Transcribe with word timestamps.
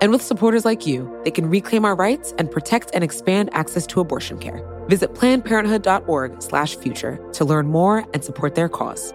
And 0.00 0.12
with 0.12 0.22
supporters 0.22 0.64
like 0.64 0.86
you, 0.86 1.20
they 1.24 1.30
can 1.30 1.50
reclaim 1.50 1.84
our 1.84 1.94
rights 1.94 2.32
and 2.38 2.50
protect 2.50 2.90
and 2.94 3.04
expand 3.04 3.50
access 3.52 3.86
to 3.88 4.00
abortion 4.00 4.38
care. 4.38 4.66
Visit 4.88 5.12
plannedparenthood.org/future 5.14 7.18
to 7.32 7.44
learn 7.44 7.68
more 7.68 8.06
and 8.14 8.24
support 8.24 8.54
their 8.54 8.68
cause. 8.68 9.12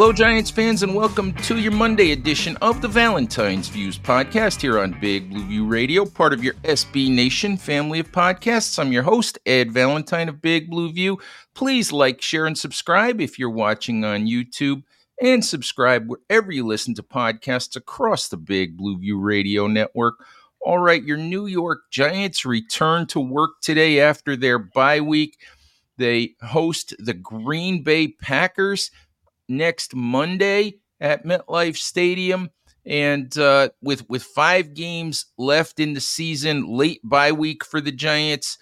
Hello, 0.00 0.14
Giants 0.14 0.50
fans, 0.50 0.82
and 0.82 0.94
welcome 0.94 1.34
to 1.42 1.58
your 1.58 1.72
Monday 1.72 2.12
edition 2.12 2.56
of 2.62 2.80
the 2.80 2.88
Valentine's 2.88 3.68
Views 3.68 3.98
podcast 3.98 4.62
here 4.62 4.78
on 4.78 4.98
Big 4.98 5.28
Blue 5.28 5.44
View 5.44 5.66
Radio, 5.66 6.06
part 6.06 6.32
of 6.32 6.42
your 6.42 6.54
SB 6.64 7.14
Nation 7.14 7.58
family 7.58 8.00
of 8.00 8.10
podcasts. 8.10 8.78
I'm 8.78 8.92
your 8.92 9.02
host, 9.02 9.38
Ed 9.44 9.72
Valentine 9.72 10.30
of 10.30 10.40
Big 10.40 10.70
Blue 10.70 10.90
View. 10.90 11.18
Please 11.54 11.92
like, 11.92 12.22
share, 12.22 12.46
and 12.46 12.56
subscribe 12.56 13.20
if 13.20 13.38
you're 13.38 13.50
watching 13.50 14.02
on 14.02 14.26
YouTube, 14.26 14.84
and 15.20 15.44
subscribe 15.44 16.08
wherever 16.08 16.50
you 16.50 16.66
listen 16.66 16.94
to 16.94 17.02
podcasts 17.02 17.76
across 17.76 18.28
the 18.28 18.38
Big 18.38 18.78
Blue 18.78 18.96
View 18.96 19.20
Radio 19.20 19.66
network. 19.66 20.14
All 20.62 20.78
right, 20.78 21.04
your 21.04 21.18
New 21.18 21.44
York 21.44 21.80
Giants 21.90 22.46
return 22.46 23.06
to 23.08 23.20
work 23.20 23.60
today 23.60 24.00
after 24.00 24.34
their 24.34 24.58
bye 24.58 25.02
week. 25.02 25.36
They 25.98 26.36
host 26.40 26.94
the 26.98 27.12
Green 27.12 27.82
Bay 27.82 28.08
Packers 28.08 28.90
next 29.50 29.94
Monday 29.94 30.78
at 31.00 31.24
MetLife 31.26 31.76
Stadium. 31.76 32.50
And 32.86 33.36
uh, 33.36 33.70
with 33.82 34.08
with 34.08 34.22
five 34.22 34.72
games 34.72 35.26
left 35.36 35.80
in 35.80 35.92
the 35.92 36.00
season, 36.00 36.66
late 36.66 37.00
bye 37.04 37.32
week 37.32 37.62
for 37.62 37.80
the 37.80 37.92
Giants, 37.92 38.56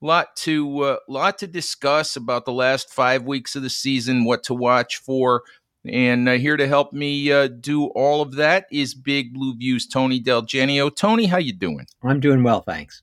lot 0.00 0.36
to 0.36 0.80
uh, 0.82 0.96
lot 1.08 1.38
to 1.38 1.48
discuss 1.48 2.14
about 2.14 2.44
the 2.44 2.52
last 2.52 2.92
five 2.92 3.24
weeks 3.24 3.56
of 3.56 3.62
the 3.62 3.70
season, 3.70 4.24
what 4.24 4.44
to 4.44 4.54
watch 4.54 4.98
for, 4.98 5.42
and 5.84 6.28
uh, 6.28 6.32
here 6.32 6.56
to 6.56 6.68
help 6.68 6.92
me 6.92 7.32
uh, 7.32 7.48
do 7.48 7.86
all 7.86 8.22
of 8.22 8.36
that 8.36 8.66
is 8.70 8.94
Big 8.94 9.34
Blue 9.34 9.56
Views 9.56 9.86
Tony 9.86 10.20
DelGenio. 10.20 10.94
Tony, 10.94 11.26
how 11.26 11.38
you 11.38 11.52
doing? 11.52 11.86
I'm 12.04 12.20
doing 12.20 12.44
well, 12.44 12.60
thanks. 12.60 13.02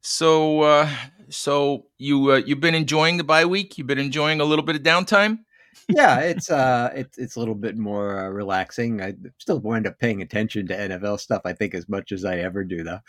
So, 0.00 0.62
uh, 0.62 0.88
so 1.30 1.86
you 1.98 2.32
uh, 2.32 2.36
you've 2.36 2.60
been 2.60 2.76
enjoying 2.76 3.16
the 3.16 3.24
bye 3.24 3.44
week? 3.44 3.76
You've 3.76 3.88
been 3.88 3.98
enjoying 3.98 4.40
a 4.40 4.44
little 4.44 4.64
bit 4.64 4.76
of 4.76 4.82
downtime? 4.82 5.40
Yeah, 5.88 6.20
it's 6.20 6.50
uh, 6.50 6.90
it's 6.94 7.18
it's 7.18 7.36
a 7.36 7.38
little 7.38 7.54
bit 7.54 7.76
more 7.76 8.18
uh, 8.18 8.28
relaxing. 8.28 9.02
I 9.02 9.14
still 9.38 9.60
wind 9.60 9.86
up 9.86 9.98
paying 9.98 10.22
attention 10.22 10.66
to 10.68 10.76
NFL 10.76 11.20
stuff. 11.20 11.42
I 11.44 11.52
think 11.52 11.74
as 11.74 11.88
much 11.88 12.12
as 12.12 12.24
I 12.24 12.38
ever 12.38 12.64
do, 12.64 12.82
though. 12.82 13.00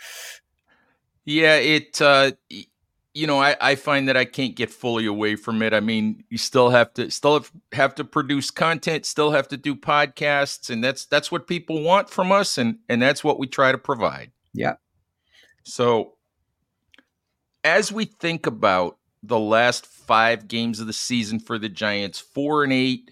Yeah, 1.26 1.56
it. 1.56 2.02
Uh, 2.02 2.32
you 3.14 3.26
know, 3.26 3.42
I, 3.42 3.56
I 3.60 3.76
find 3.76 4.08
that 4.08 4.16
I 4.16 4.26
can't 4.26 4.56
get 4.56 4.70
fully 4.70 5.06
away 5.06 5.36
from 5.36 5.62
it. 5.62 5.74
I 5.74 5.80
mean, 5.80 6.24
you 6.30 6.38
still 6.38 6.70
have 6.70 6.94
to 6.94 7.10
still 7.10 7.44
have 7.72 7.96
to 7.96 8.04
produce 8.04 8.52
content, 8.52 9.06
still 9.06 9.32
have 9.32 9.48
to 9.50 9.58
do 9.58 9.76
podcasts, 9.76 10.70
and 10.70 10.84
that's 10.84 11.06
that's 11.06 11.32
what 11.32 11.48
people 11.48 11.82
want 11.82 12.10
from 12.10 12.32
us, 12.32 12.58
and 12.58 12.78
and 12.88 13.02
that's 13.02 13.24
what 13.24 13.40
we 13.40 13.48
try 13.48 13.72
to 13.72 13.78
provide. 13.78 14.32
Yeah. 14.54 14.76
So, 15.64 16.14
as 17.64 17.92
we 17.92 18.06
think 18.06 18.46
about 18.46 18.99
the 19.24 19.40
last 19.40 19.86
five 19.86 20.48
games 20.48 20.80
of 20.80 20.88
the 20.88 20.94
season 20.94 21.40
for 21.40 21.58
the 21.58 21.70
Giants, 21.70 22.20
four 22.20 22.64
and 22.64 22.74
eight. 22.74 23.12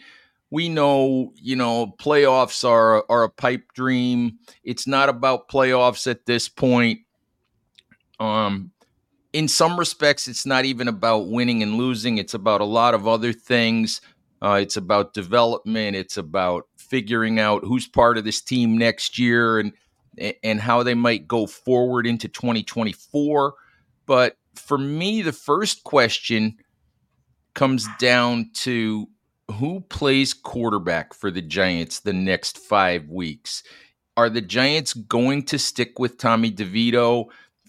We 0.50 0.70
know, 0.70 1.34
you 1.36 1.56
know, 1.56 1.94
playoffs 2.00 2.68
are 2.68 3.06
are 3.10 3.24
a 3.24 3.30
pipe 3.30 3.74
dream. 3.74 4.40
It's 4.64 4.88
not 4.88 5.10
about 5.10 5.50
playoffs 5.50 6.10
at 6.10 6.26
this 6.26 6.48
point. 6.48 7.02
Um, 8.20 8.72
in 9.34 9.48
some 9.48 9.78
respects, 9.78 10.28
it's 10.28 10.46
not 10.46 10.66
even 10.66 10.88
about 10.88 11.30
winning 11.30 11.62
and 11.62 11.76
losing. 11.76 12.18
It's 12.18 12.34
about 12.34 12.62
a 12.62 12.66
lot 12.66 12.94
of 12.94 13.08
other 13.08 13.34
things. 13.34 14.02
Uh, 14.42 14.60
it's 14.62 14.78
about 14.78 15.14
development. 15.14 15.96
It's 15.96 16.18
about 16.18 16.68
figuring 16.78 17.40
out 17.40 17.64
who's 17.66 17.88
part 17.88 18.18
of 18.18 18.24
this 18.24 18.42
team 18.42 18.78
next 18.78 19.20
year 19.20 19.60
and 19.60 19.74
and 20.44 20.60
how 20.60 20.82
they 20.82 20.96
might 20.96 21.28
go 21.28 21.46
forward 21.46 22.08
into 22.08 22.28
2024. 22.28 23.54
But 24.08 24.38
for 24.58 24.78
me, 24.78 25.22
the 25.22 25.34
first 25.34 25.84
question 25.84 26.58
comes 27.54 27.88
down 28.00 28.50
to 28.54 29.08
who 29.52 29.82
plays 29.82 30.34
quarterback 30.34 31.14
for 31.14 31.32
the 31.32 31.42
Giants 31.42 32.02
the 32.02 32.14
next 32.14 32.58
five 32.58 33.10
weeks. 33.10 33.64
Are 34.16 34.30
the 34.30 34.42
Giants 34.42 34.94
going 34.94 35.44
to 35.44 35.60
stick 35.60 36.00
with 36.00 36.18
Tommy 36.18 36.52
DeVito, 36.52 37.26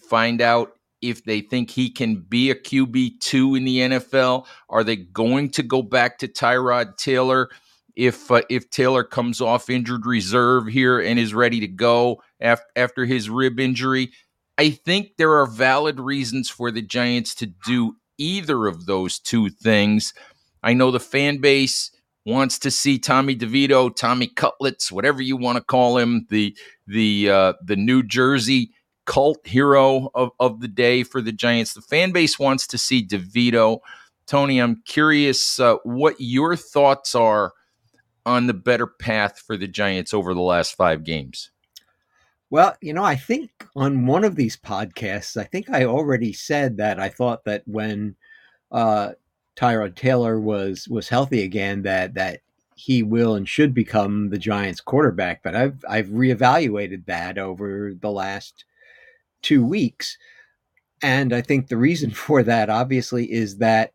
find 0.09 0.41
out 0.41 0.73
if 1.01 1.23
they 1.23 1.41
think 1.41 1.69
he 1.69 1.89
can 1.89 2.21
be 2.21 2.51
a 2.51 2.55
QB2 2.55 3.57
in 3.57 3.65
the 3.65 3.77
NFL? 3.77 4.45
Are 4.69 4.83
they 4.83 4.97
going 4.97 5.51
to 5.51 5.63
go 5.63 5.81
back 5.81 6.17
to 6.19 6.27
Tyrod 6.27 6.97
Taylor 6.97 7.49
if 7.95 8.29
uh, 8.31 8.41
if 8.49 8.69
Taylor 8.69 9.03
comes 9.03 9.41
off 9.41 9.69
injured 9.69 10.05
reserve 10.05 10.67
here 10.67 10.99
and 10.99 11.19
is 11.19 11.33
ready 11.33 11.59
to 11.59 11.67
go 11.67 12.21
after, 12.41 12.65
after 12.75 13.05
his 13.05 13.29
rib 13.29 13.59
injury? 13.59 14.11
I 14.59 14.71
think 14.71 15.15
there 15.15 15.37
are 15.39 15.45
valid 15.45 16.01
reasons 16.01 16.49
for 16.49 16.69
the 16.69 16.81
Giants 16.81 17.33
to 17.35 17.45
do 17.45 17.95
either 18.17 18.67
of 18.67 18.87
those 18.87 19.17
two 19.17 19.49
things. 19.49 20.13
I 20.61 20.73
know 20.73 20.91
the 20.91 20.99
fan 20.99 21.37
base 21.37 21.91
wants 22.25 22.59
to 22.59 22.69
see 22.69 22.99
Tommy 22.99 23.37
DeVito, 23.37 23.95
Tommy 23.95 24.27
Cutlets, 24.27 24.91
whatever 24.91 25.21
you 25.21 25.37
want 25.37 25.59
to 25.59 25.63
call 25.63 25.97
him, 25.97 26.27
the 26.29 26.57
the 26.87 27.29
uh, 27.29 27.53
the 27.63 27.77
New 27.77 28.03
Jersey 28.03 28.71
cult 29.05 29.39
hero 29.47 30.09
of, 30.13 30.31
of 30.41 30.59
the 30.59 30.67
day 30.67 31.03
for 31.03 31.21
the 31.21 31.31
Giants. 31.31 31.73
The 31.73 31.81
fan 31.81 32.11
base 32.11 32.37
wants 32.37 32.67
to 32.67 32.77
see 32.77 33.07
DeVito. 33.07 33.79
Tony, 34.27 34.59
I'm 34.59 34.83
curious 34.85 35.57
uh, 35.61 35.75
what 35.83 36.15
your 36.19 36.57
thoughts 36.57 37.15
are 37.15 37.53
on 38.25 38.47
the 38.47 38.53
better 38.53 38.87
path 38.87 39.39
for 39.39 39.55
the 39.55 39.69
Giants 39.69 40.13
over 40.13 40.33
the 40.33 40.41
last 40.41 40.75
five 40.75 41.05
games. 41.05 41.49
Well, 42.49 42.75
you 42.81 42.93
know, 42.93 43.03
I 43.03 43.15
think 43.15 43.51
on 43.75 44.05
one 44.07 44.23
of 44.23 44.35
these 44.35 44.57
podcasts, 44.57 45.37
I 45.37 45.43
think 45.43 45.69
I 45.69 45.83
already 45.85 46.33
said 46.33 46.77
that 46.77 46.99
I 46.99 47.09
thought 47.09 47.43
that 47.45 47.63
when 47.67 48.15
uh, 48.71 49.11
Tyrod 49.55 49.95
Taylor 49.95 50.39
was 50.39 50.87
was 50.89 51.09
healthy 51.09 51.43
again, 51.43 51.83
that 51.83 52.15
that 52.15 52.41
he 52.75 53.03
will 53.03 53.35
and 53.35 53.47
should 53.47 53.73
become 53.73 54.29
the 54.29 54.37
Giants' 54.39 54.81
quarterback. 54.81 55.43
But 55.43 55.55
I've 55.55 55.83
I've 55.87 56.07
reevaluated 56.07 57.05
that 57.05 57.37
over 57.37 57.93
the 57.99 58.11
last 58.11 58.65
two 59.43 59.65
weeks, 59.65 60.17
and 61.03 61.33
I 61.33 61.41
think 61.41 61.67
the 61.67 61.77
reason 61.77 62.11
for 62.25 62.43
that 62.43 62.69
obviously 62.69 63.31
is 63.31 63.57
that 63.57 63.93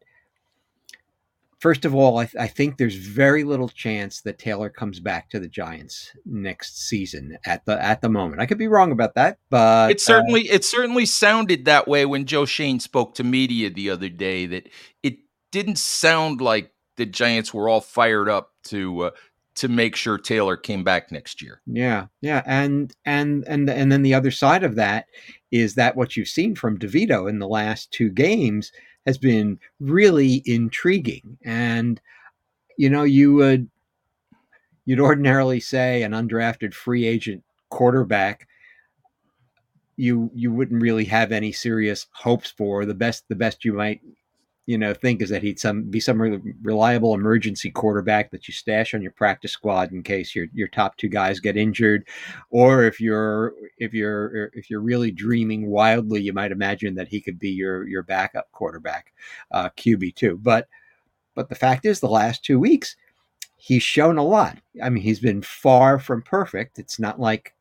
First 1.64 1.86
of 1.86 1.94
all, 1.94 2.18
I, 2.18 2.26
th- 2.26 2.36
I, 2.38 2.46
think 2.46 2.76
there's 2.76 2.96
very 2.96 3.42
little 3.42 3.70
chance 3.70 4.20
that 4.20 4.38
Taylor 4.38 4.68
comes 4.68 5.00
back 5.00 5.30
to 5.30 5.40
the 5.40 5.48
Giants 5.48 6.14
next 6.26 6.86
season 6.86 7.38
at 7.46 7.64
the 7.64 7.82
at 7.82 8.02
the 8.02 8.10
moment. 8.10 8.42
I 8.42 8.44
could 8.44 8.58
be 8.58 8.68
wrong 8.68 8.92
about 8.92 9.14
that, 9.14 9.38
but 9.48 9.90
it 9.90 9.98
certainly 9.98 10.50
uh, 10.50 10.56
it 10.56 10.64
certainly 10.66 11.06
sounded 11.06 11.64
that 11.64 11.88
way 11.88 12.04
when 12.04 12.26
Joe 12.26 12.44
Schoen 12.44 12.80
spoke 12.80 13.14
to 13.14 13.24
media 13.24 13.70
the 13.70 13.88
other 13.88 14.10
day. 14.10 14.44
That 14.44 14.68
it 15.02 15.20
didn't 15.52 15.78
sound 15.78 16.42
like 16.42 16.70
the 16.98 17.06
Giants 17.06 17.54
were 17.54 17.70
all 17.70 17.80
fired 17.80 18.28
up 18.28 18.52
to 18.64 19.04
uh, 19.04 19.10
to 19.54 19.68
make 19.68 19.96
sure 19.96 20.18
Taylor 20.18 20.58
came 20.58 20.84
back 20.84 21.10
next 21.10 21.40
year. 21.40 21.62
Yeah, 21.64 22.08
yeah, 22.20 22.42
and 22.44 22.92
and 23.06 23.42
and 23.48 23.70
and 23.70 23.90
then 23.90 24.02
the 24.02 24.12
other 24.12 24.32
side 24.32 24.64
of 24.64 24.74
that 24.74 25.06
is 25.50 25.76
that 25.76 25.96
what 25.96 26.14
you've 26.14 26.28
seen 26.28 26.56
from 26.56 26.78
DeVito 26.78 27.26
in 27.26 27.38
the 27.38 27.48
last 27.48 27.90
two 27.90 28.10
games 28.10 28.70
has 29.06 29.18
been 29.18 29.58
really 29.80 30.42
intriguing. 30.46 31.38
And 31.44 32.00
you 32.76 32.90
know, 32.90 33.04
you 33.04 33.34
would 33.34 33.68
you'd 34.84 35.00
ordinarily 35.00 35.60
say 35.60 36.02
an 36.02 36.12
undrafted 36.12 36.74
free 36.74 37.06
agent 37.06 37.42
quarterback 37.70 38.46
you 39.96 40.30
you 40.34 40.52
wouldn't 40.52 40.82
really 40.82 41.04
have 41.04 41.32
any 41.32 41.52
serious 41.52 42.06
hopes 42.12 42.50
for 42.50 42.84
the 42.84 42.94
best 42.94 43.24
the 43.28 43.34
best 43.34 43.64
you 43.64 43.72
might 43.72 44.00
you 44.66 44.78
know 44.78 44.94
think 44.94 45.20
is 45.20 45.28
that 45.30 45.42
he'd 45.42 45.58
some 45.58 45.82
be 45.84 46.00
some 46.00 46.20
reliable 46.62 47.14
emergency 47.14 47.70
quarterback 47.70 48.30
that 48.30 48.48
you 48.48 48.54
stash 48.54 48.94
on 48.94 49.02
your 49.02 49.12
practice 49.12 49.52
squad 49.52 49.92
in 49.92 50.02
case 50.02 50.34
your 50.34 50.46
your 50.54 50.68
top 50.68 50.96
two 50.96 51.08
guys 51.08 51.40
get 51.40 51.56
injured 51.56 52.06
or 52.50 52.84
if 52.84 53.00
you're 53.00 53.54
if 53.78 53.92
you're 53.92 54.50
if 54.54 54.70
you're 54.70 54.80
really 54.80 55.10
dreaming 55.10 55.66
wildly 55.66 56.20
you 56.20 56.32
might 56.32 56.52
imagine 56.52 56.94
that 56.94 57.08
he 57.08 57.20
could 57.20 57.38
be 57.38 57.50
your 57.50 57.86
your 57.86 58.02
backup 58.02 58.50
quarterback 58.52 59.12
uh, 59.50 59.68
QB2 59.76 60.42
but 60.42 60.68
but 61.34 61.48
the 61.48 61.54
fact 61.54 61.84
is 61.84 62.00
the 62.00 62.08
last 62.08 62.44
two 62.44 62.58
weeks 62.58 62.96
he's 63.64 63.82
shown 63.82 64.18
a 64.18 64.22
lot. 64.22 64.58
I 64.82 64.90
mean, 64.90 65.02
he's 65.02 65.20
been 65.20 65.40
far 65.40 65.98
from 65.98 66.20
perfect. 66.20 66.78
It's 66.78 66.98
not 66.98 67.18
like 67.18 67.54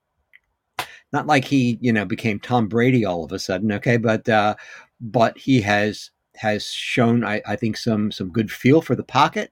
not 1.14 1.28
like 1.28 1.46
he, 1.46 1.78
you 1.80 1.94
know, 1.94 2.04
became 2.04 2.42
Tom 2.42 2.68
Brady 2.68 3.06
all 3.06 3.24
of 3.24 3.32
a 3.32 3.40
sudden, 3.40 3.72
okay? 3.72 3.96
But 3.96 4.28
uh 4.28 4.56
but 5.00 5.38
he 5.38 5.62
has 5.62 6.12
has 6.38 6.66
shown 6.66 7.24
I, 7.24 7.42
I 7.46 7.56
think 7.56 7.78
some 7.78 8.12
some 8.12 8.30
good 8.32 8.52
feel 8.52 8.82
for 8.82 8.96
the 8.96 9.04
pocket. 9.04 9.52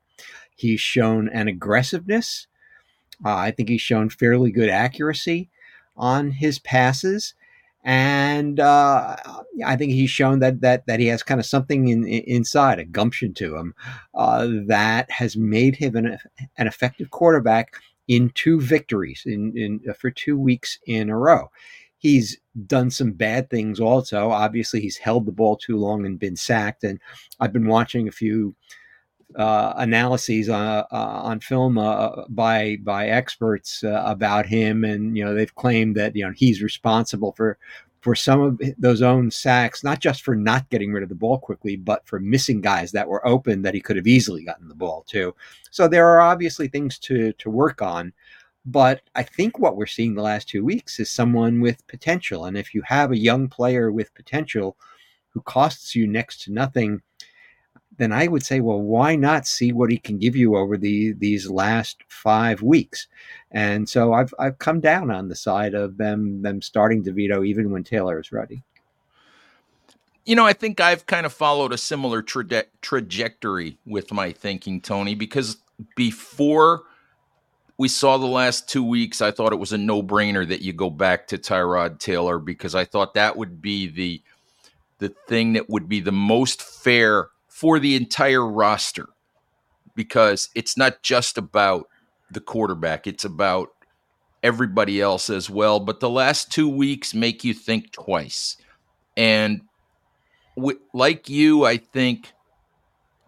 He's 0.55 0.81
shown 0.81 1.29
an 1.29 1.47
aggressiveness. 1.47 2.47
Uh, 3.23 3.35
I 3.35 3.51
think 3.51 3.69
he's 3.69 3.81
shown 3.81 4.09
fairly 4.09 4.51
good 4.51 4.69
accuracy 4.69 5.49
on 5.95 6.31
his 6.31 6.59
passes 6.59 7.35
and 7.83 8.59
uh, 8.59 9.15
I 9.65 9.75
think 9.75 9.91
he's 9.91 10.09
shown 10.09 10.39
that 10.39 10.61
that 10.61 10.85
that 10.85 10.99
he 10.99 11.07
has 11.07 11.23
kind 11.23 11.39
of 11.39 11.45
something 11.45 11.87
in, 11.87 12.05
in, 12.05 12.23
inside, 12.23 12.79
a 12.79 12.85
gumption 12.85 13.33
to 13.35 13.57
him, 13.57 13.73
uh, 14.13 14.47
that 14.67 15.09
has 15.09 15.35
made 15.35 15.75
him 15.75 15.95
an, 15.95 16.17
an 16.57 16.67
effective 16.67 17.09
quarterback 17.09 17.75
in 18.07 18.29
two 18.35 18.61
victories 18.61 19.23
in, 19.25 19.57
in 19.57 19.93
for 19.93 20.11
two 20.11 20.37
weeks 20.37 20.77
in 20.85 21.09
a 21.09 21.17
row. 21.17 21.49
He's 21.97 22.37
done 22.67 22.89
some 22.91 23.11
bad 23.11 23.49
things 23.49 23.79
also. 23.79 24.29
Obviously, 24.29 24.81
he's 24.81 24.97
held 24.97 25.25
the 25.25 25.31
ball 25.31 25.55
too 25.55 25.77
long 25.77 26.05
and 26.05 26.19
been 26.19 26.35
sacked. 26.35 26.83
And 26.83 26.99
I've 27.39 27.53
been 27.53 27.67
watching 27.67 28.07
a 28.07 28.11
few 28.11 28.55
uh, 29.35 29.73
analyses 29.77 30.49
on 30.49 30.67
uh, 30.67 30.85
uh, 30.91 31.21
on 31.23 31.39
film 31.39 31.77
uh, 31.77 32.25
by 32.29 32.77
by 32.83 33.07
experts 33.07 33.83
uh, 33.83 34.03
about 34.05 34.45
him, 34.45 34.83
and 34.83 35.17
you 35.17 35.23
know 35.23 35.33
they've 35.33 35.55
claimed 35.55 35.95
that 35.95 36.15
you 36.15 36.25
know 36.25 36.33
he's 36.35 36.61
responsible 36.61 37.31
for 37.33 37.57
for 38.01 38.15
some 38.15 38.41
of 38.41 38.59
those 38.79 39.01
own 39.01 39.29
sacks, 39.29 39.83
not 39.83 39.99
just 39.99 40.23
for 40.23 40.35
not 40.35 40.67
getting 40.69 40.91
rid 40.91 41.03
of 41.03 41.09
the 41.09 41.15
ball 41.15 41.37
quickly, 41.37 41.75
but 41.75 42.05
for 42.07 42.19
missing 42.19 42.59
guys 42.59 42.91
that 42.91 43.07
were 43.07 43.25
open 43.27 43.61
that 43.61 43.75
he 43.75 43.79
could 43.79 43.95
have 43.95 44.07
easily 44.07 44.43
gotten 44.43 44.67
the 44.67 44.75
ball 44.75 45.05
to. 45.07 45.35
So 45.69 45.87
there 45.87 46.07
are 46.07 46.19
obviously 46.19 46.67
things 46.67 46.97
to 46.99 47.31
to 47.33 47.49
work 47.49 47.81
on. 47.81 48.13
But 48.65 49.01
I 49.15 49.23
think 49.23 49.57
what 49.57 49.75
we're 49.75 49.87
seeing 49.87 50.13
the 50.13 50.21
last 50.21 50.47
two 50.47 50.63
weeks 50.63 50.99
is 50.99 51.09
someone 51.09 51.61
with 51.61 51.87
potential. 51.87 52.45
And 52.45 52.55
if 52.57 52.75
you 52.75 52.83
have 52.83 53.11
a 53.11 53.17
young 53.17 53.47
player 53.47 53.91
with 53.91 54.13
potential 54.13 54.77
who 55.29 55.41
costs 55.41 55.95
you 55.95 56.05
next 56.05 56.43
to 56.43 56.51
nothing, 56.51 57.01
then 57.97 58.11
I 58.11 58.27
would 58.27 58.43
say, 58.43 58.61
well, 58.61 58.81
why 58.81 59.15
not 59.15 59.45
see 59.45 59.71
what 59.71 59.91
he 59.91 59.97
can 59.97 60.17
give 60.17 60.35
you 60.35 60.55
over 60.55 60.77
the 60.77 61.13
these 61.13 61.49
last 61.49 61.97
five 62.07 62.61
weeks? 62.61 63.07
And 63.51 63.87
so 63.87 64.13
I've 64.13 64.33
I've 64.39 64.59
come 64.59 64.79
down 64.79 65.11
on 65.11 65.27
the 65.27 65.35
side 65.35 65.73
of 65.73 65.97
them 65.97 66.41
them 66.41 66.61
starting 66.61 67.03
DeVito 67.03 67.45
even 67.45 67.71
when 67.71 67.83
Taylor 67.83 68.19
is 68.19 68.31
ready. 68.31 68.63
You 70.25 70.35
know, 70.35 70.45
I 70.45 70.53
think 70.53 70.79
I've 70.79 71.07
kind 71.07 71.25
of 71.25 71.33
followed 71.33 71.73
a 71.73 71.77
similar 71.77 72.21
tra- 72.21 72.65
trajectory 72.81 73.77
with 73.85 74.11
my 74.13 74.31
thinking, 74.31 74.79
Tony, 74.79 75.15
because 75.15 75.57
before 75.95 76.83
we 77.81 77.87
saw 77.87 78.15
the 78.19 78.27
last 78.27 78.69
two 78.69 78.83
weeks, 78.83 79.23
I 79.23 79.31
thought 79.31 79.53
it 79.53 79.59
was 79.59 79.73
a 79.73 79.77
no 79.77 80.03
brainer 80.03 80.47
that 80.47 80.61
you 80.61 80.71
go 80.71 80.91
back 80.91 81.25
to 81.29 81.37
Tyrod 81.39 81.97
Taylor 81.97 82.37
because 82.37 82.75
I 82.75 82.85
thought 82.85 83.15
that 83.15 83.37
would 83.37 83.59
be 83.59 83.87
the 83.87 84.21
the 84.99 85.09
thing 85.27 85.53
that 85.53 85.67
would 85.67 85.89
be 85.89 85.99
the 85.99 86.11
most 86.11 86.61
fair 86.61 87.29
for 87.47 87.79
the 87.79 87.95
entire 87.95 88.47
roster 88.47 89.07
because 89.95 90.49
it's 90.53 90.77
not 90.77 91.01
just 91.01 91.39
about 91.39 91.87
the 92.29 92.39
quarterback, 92.39 93.07
it's 93.07 93.25
about 93.25 93.69
everybody 94.43 95.01
else 95.01 95.31
as 95.31 95.49
well. 95.49 95.79
But 95.79 96.01
the 96.01 96.09
last 96.09 96.51
two 96.51 96.69
weeks 96.69 97.15
make 97.15 97.43
you 97.43 97.55
think 97.55 97.91
twice. 97.91 98.57
And 99.17 99.61
w- 100.55 100.79
like 100.93 101.29
you, 101.29 101.65
I 101.65 101.77
think 101.77 102.31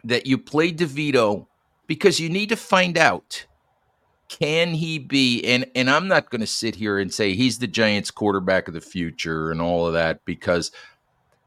that 0.04 0.28
you 0.28 0.38
played 0.38 0.78
DeVito 0.78 1.48
because 1.88 2.20
you 2.20 2.30
need 2.30 2.50
to 2.50 2.56
find 2.56 3.00
out 3.00 3.48
can 4.40 4.74
he 4.74 4.98
be 4.98 5.44
and 5.44 5.66
and 5.76 5.90
I'm 5.90 6.08
not 6.08 6.32
going 6.32 6.42
to 6.42 6.48
sit 6.48 6.76
here 6.76 6.98
and 6.98 7.14
say 7.14 7.36
he's 7.36 7.60
the 7.60 7.68
Giants 7.68 8.10
quarterback 8.10 8.68
of 8.68 8.74
the 8.74 8.82
future 8.82 9.52
and 9.52 9.62
all 9.62 9.86
of 9.86 9.94
that 9.94 10.26
because 10.26 10.72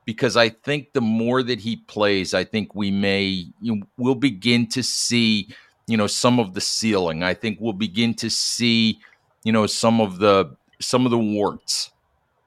because 0.04 0.36
I 0.36 0.50
think 0.50 0.92
the 0.92 1.00
more 1.00 1.42
that 1.42 1.58
he 1.58 1.76
plays, 1.76 2.32
I 2.32 2.44
think 2.44 2.76
we 2.76 2.92
may 2.92 3.46
you 3.60 3.76
know, 3.76 3.82
we'll 3.96 4.14
begin 4.14 4.68
to 4.68 4.84
see 4.84 5.48
you 5.88 5.96
know 5.96 6.06
some 6.06 6.38
of 6.38 6.54
the 6.54 6.60
ceiling. 6.60 7.24
I 7.24 7.34
think 7.34 7.58
we'll 7.60 7.72
begin 7.72 8.14
to 8.14 8.30
see 8.30 9.00
you 9.42 9.50
know 9.52 9.66
some 9.66 10.00
of 10.00 10.18
the 10.18 10.56
some 10.80 11.06
of 11.06 11.10
the 11.10 11.18
warts, 11.18 11.90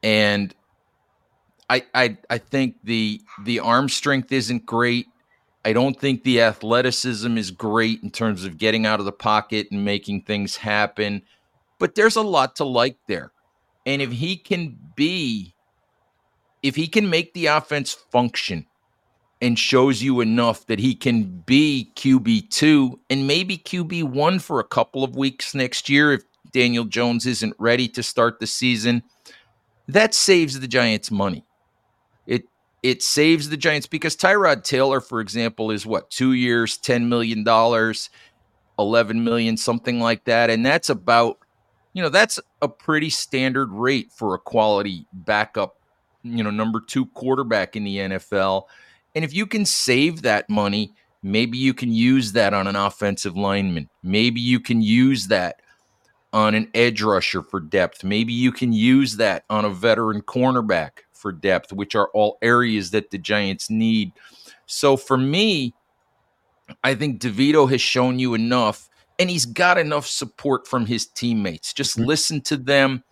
and 0.02 0.56
I 1.70 1.84
I 1.94 2.18
I 2.30 2.38
think 2.38 2.78
the 2.86 3.22
the 3.44 3.60
arm 3.60 3.90
strength 3.90 4.32
isn't 4.32 4.66
great. 4.66 5.08
I 5.66 5.74
don't 5.74 6.00
think 6.00 6.24
the 6.24 6.42
athleticism 6.42 7.38
is 7.38 7.52
great 7.52 8.02
in 8.02 8.12
terms 8.12 8.46
of 8.46 8.58
getting 8.58 8.86
out 8.86 9.00
of 9.00 9.06
the 9.06 9.12
pocket 9.12 9.68
and 9.72 9.84
making 9.84 10.22
things 10.22 10.56
happen, 10.56 11.22
but 11.80 11.96
there's 11.96 12.16
a 12.16 12.22
lot 12.22 12.56
to 12.58 12.64
like 12.64 12.98
there. 13.08 13.32
And 13.86 14.02
if 14.02 14.12
he 14.12 14.38
can 14.38 14.78
be 14.96 15.54
if 16.62 16.76
he 16.76 16.88
can 16.88 17.10
make 17.10 17.34
the 17.34 17.46
offense 17.48 17.94
function 17.94 18.66
and 19.42 19.58
shows 19.58 20.02
you 20.02 20.20
enough 20.20 20.66
that 20.68 20.80
he 20.80 20.94
can 20.94 21.24
be 21.46 21.92
QB2 21.96 23.00
and 23.10 23.26
maybe 23.28 23.58
QB1 23.58 24.42
for 24.42 24.60
a 24.60 24.66
couple 24.66 25.04
of 25.04 25.16
weeks 25.16 25.56
next 25.56 25.88
year 25.88 26.14
if 26.14 26.24
Daniel 26.52 26.84
Jones 26.84 27.26
isn't 27.26 27.56
ready 27.58 27.88
to 27.90 28.04
start 28.04 28.40
the 28.40 28.48
season, 28.48 29.04
that 29.88 30.14
saves 30.14 30.60
the 30.60 30.68
Giants 30.68 31.10
money. 31.10 31.46
It 32.82 33.04
saves 33.04 33.50
the 33.50 33.58
Giants 33.58 33.88
because 33.88 34.16
Tyrod 34.16 34.64
Taylor, 34.64 35.02
for 35.02 35.20
example, 35.20 35.72
is 35.72 35.86
what, 35.86 36.10
two 36.10 36.34
years, 36.34 36.78
$10 36.78 37.08
million, 37.08 37.46
11 38.80 39.24
million, 39.24 39.58
something 39.58 40.00
like 40.00 40.24
that. 40.26 40.50
And 40.50 40.66
that's 40.66 40.90
about, 40.90 41.40
you 41.94 42.02
know, 42.02 42.10
that's 42.10 42.40
a 42.62 42.70
pretty 42.70 43.10
standard 43.10 43.72
rate 43.72 44.12
for 44.12 44.34
a 44.34 44.40
quality 44.40 45.06
backup 45.12 45.80
you 46.24 46.44
know, 46.44 46.52
number 46.52 46.80
two 46.80 47.06
quarterback 47.08 47.76
in 47.76 47.84
the 47.84 47.98
NFL. 47.98 48.64
And 49.16 49.26
if 49.26 49.34
you 49.34 49.46
can 49.46 49.66
save 49.66 50.22
that 50.24 50.50
money, 50.50 50.94
maybe 51.24 51.58
you 51.58 51.74
can 51.74 51.92
use 51.92 52.34
that 52.34 52.54
on 52.54 52.68
an 52.68 52.76
offensive 52.76 53.36
lineman. 53.36 53.90
Maybe 54.04 54.40
you 54.40 54.60
can 54.60 54.82
use 54.82 55.28
that 55.28 55.62
on 56.32 56.54
an 56.54 56.70
edge 56.74 57.02
rusher 57.02 57.42
for 57.42 57.60
depth. 57.60 58.04
Maybe 58.04 58.34
you 58.34 58.52
can 58.52 58.72
use 58.72 59.18
that 59.18 59.46
on 59.50 59.66
a 59.66 59.70
veteran 59.70 60.22
cornerback 60.22 60.92
for 61.20 61.32
depth, 61.32 61.74
which 61.74 61.96
are 61.96 62.10
all 62.14 62.38
areas 62.42 62.92
that 62.92 63.12
the 63.12 63.18
Giants 63.18 63.70
need. 63.70 64.12
So 64.66 64.98
for 64.98 65.18
me, 65.18 65.74
I 66.84 66.96
think 66.96 67.20
DeVito 67.20 67.70
has 67.70 67.82
shown 67.82 68.20
you 68.20 68.34
enough, 68.34 68.90
and 69.18 69.30
he's 69.30 69.46
got 69.46 69.78
enough 69.78 70.08
support 70.08 70.68
from 70.68 70.86
his 70.86 71.06
teammates. 71.06 71.74
Just 71.74 71.98
mm-hmm. 71.98 72.08
listen 72.08 72.42
to 72.42 72.58
them 72.58 73.04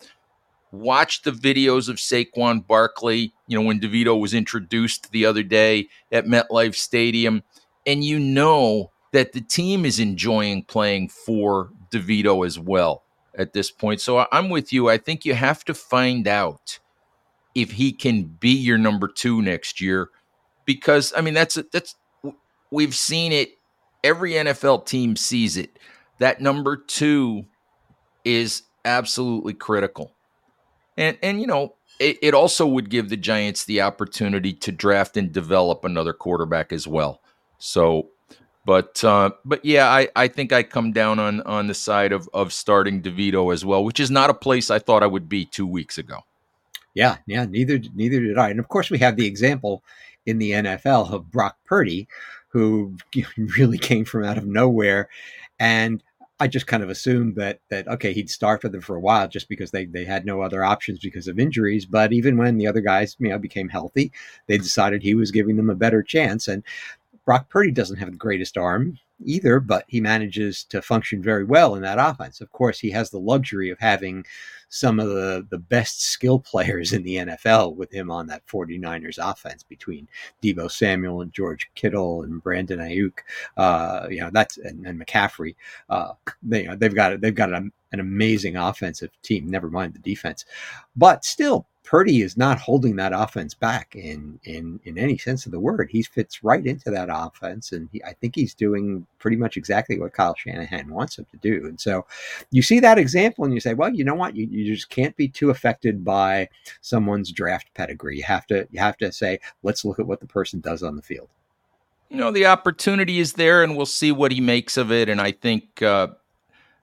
watch 0.72 1.22
the 1.22 1.32
videos 1.32 1.90
of 1.90 1.98
Saquon 1.98 2.66
Barkley, 2.66 3.34
you 3.48 3.58
know, 3.58 3.66
when 3.66 3.80
DeVito 3.80 4.20
was 4.20 4.34
introduced 4.34 5.12
the 5.12 5.26
other 5.26 5.44
day 5.44 5.88
at 6.12 6.26
MetLife 6.26 6.76
Stadium, 6.76 7.44
and 7.86 8.04
you 8.04 8.20
know 8.20 8.92
that 9.14 9.34
the 9.34 9.42
team 9.42 9.86
is 9.86 10.00
enjoying 10.00 10.64
playing 10.64 11.10
for 11.10 11.72
DeVito 11.92 12.46
as 12.46 12.60
well 12.60 13.04
at 13.38 13.54
this 13.54 13.72
point. 13.72 14.02
So 14.02 14.26
I'm 14.32 14.50
with 14.50 14.74
you. 14.74 14.90
I 14.90 14.98
think 14.98 15.26
you 15.26 15.34
have 15.34 15.64
to 15.66 15.74
find 15.74 16.28
out 16.28 16.80
if 17.58 17.72
he 17.72 17.92
can 17.92 18.24
be 18.24 18.52
your 18.52 18.78
number 18.78 19.08
two 19.08 19.42
next 19.42 19.82
year, 19.82 20.10
because 20.66 21.12
I 21.18 21.22
mean 21.22 21.34
that's 21.34 21.58
that's 21.74 21.96
we've 22.70 22.94
seen 22.94 23.32
it. 23.32 23.58
Every 24.04 24.34
NFL 24.34 24.86
team 24.86 25.16
sees 25.16 25.58
it. 25.58 25.80
That 26.20 26.40
number 26.40 26.78
two 26.78 27.46
is 28.24 28.62
absolutely 28.86 29.56
critical. 29.56 30.12
And 30.98 31.18
and 31.24 31.42
you 31.42 31.48
know, 31.48 31.74
it, 32.00 32.20
it 32.22 32.36
also 32.36 32.68
would 32.68 32.92
give 32.92 33.10
the 33.10 33.18
Giants 33.18 33.66
the 33.66 33.82
opportunity 33.82 34.54
to 34.54 34.72
draft 34.72 35.18
and 35.18 35.34
develop 35.34 35.84
another 35.84 36.14
quarterback 36.14 36.72
as 36.72 36.88
well. 36.88 37.22
So 37.58 38.10
but 38.66 39.04
uh, 39.04 39.32
but 39.46 39.66
yeah, 39.66 39.90
I, 39.90 40.10
I 40.16 40.28
think 40.28 40.54
I 40.54 40.62
come 40.62 40.92
down 40.92 41.18
on 41.18 41.42
on 41.42 41.66
the 41.66 41.74
side 41.74 42.12
of 42.12 42.30
of 42.36 42.54
starting 42.54 43.02
DeVito 43.02 43.52
as 43.52 43.66
well, 43.66 43.84
which 43.84 44.00
is 44.00 44.12
not 44.12 44.30
a 44.30 44.36
place 44.36 44.70
I 44.70 44.78
thought 44.78 45.02
I 45.02 45.08
would 45.08 45.28
be 45.28 45.44
two 45.44 45.66
weeks 45.66 45.98
ago. 45.98 46.20
Yeah, 46.98 47.18
yeah, 47.28 47.46
neither 47.46 47.80
neither 47.94 48.20
did 48.20 48.40
I. 48.40 48.50
And 48.50 48.60
of 48.60 48.70
course, 48.70 48.90
we 48.90 48.98
have 48.98 49.18
the 49.18 49.28
example 49.28 49.84
in 50.26 50.40
the 50.40 50.52
NFL 50.52 51.12
of 51.14 51.30
Brock 51.32 51.56
Purdy, 51.64 52.08
who 52.50 52.98
really 53.38 53.78
came 53.78 54.04
from 54.04 54.24
out 54.24 54.40
of 54.40 54.48
nowhere, 54.48 55.08
and 55.60 56.04
I 56.40 56.48
just 56.48 56.66
kind 56.66 56.82
of 56.82 56.90
assumed 56.90 57.36
that 57.36 57.60
that 57.70 57.88
okay, 57.88 58.14
he'd 58.14 58.32
start 58.32 58.62
for 58.62 58.70
them 58.70 58.82
for 58.82 58.96
a 58.96 59.00
while 59.00 59.28
just 59.28 59.48
because 59.48 59.70
they 59.70 59.86
they 59.86 60.06
had 60.06 60.26
no 60.26 60.42
other 60.42 60.64
options 60.64 60.98
because 60.98 61.28
of 61.28 61.38
injuries. 61.38 61.86
But 61.86 62.14
even 62.14 62.36
when 62.36 62.58
the 62.58 62.66
other 62.66 62.82
guys, 62.82 63.16
you 63.20 63.30
know, 63.30 63.38
became 63.38 63.70
healthy, 63.70 64.12
they 64.48 64.58
decided 64.58 65.04
he 65.04 65.14
was 65.14 65.30
giving 65.30 65.56
them 65.56 65.70
a 65.70 65.76
better 65.76 66.02
chance. 66.02 66.48
And 66.48 66.64
Brock 67.26 67.48
Purdy 67.50 67.72
doesn't 67.72 67.98
have 67.98 68.10
the 68.10 68.18
greatest 68.18 68.58
arm. 68.58 68.98
Either, 69.24 69.60
but 69.60 69.84
he 69.88 70.00
manages 70.00 70.64
to 70.66 70.82
function 70.82 71.24
very 71.24 71.44
well 71.44 71.76
in 71.76 71.82
that 71.82 71.98
offense. 72.00 72.40
Of 72.40 72.52
course, 72.52 72.80
he 72.80 72.92
has 72.92 73.10
the 73.10 73.20
luxury 73.20 73.70
of 73.70 73.80
having 73.80 74.26
some 74.70 75.00
of 75.00 75.08
the, 75.08 75.46
the 75.50 75.58
best 75.58 76.02
skill 76.02 76.40
players 76.40 76.94
in 76.94 77.04
the 77.04 77.18
NFL 77.18 77.76
with 77.76 77.92
him 77.92 78.12
on 78.12 78.28
that 78.28 78.46
49ers 78.48 79.18
offense 79.20 79.64
between 79.64 80.08
Deebo 80.44 80.70
Samuel 80.70 81.22
and 81.22 81.34
George 81.34 81.70
Kittle 81.76 82.24
and 82.24 82.44
Brandon 82.44 82.80
Aiyuk. 82.80 83.20
Uh, 83.56 84.08
you 84.10 84.22
know, 84.22 84.30
that's 84.32 84.58
and, 84.58 84.86
and 84.86 85.00
McCaffrey. 85.00 85.56
Uh, 85.90 86.14
they, 86.44 86.64
you 86.64 86.68
know, 86.68 86.76
they've 86.76 86.96
got 86.96 87.20
they've 87.22 87.34
got 87.34 87.54
an, 87.54 87.72
an 87.92 88.00
amazing 88.00 88.56
offensive 88.56 89.10
team, 89.22 89.50
never 89.50 89.70
mind 89.70 89.94
the 89.94 90.00
defense. 90.00 90.46
But 90.96 91.24
still, 91.24 91.66
Purdy 91.88 92.22
is 92.22 92.36
not 92.36 92.60
holding 92.60 92.98
that 92.98 93.14
offense 93.14 93.54
back 93.54 93.96
in 93.96 94.42
in 94.44 94.78
in 94.84 94.98
any 94.98 95.18
sense 95.18 95.46
of 95.46 95.54
the 95.54 95.60
word. 95.60 95.90
He 95.90 96.04
fits 96.04 96.44
right 96.44 96.66
into 96.66 96.92
that 96.92 97.08
offense, 97.10 97.72
and 97.72 97.88
he, 97.94 98.04
I 98.04 98.12
think 98.12 98.36
he's 98.36 98.54
doing 98.54 99.08
pretty 99.20 99.38
much 99.38 99.56
exactly 99.56 99.98
what 99.98 100.12
Kyle 100.12 100.36
Shanahan 100.36 100.90
wants 100.90 101.18
him 101.18 101.26
to 101.32 101.38
do. 101.38 101.66
And 101.66 101.80
so, 101.80 102.06
you 102.52 102.62
see 102.62 102.82
that 102.82 102.98
example, 102.98 103.46
and 103.46 103.54
you 103.54 103.62
say, 103.62 103.74
well, 103.74 103.94
you 103.94 104.04
know 104.04 104.16
what? 104.16 104.36
You, 104.36 104.48
you 104.48 104.76
just 104.76 104.90
can't 104.90 105.16
be 105.16 105.30
too 105.30 105.50
affected 105.50 106.04
by 106.04 106.50
someone's 106.82 107.32
draft 107.32 107.74
pedigree. 107.74 108.18
You 108.18 108.24
have 108.24 108.46
to 108.48 108.68
you 108.70 108.82
have 108.82 108.98
to 108.98 109.10
say, 109.14 109.40
let's 109.64 109.86
look 109.86 109.98
at 109.98 110.08
what 110.08 110.20
the 110.20 110.28
person 110.28 110.60
does 110.60 110.84
on 110.84 110.98
the 110.98 111.02
field. 111.02 111.30
You 112.10 112.18
know, 112.18 112.32
the 112.32 112.48
opportunity 112.48 113.20
is 113.20 113.34
there, 113.34 113.64
and 113.64 113.78
we'll 113.78 113.86
see 113.86 114.12
what 114.12 114.34
he 114.34 114.42
makes 114.42 114.76
of 114.76 114.92
it. 114.92 115.08
And 115.08 115.22
I 115.22 115.32
think 115.32 115.82
uh, 115.82 116.08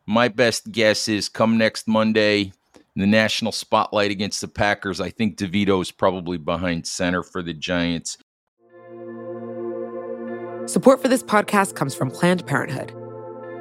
my 0.06 0.28
best 0.28 0.73
guess 0.73 1.08
is 1.08 1.28
come 1.28 1.58
next 1.58 1.87
Monday 1.87 2.54
the 2.97 3.07
national 3.07 3.53
spotlight 3.53 4.11
against 4.11 4.41
the 4.41 4.49
Packers, 4.49 5.01
I 5.01 5.11
think 5.11 5.37
DeVito 5.37 5.83
is 5.83 5.91
probably 5.91 6.39
behind 6.39 6.87
center 6.87 7.23
for 7.23 7.43
the 7.43 7.53
Giants. 7.53 8.19
Support 10.67 11.03
for 11.03 11.09
this 11.09 11.23
podcast 11.23 11.75
comes 11.75 11.95
from 11.95 12.11
Planned 12.11 12.47
Parenthood. 12.47 12.95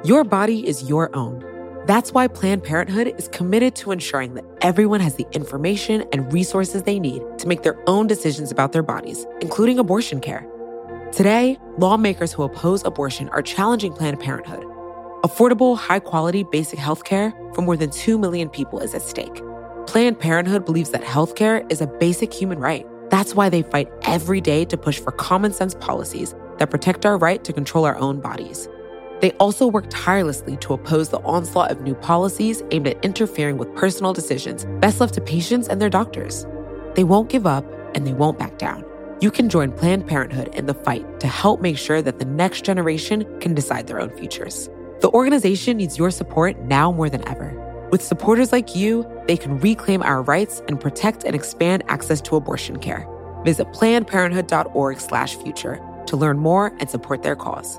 Your 0.04 0.24
body 0.24 0.66
is 0.66 0.88
your 0.88 1.14
own. 1.16 1.44
That's 1.86 2.12
why 2.12 2.28
Planned 2.28 2.62
Parenthood 2.62 3.14
is 3.18 3.28
committed 3.28 3.74
to 3.76 3.90
ensuring 3.90 4.34
that 4.34 4.44
everyone 4.62 5.00
has 5.00 5.16
the 5.16 5.26
information 5.32 6.04
and 6.12 6.32
resources 6.32 6.84
they 6.84 6.98
need 6.98 7.22
to 7.38 7.48
make 7.48 7.62
their 7.62 7.78
own 7.88 8.06
decisions 8.06 8.50
about 8.50 8.72
their 8.72 8.82
bodies, 8.82 9.26
including 9.40 9.78
abortion 9.78 10.20
care. 10.20 10.46
Today, 11.12 11.58
lawmakers 11.76 12.32
who 12.32 12.42
oppose 12.42 12.82
abortion 12.84 13.28
are 13.30 13.42
challenging 13.42 13.92
Planned 13.92 14.20
Parenthood 14.20 14.64
Affordable, 15.24 15.78
high 15.78 16.00
quality 16.00 16.44
basic 16.44 16.78
healthcare 16.78 17.32
for 17.54 17.62
more 17.62 17.78
than 17.78 17.88
2 17.88 18.18
million 18.18 18.50
people 18.50 18.78
is 18.78 18.94
at 18.94 19.00
stake. 19.00 19.42
Planned 19.86 20.20
Parenthood 20.20 20.66
believes 20.66 20.90
that 20.90 21.00
healthcare 21.00 21.64
is 21.72 21.80
a 21.80 21.86
basic 21.86 22.30
human 22.30 22.58
right. 22.58 22.86
That's 23.08 23.34
why 23.34 23.48
they 23.48 23.62
fight 23.62 23.90
every 24.02 24.42
day 24.42 24.66
to 24.66 24.76
push 24.76 24.98
for 24.98 25.12
common 25.12 25.54
sense 25.54 25.76
policies 25.76 26.34
that 26.58 26.70
protect 26.70 27.06
our 27.06 27.16
right 27.16 27.42
to 27.42 27.54
control 27.54 27.86
our 27.86 27.96
own 27.96 28.20
bodies. 28.20 28.68
They 29.22 29.30
also 29.40 29.66
work 29.66 29.86
tirelessly 29.88 30.58
to 30.58 30.74
oppose 30.74 31.08
the 31.08 31.22
onslaught 31.22 31.70
of 31.70 31.80
new 31.80 31.94
policies 31.94 32.62
aimed 32.70 32.88
at 32.88 33.02
interfering 33.02 33.56
with 33.56 33.74
personal 33.74 34.12
decisions 34.12 34.66
best 34.80 35.00
left 35.00 35.14
to 35.14 35.22
patients 35.22 35.68
and 35.68 35.80
their 35.80 35.88
doctors. 35.88 36.44
They 36.96 37.04
won't 37.04 37.30
give 37.30 37.46
up 37.46 37.64
and 37.94 38.06
they 38.06 38.12
won't 38.12 38.38
back 38.38 38.58
down. 38.58 38.84
You 39.22 39.30
can 39.30 39.48
join 39.48 39.72
Planned 39.72 40.06
Parenthood 40.06 40.54
in 40.54 40.66
the 40.66 40.74
fight 40.74 41.18
to 41.20 41.28
help 41.28 41.62
make 41.62 41.78
sure 41.78 42.02
that 42.02 42.18
the 42.18 42.26
next 42.26 42.62
generation 42.62 43.24
can 43.40 43.54
decide 43.54 43.86
their 43.86 44.02
own 44.02 44.10
futures. 44.10 44.68
The 45.04 45.10
organization 45.10 45.76
needs 45.76 45.98
your 45.98 46.10
support 46.10 46.58
now 46.60 46.90
more 46.90 47.10
than 47.10 47.28
ever. 47.28 47.52
With 47.92 48.02
supporters 48.02 48.52
like 48.52 48.74
you, 48.74 49.06
they 49.26 49.36
can 49.36 49.58
reclaim 49.58 50.02
our 50.02 50.22
rights 50.22 50.62
and 50.66 50.80
protect 50.80 51.24
and 51.24 51.34
expand 51.34 51.82
access 51.88 52.22
to 52.22 52.36
abortion 52.36 52.78
care. 52.78 53.06
Visit 53.44 53.70
plannedparenthood.org/future 53.74 55.80
to 56.06 56.16
learn 56.16 56.38
more 56.38 56.72
and 56.80 56.88
support 56.88 57.22
their 57.22 57.36
cause. 57.36 57.78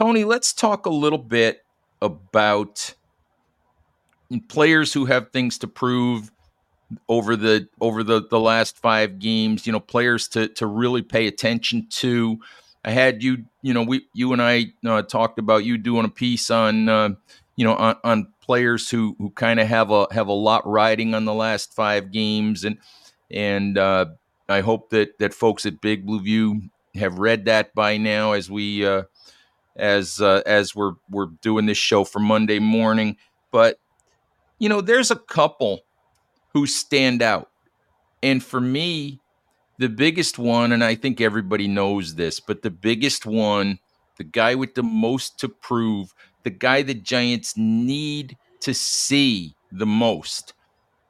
Tony, 0.00 0.24
let's 0.24 0.54
talk 0.54 0.86
a 0.86 0.90
little 0.90 1.18
bit 1.18 1.62
about 2.00 2.94
players 4.48 4.94
who 4.94 5.04
have 5.04 5.30
things 5.30 5.58
to 5.58 5.66
prove 5.66 6.30
over 7.06 7.36
the 7.36 7.68
over 7.82 8.02
the 8.02 8.26
the 8.26 8.40
last 8.40 8.78
five 8.78 9.18
games. 9.18 9.66
You 9.66 9.74
know, 9.74 9.80
players 9.80 10.26
to 10.28 10.48
to 10.48 10.66
really 10.66 11.02
pay 11.02 11.26
attention 11.26 11.86
to. 11.90 12.38
I 12.82 12.92
had 12.92 13.22
you, 13.22 13.44
you 13.60 13.74
know, 13.74 13.82
we 13.82 14.06
you 14.14 14.32
and 14.32 14.40
I 14.40 14.72
uh, 14.86 15.02
talked 15.02 15.38
about 15.38 15.66
you 15.66 15.76
doing 15.76 16.06
a 16.06 16.10
piece 16.10 16.50
on, 16.50 16.88
uh, 16.88 17.10
you 17.56 17.66
know, 17.66 17.74
on, 17.74 17.96
on 18.02 18.32
players 18.40 18.88
who 18.88 19.16
who 19.18 19.28
kind 19.28 19.60
of 19.60 19.68
have 19.68 19.90
a 19.90 20.06
have 20.12 20.28
a 20.28 20.32
lot 20.32 20.66
riding 20.66 21.12
on 21.14 21.26
the 21.26 21.34
last 21.34 21.74
five 21.74 22.10
games, 22.10 22.64
and 22.64 22.78
and 23.30 23.76
uh, 23.76 24.06
I 24.48 24.62
hope 24.62 24.88
that 24.90 25.18
that 25.18 25.34
folks 25.34 25.66
at 25.66 25.82
Big 25.82 26.06
Blue 26.06 26.22
View 26.22 26.70
have 26.94 27.18
read 27.18 27.44
that 27.44 27.74
by 27.74 27.98
now 27.98 28.32
as 28.32 28.50
we 28.50 28.86
uh, 28.86 29.02
as 29.76 30.20
uh, 30.20 30.42
as 30.46 30.74
we're 30.74 30.94
we're 31.10 31.26
doing 31.40 31.66
this 31.66 31.78
show 31.78 32.04
for 32.04 32.18
Monday 32.18 32.58
morning. 32.58 33.16
But 33.50 33.78
you 34.58 34.68
know, 34.68 34.80
there's 34.80 35.10
a 35.10 35.16
couple 35.16 35.80
who 36.52 36.66
stand 36.66 37.22
out, 37.22 37.50
and 38.22 38.42
for 38.42 38.60
me, 38.60 39.20
the 39.78 39.88
biggest 39.88 40.38
one, 40.38 40.72
and 40.72 40.84
I 40.84 40.94
think 40.94 41.20
everybody 41.20 41.66
knows 41.66 42.14
this, 42.14 42.40
but 42.40 42.62
the 42.62 42.70
biggest 42.70 43.24
one, 43.24 43.78
the 44.18 44.24
guy 44.24 44.54
with 44.54 44.74
the 44.74 44.82
most 44.82 45.38
to 45.40 45.48
prove, 45.48 46.12
the 46.42 46.50
guy 46.50 46.82
the 46.82 46.94
Giants 46.94 47.54
need 47.56 48.36
to 48.60 48.74
see 48.74 49.54
the 49.72 49.86
most. 49.86 50.54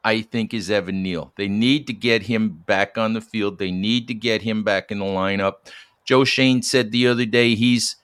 I 0.03 0.21
think 0.21 0.53
is 0.53 0.71
Evan 0.71 1.03
Neal. 1.03 1.31
They 1.37 1.47
need 1.47 1.85
to 1.87 1.93
get 1.93 2.23
him 2.23 2.63
back 2.65 2.97
on 2.97 3.13
the 3.13 3.21
field. 3.21 3.59
They 3.59 3.71
need 3.71 4.07
to 4.07 4.15
get 4.15 4.41
him 4.41 4.63
back 4.63 4.89
in 4.89 4.99
the 4.99 5.05
lineup. 5.05 5.55
Joe 6.05 6.23
Schoen 6.23 6.63
said 6.63 6.91
the 6.91 7.07
other 7.07 7.25
day 7.25 7.53
he's 7.55 7.97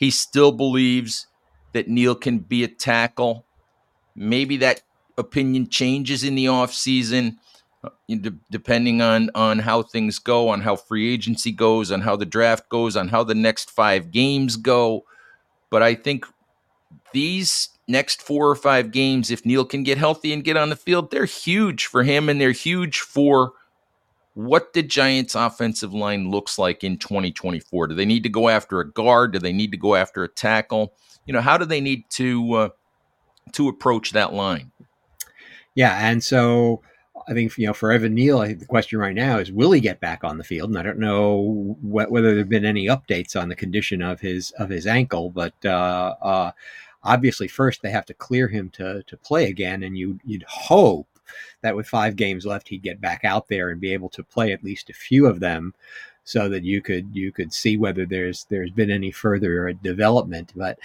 he 0.00 0.10
still 0.10 0.50
believes 0.50 1.26
that 1.72 1.86
Neal 1.86 2.14
can 2.14 2.38
be 2.38 2.64
a 2.64 2.68
tackle. 2.68 3.44
Maybe 4.16 4.56
that 4.56 4.82
opinion 5.18 5.68
changes 5.68 6.24
in 6.24 6.34
the 6.34 6.46
offseason, 6.46 7.36
uh, 7.84 7.90
depending 8.50 9.02
on, 9.02 9.30
on 9.34 9.58
how 9.58 9.82
things 9.82 10.18
go, 10.18 10.48
on 10.48 10.62
how 10.62 10.74
free 10.74 11.12
agency 11.12 11.52
goes, 11.52 11.92
on 11.92 12.00
how 12.00 12.16
the 12.16 12.26
draft 12.26 12.68
goes, 12.70 12.96
on 12.96 13.08
how 13.08 13.22
the 13.22 13.34
next 13.34 13.70
five 13.70 14.10
games 14.10 14.56
go. 14.56 15.04
But 15.68 15.82
I 15.82 15.94
think 15.94 16.24
these 17.12 17.68
next 17.86 18.22
four 18.22 18.48
or 18.48 18.56
five 18.56 18.90
games, 18.92 19.30
if 19.30 19.44
Neal 19.44 19.66
can 19.66 19.82
get 19.82 19.98
healthy 19.98 20.32
and 20.32 20.42
get 20.42 20.56
on 20.56 20.70
the 20.70 20.76
field, 20.76 21.10
they're 21.10 21.26
huge 21.26 21.84
for 21.86 22.04
him 22.04 22.30
and 22.30 22.40
they're 22.40 22.52
huge 22.52 23.00
for 23.00 23.52
what 24.46 24.72
the 24.72 24.82
Giants' 24.82 25.34
offensive 25.34 25.92
line 25.92 26.30
looks 26.30 26.58
like 26.58 26.82
in 26.82 26.96
2024. 26.96 27.88
Do 27.88 27.94
they 27.94 28.06
need 28.06 28.22
to 28.22 28.30
go 28.30 28.48
after 28.48 28.80
a 28.80 28.90
guard? 28.90 29.32
Do 29.32 29.38
they 29.38 29.52
need 29.52 29.70
to 29.72 29.76
go 29.76 29.94
after 29.94 30.24
a 30.24 30.28
tackle? 30.28 30.94
You 31.26 31.34
know, 31.34 31.42
how 31.42 31.58
do 31.58 31.66
they 31.66 31.80
need 31.80 32.04
to 32.10 32.52
uh, 32.54 32.68
to 33.52 33.68
approach 33.68 34.12
that 34.12 34.32
line? 34.32 34.72
Yeah, 35.74 35.96
and 36.00 36.24
so 36.24 36.80
I 37.28 37.34
think 37.34 37.56
you 37.58 37.66
know 37.66 37.74
for 37.74 37.92
Evan 37.92 38.14
Neal, 38.14 38.38
I 38.38 38.46
think 38.46 38.60
the 38.60 38.66
question 38.66 38.98
right 38.98 39.14
now 39.14 39.38
is 39.38 39.52
will 39.52 39.72
he 39.72 39.80
get 39.80 40.00
back 40.00 40.24
on 40.24 40.38
the 40.38 40.44
field? 40.44 40.70
And 40.70 40.78
I 40.78 40.82
don't 40.82 40.98
know 40.98 41.76
wh- 41.82 42.10
whether 42.10 42.34
there've 42.34 42.48
been 42.48 42.64
any 42.64 42.86
updates 42.86 43.40
on 43.40 43.50
the 43.50 43.56
condition 43.56 44.00
of 44.00 44.20
his 44.20 44.52
of 44.52 44.70
his 44.70 44.86
ankle, 44.86 45.28
but 45.28 45.54
uh, 45.66 46.14
uh, 46.22 46.52
obviously 47.02 47.46
first 47.46 47.82
they 47.82 47.90
have 47.90 48.06
to 48.06 48.14
clear 48.14 48.48
him 48.48 48.70
to 48.70 49.02
to 49.02 49.16
play 49.18 49.50
again, 49.50 49.82
and 49.82 49.98
you 49.98 50.18
you'd 50.24 50.44
hope 50.48 51.09
that 51.62 51.76
with 51.76 51.86
five 51.86 52.16
games 52.16 52.46
left, 52.46 52.68
he'd 52.68 52.82
get 52.82 53.00
back 53.00 53.24
out 53.24 53.48
there 53.48 53.70
and 53.70 53.80
be 53.80 53.92
able 53.92 54.08
to 54.10 54.24
play 54.24 54.52
at 54.52 54.64
least 54.64 54.90
a 54.90 54.94
few 54.94 55.26
of 55.26 55.40
them 55.40 55.74
so 56.24 56.48
that 56.48 56.64
you 56.64 56.80
could 56.80 57.08
you 57.14 57.32
could 57.32 57.52
see 57.52 57.76
whether 57.76 58.06
there's 58.06 58.44
there's 58.50 58.70
been 58.70 58.90
any 58.90 59.10
further 59.10 59.72
development. 59.72 60.52
But 60.54 60.78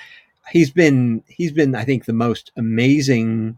he's 0.51 0.71
been 0.71 1.23
he's 1.27 1.51
been 1.51 1.75
i 1.75 1.83
think 1.83 2.05
the 2.05 2.13
most 2.13 2.51
amazing 2.57 3.57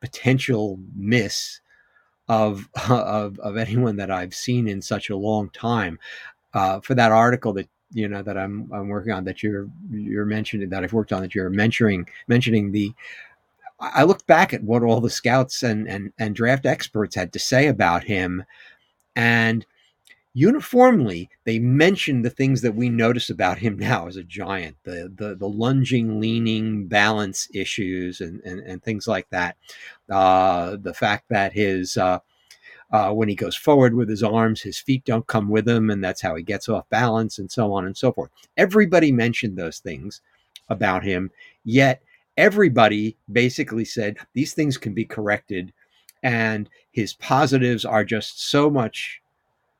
potential 0.00 0.78
miss 0.94 1.60
of 2.28 2.68
of, 2.88 3.38
of 3.40 3.56
anyone 3.56 3.96
that 3.96 4.10
i've 4.10 4.34
seen 4.34 4.68
in 4.68 4.80
such 4.82 5.10
a 5.10 5.16
long 5.16 5.50
time. 5.50 5.98
Uh, 6.54 6.80
for 6.80 6.94
that 6.94 7.12
article 7.12 7.54
that 7.54 7.66
you 7.92 8.06
know 8.06 8.22
that 8.22 8.36
i'm 8.36 8.70
i'm 8.72 8.88
working 8.88 9.12
on 9.12 9.24
that 9.24 9.42
you're 9.42 9.68
you're 9.90 10.26
mentioning 10.26 10.68
that 10.68 10.84
i've 10.84 10.92
worked 10.92 11.12
on 11.12 11.22
that 11.22 11.34
you're 11.34 11.48
mentioning 11.48 12.06
mentioning 12.28 12.70
the 12.72 12.92
I 13.82 14.04
looked 14.04 14.26
back 14.26 14.54
at 14.54 14.62
what 14.62 14.82
all 14.82 15.00
the 15.00 15.10
scouts 15.10 15.62
and, 15.62 15.88
and, 15.88 16.12
and 16.18 16.34
draft 16.34 16.66
experts 16.66 17.16
had 17.16 17.32
to 17.32 17.38
say 17.38 17.66
about 17.66 18.04
him. 18.04 18.44
And 19.16 19.66
uniformly 20.34 21.28
they 21.44 21.58
mentioned 21.58 22.24
the 22.24 22.30
things 22.30 22.62
that 22.62 22.74
we 22.74 22.88
notice 22.88 23.28
about 23.28 23.58
him 23.58 23.78
now 23.78 24.06
as 24.06 24.16
a 24.16 24.24
giant 24.24 24.74
the 24.84 25.12
the, 25.14 25.34
the 25.34 25.48
lunging 25.48 26.18
leaning 26.20 26.86
balance 26.86 27.48
issues 27.52 28.18
and, 28.20 28.40
and, 28.40 28.60
and 28.60 28.82
things 28.82 29.06
like 29.06 29.28
that 29.28 29.56
uh, 30.10 30.74
the 30.80 30.94
fact 30.94 31.24
that 31.28 31.52
his 31.52 31.98
uh, 31.98 32.18
uh, 32.92 33.10
when 33.10 33.28
he 33.28 33.34
goes 33.34 33.56
forward 33.56 33.94
with 33.94 34.08
his 34.08 34.22
arms, 34.22 34.60
his 34.60 34.78
feet 34.78 35.02
don't 35.04 35.26
come 35.26 35.48
with 35.48 35.66
him, 35.66 35.88
and 35.88 36.04
that's 36.04 36.20
how 36.20 36.34
he 36.34 36.42
gets 36.42 36.68
off 36.68 36.88
balance, 36.90 37.38
and 37.38 37.50
so 37.50 37.72
on 37.72 37.86
and 37.86 37.96
so 37.96 38.12
forth. 38.12 38.30
Everybody 38.56 39.10
mentioned 39.10 39.56
those 39.56 39.78
things 39.78 40.20
about 40.68 41.02
him, 41.02 41.30
yet 41.64 42.02
everybody 42.36 43.16
basically 43.30 43.84
said 43.84 44.18
these 44.34 44.54
things 44.54 44.78
can 44.78 44.94
be 44.94 45.04
corrected, 45.04 45.72
and 46.22 46.68
his 46.90 47.14
positives 47.14 47.84
are 47.84 48.04
just 48.04 48.48
so 48.48 48.70
much 48.70 49.20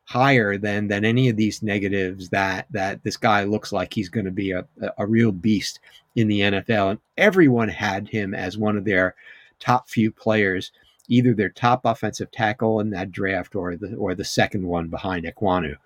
higher 0.05 0.59
than 0.59 0.89
than 0.89 1.05
any 1.05 1.29
of 1.29 1.37
these 1.37 1.63
negatives 1.63 2.29
that 2.31 2.67
that 2.71 3.03
this 3.05 3.17
guy 3.17 3.45
looks 3.45 3.73
like 3.73 3.95
he's 3.95 4.09
going 4.09 4.27
to 4.27 4.33
be 4.33 4.51
a, 4.51 4.67
a 4.99 5.07
real 5.07 5.33
beast 5.33 5.81
in 6.17 6.29
the 6.29 6.41
NFL 6.41 6.91
and 6.91 6.99
everyone 7.17 7.69
had 7.69 8.09
him 8.09 8.35
as 8.35 8.59
one 8.59 8.77
of 8.77 8.85
their 8.85 9.15
top 9.61 9.89
few 9.89 10.11
players 10.11 10.73
either 11.09 11.35
their 11.35 11.51
top 11.51 11.83
offensive 11.85 12.31
tackle 12.31 12.81
in 12.81 12.91
that 12.91 13.13
draft 13.13 13.55
or 13.55 13.77
the 13.77 13.95
or 13.97 14.15
the 14.15 14.25
second 14.25 14.67
one 14.67 14.89
behind 14.89 15.25
Ekwonu. 15.25 15.77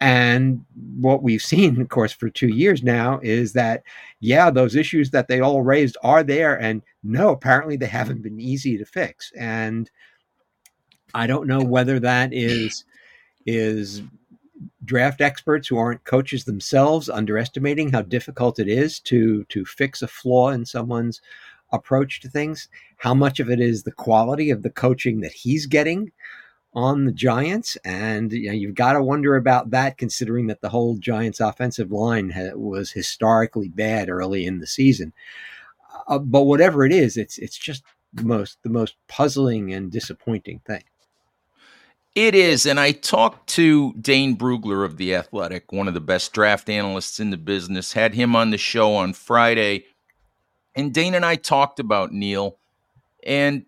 And 0.00 0.64
what 0.96 1.22
we've 1.22 1.42
seen, 1.42 1.80
of 1.80 1.88
course, 1.88 2.12
for 2.12 2.30
two 2.30 2.48
years 2.48 2.82
now 2.82 3.20
is 3.22 3.52
that, 3.54 3.82
yeah, 4.20 4.50
those 4.50 4.76
issues 4.76 5.10
that 5.10 5.28
they 5.28 5.40
all 5.40 5.62
raised 5.62 5.96
are 6.02 6.22
there. 6.22 6.60
And 6.60 6.82
no, 7.02 7.30
apparently 7.30 7.76
they 7.76 7.86
haven't 7.86 8.22
been 8.22 8.40
easy 8.40 8.78
to 8.78 8.84
fix. 8.84 9.32
And 9.36 9.90
I 11.14 11.26
don't 11.26 11.48
know 11.48 11.62
whether 11.62 11.98
that 12.00 12.32
is 12.32 12.84
is 13.46 14.02
draft 14.84 15.20
experts 15.20 15.68
who 15.68 15.78
aren't 15.78 16.04
coaches 16.04 16.44
themselves 16.44 17.08
underestimating 17.08 17.90
how 17.90 18.02
difficult 18.02 18.58
it 18.58 18.68
is 18.68 19.00
to 19.00 19.44
to 19.44 19.64
fix 19.64 20.02
a 20.02 20.08
flaw 20.08 20.50
in 20.50 20.64
someone's 20.64 21.20
approach 21.72 22.20
to 22.20 22.28
things 22.28 22.68
how 22.96 23.14
much 23.14 23.40
of 23.40 23.50
it 23.50 23.60
is 23.60 23.82
the 23.82 23.92
quality 23.92 24.50
of 24.50 24.62
the 24.62 24.70
coaching 24.70 25.20
that 25.20 25.32
he's 25.32 25.66
getting 25.66 26.10
on 26.74 27.04
the 27.04 27.12
Giants, 27.12 27.76
and 27.84 28.32
you 28.32 28.48
know, 28.48 28.54
you've 28.54 28.74
got 28.74 28.92
to 28.92 29.02
wonder 29.02 29.36
about 29.36 29.70
that, 29.70 29.98
considering 29.98 30.46
that 30.48 30.60
the 30.60 30.68
whole 30.68 30.96
Giants' 30.96 31.40
offensive 31.40 31.90
line 31.90 32.30
ha- 32.30 32.54
was 32.54 32.92
historically 32.92 33.68
bad 33.68 34.08
early 34.08 34.46
in 34.46 34.58
the 34.58 34.66
season. 34.66 35.12
Uh, 36.06 36.18
but 36.18 36.42
whatever 36.42 36.84
it 36.84 36.92
is, 36.92 37.16
it's 37.16 37.38
it's 37.38 37.56
just 37.56 37.84
the 38.12 38.24
most 38.24 38.58
the 38.62 38.68
most 38.68 38.96
puzzling 39.08 39.72
and 39.72 39.90
disappointing 39.90 40.60
thing. 40.66 40.84
It 42.14 42.34
is, 42.34 42.66
and 42.66 42.80
I 42.80 42.92
talked 42.92 43.48
to 43.50 43.92
Dane 43.94 44.36
Brugler 44.36 44.84
of 44.84 44.96
the 44.96 45.14
Athletic, 45.14 45.72
one 45.72 45.88
of 45.88 45.94
the 45.94 46.00
best 46.00 46.32
draft 46.32 46.68
analysts 46.68 47.20
in 47.20 47.30
the 47.30 47.36
business. 47.36 47.92
Had 47.92 48.14
him 48.14 48.34
on 48.34 48.50
the 48.50 48.58
show 48.58 48.94
on 48.94 49.12
Friday, 49.12 49.84
and 50.74 50.92
Dane 50.92 51.14
and 51.14 51.24
I 51.24 51.36
talked 51.36 51.80
about 51.80 52.12
Neal 52.12 52.58
and 53.24 53.66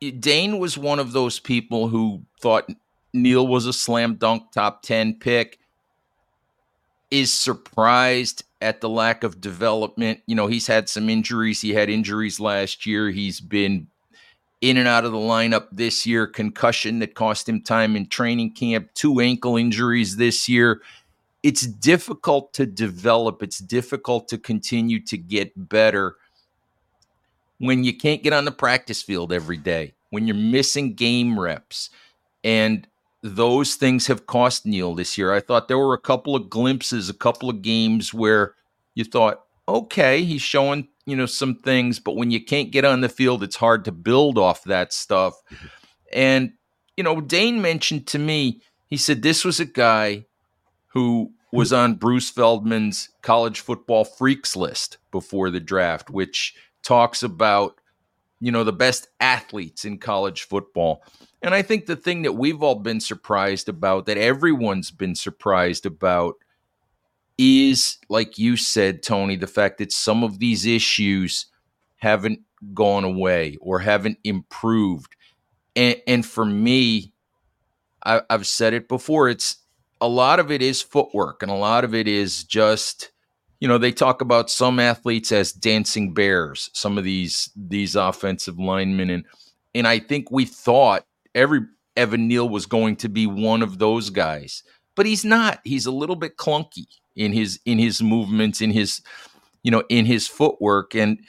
Dane 0.00 0.58
was 0.58 0.78
one 0.78 0.98
of 0.98 1.12
those 1.12 1.38
people 1.38 1.88
who 1.88 2.22
thought 2.40 2.68
Neal 3.12 3.46
was 3.46 3.66
a 3.66 3.72
slam 3.72 4.14
dunk 4.14 4.50
top 4.52 4.82
10 4.82 5.18
pick, 5.18 5.58
is 7.10 7.32
surprised 7.32 8.44
at 8.60 8.80
the 8.80 8.88
lack 8.88 9.24
of 9.24 9.40
development. 9.40 10.20
You 10.26 10.36
know, 10.36 10.46
he's 10.46 10.66
had 10.66 10.88
some 10.88 11.08
injuries. 11.10 11.60
He 11.60 11.74
had 11.74 11.90
injuries 11.90 12.40
last 12.40 12.86
year. 12.86 13.10
He's 13.10 13.40
been 13.40 13.88
in 14.60 14.76
and 14.76 14.86
out 14.86 15.04
of 15.04 15.12
the 15.12 15.18
lineup 15.18 15.68
this 15.72 16.06
year, 16.06 16.26
concussion 16.26 16.98
that 17.00 17.14
cost 17.14 17.48
him 17.48 17.62
time 17.62 17.96
in 17.96 18.06
training 18.06 18.52
camp, 18.52 18.90
two 18.94 19.20
ankle 19.20 19.56
injuries 19.56 20.16
this 20.16 20.48
year. 20.48 20.82
It's 21.42 21.66
difficult 21.66 22.52
to 22.54 22.66
develop, 22.66 23.42
it's 23.42 23.58
difficult 23.58 24.28
to 24.28 24.38
continue 24.38 25.02
to 25.06 25.16
get 25.16 25.52
better 25.68 26.16
when 27.60 27.84
you 27.84 27.94
can't 27.96 28.22
get 28.22 28.32
on 28.32 28.46
the 28.46 28.50
practice 28.50 29.02
field 29.02 29.32
every 29.32 29.58
day, 29.58 29.92
when 30.08 30.26
you're 30.26 30.34
missing 30.34 30.94
game 30.94 31.38
reps. 31.38 31.90
And 32.42 32.88
those 33.22 33.74
things 33.74 34.06
have 34.06 34.26
cost 34.26 34.64
Neal 34.64 34.94
this 34.94 35.18
year. 35.18 35.32
I 35.32 35.40
thought 35.40 35.68
there 35.68 35.78
were 35.78 35.92
a 35.92 35.98
couple 35.98 36.34
of 36.34 36.48
glimpses, 36.48 37.10
a 37.10 37.14
couple 37.14 37.50
of 37.50 37.60
games 37.60 38.14
where 38.14 38.54
you 38.94 39.04
thought, 39.04 39.44
okay, 39.68 40.24
he's 40.24 40.40
showing, 40.40 40.88
you 41.04 41.14
know, 41.14 41.26
some 41.26 41.54
things, 41.54 41.98
but 41.98 42.16
when 42.16 42.30
you 42.30 42.42
can't 42.42 42.70
get 42.70 42.86
on 42.86 43.02
the 43.02 43.10
field, 43.10 43.42
it's 43.42 43.56
hard 43.56 43.84
to 43.84 43.92
build 43.92 44.38
off 44.38 44.64
that 44.64 44.94
stuff. 44.94 45.34
Mm-hmm. 45.52 45.66
And, 46.14 46.52
you 46.96 47.04
know, 47.04 47.20
Dane 47.20 47.60
mentioned 47.60 48.06
to 48.08 48.18
me, 48.18 48.62
he 48.86 48.96
said 48.96 49.20
this 49.20 49.44
was 49.44 49.60
a 49.60 49.66
guy 49.66 50.24
who 50.88 51.32
was 51.52 51.74
on 51.74 51.94
Bruce 51.94 52.30
Feldman's 52.30 53.10
college 53.20 53.60
football 53.60 54.04
freaks 54.04 54.56
list 54.56 54.96
before 55.10 55.50
the 55.50 55.60
draft, 55.60 56.08
which 56.08 56.54
talks 56.82 57.22
about 57.22 57.80
you 58.40 58.50
know 58.50 58.64
the 58.64 58.72
best 58.72 59.08
athletes 59.20 59.84
in 59.84 59.98
college 59.98 60.42
football. 60.42 61.02
And 61.42 61.54
I 61.54 61.62
think 61.62 61.86
the 61.86 61.96
thing 61.96 62.22
that 62.22 62.32
we've 62.32 62.62
all 62.62 62.74
been 62.74 63.00
surprised 63.00 63.68
about, 63.68 64.06
that 64.06 64.18
everyone's 64.18 64.90
been 64.90 65.14
surprised 65.14 65.86
about, 65.86 66.34
is 67.38 67.98
like 68.10 68.36
you 68.36 68.56
said, 68.56 69.02
Tony, 69.02 69.36
the 69.36 69.46
fact 69.46 69.78
that 69.78 69.92
some 69.92 70.22
of 70.22 70.38
these 70.38 70.66
issues 70.66 71.46
haven't 71.96 72.40
gone 72.74 73.04
away 73.04 73.56
or 73.60 73.78
haven't 73.78 74.18
improved. 74.24 75.16
And, 75.74 75.96
and 76.06 76.26
for 76.26 76.44
me, 76.44 77.12
I, 78.04 78.22
I've 78.28 78.46
said 78.46 78.74
it 78.74 78.88
before, 78.88 79.28
it's 79.28 79.56
a 80.00 80.08
lot 80.08 80.40
of 80.40 80.50
it 80.50 80.60
is 80.62 80.82
footwork 80.82 81.42
and 81.42 81.50
a 81.50 81.54
lot 81.54 81.84
of 81.84 81.94
it 81.94 82.08
is 82.08 82.44
just 82.44 83.10
you 83.60 83.68
know 83.68 83.78
they 83.78 83.92
talk 83.92 84.20
about 84.20 84.50
some 84.50 84.78
athletes 84.80 85.32
as 85.32 85.52
dancing 85.52 86.12
bears 86.12 86.70
some 86.72 86.98
of 86.98 87.04
these 87.04 87.50
these 87.54 87.94
offensive 87.94 88.58
linemen 88.58 89.10
and 89.10 89.24
and 89.74 89.86
i 89.86 89.98
think 89.98 90.30
we 90.30 90.44
thought 90.44 91.04
every 91.34 91.60
evan 91.96 92.26
neal 92.26 92.48
was 92.48 92.66
going 92.66 92.96
to 92.96 93.08
be 93.08 93.26
one 93.26 93.62
of 93.62 93.78
those 93.78 94.10
guys 94.10 94.62
but 95.00 95.06
he's 95.06 95.24
not. 95.24 95.60
He's 95.64 95.86
a 95.86 95.90
little 95.90 96.14
bit 96.14 96.36
clunky 96.36 96.86
in 97.16 97.32
his 97.32 97.58
in 97.64 97.78
his 97.78 98.02
movements 98.02 98.60
in 98.60 98.70
his 98.70 99.00
you 99.62 99.70
know 99.70 99.82
in 99.88 100.04
his 100.04 100.26
footwork 100.28 100.94
and 100.94 101.20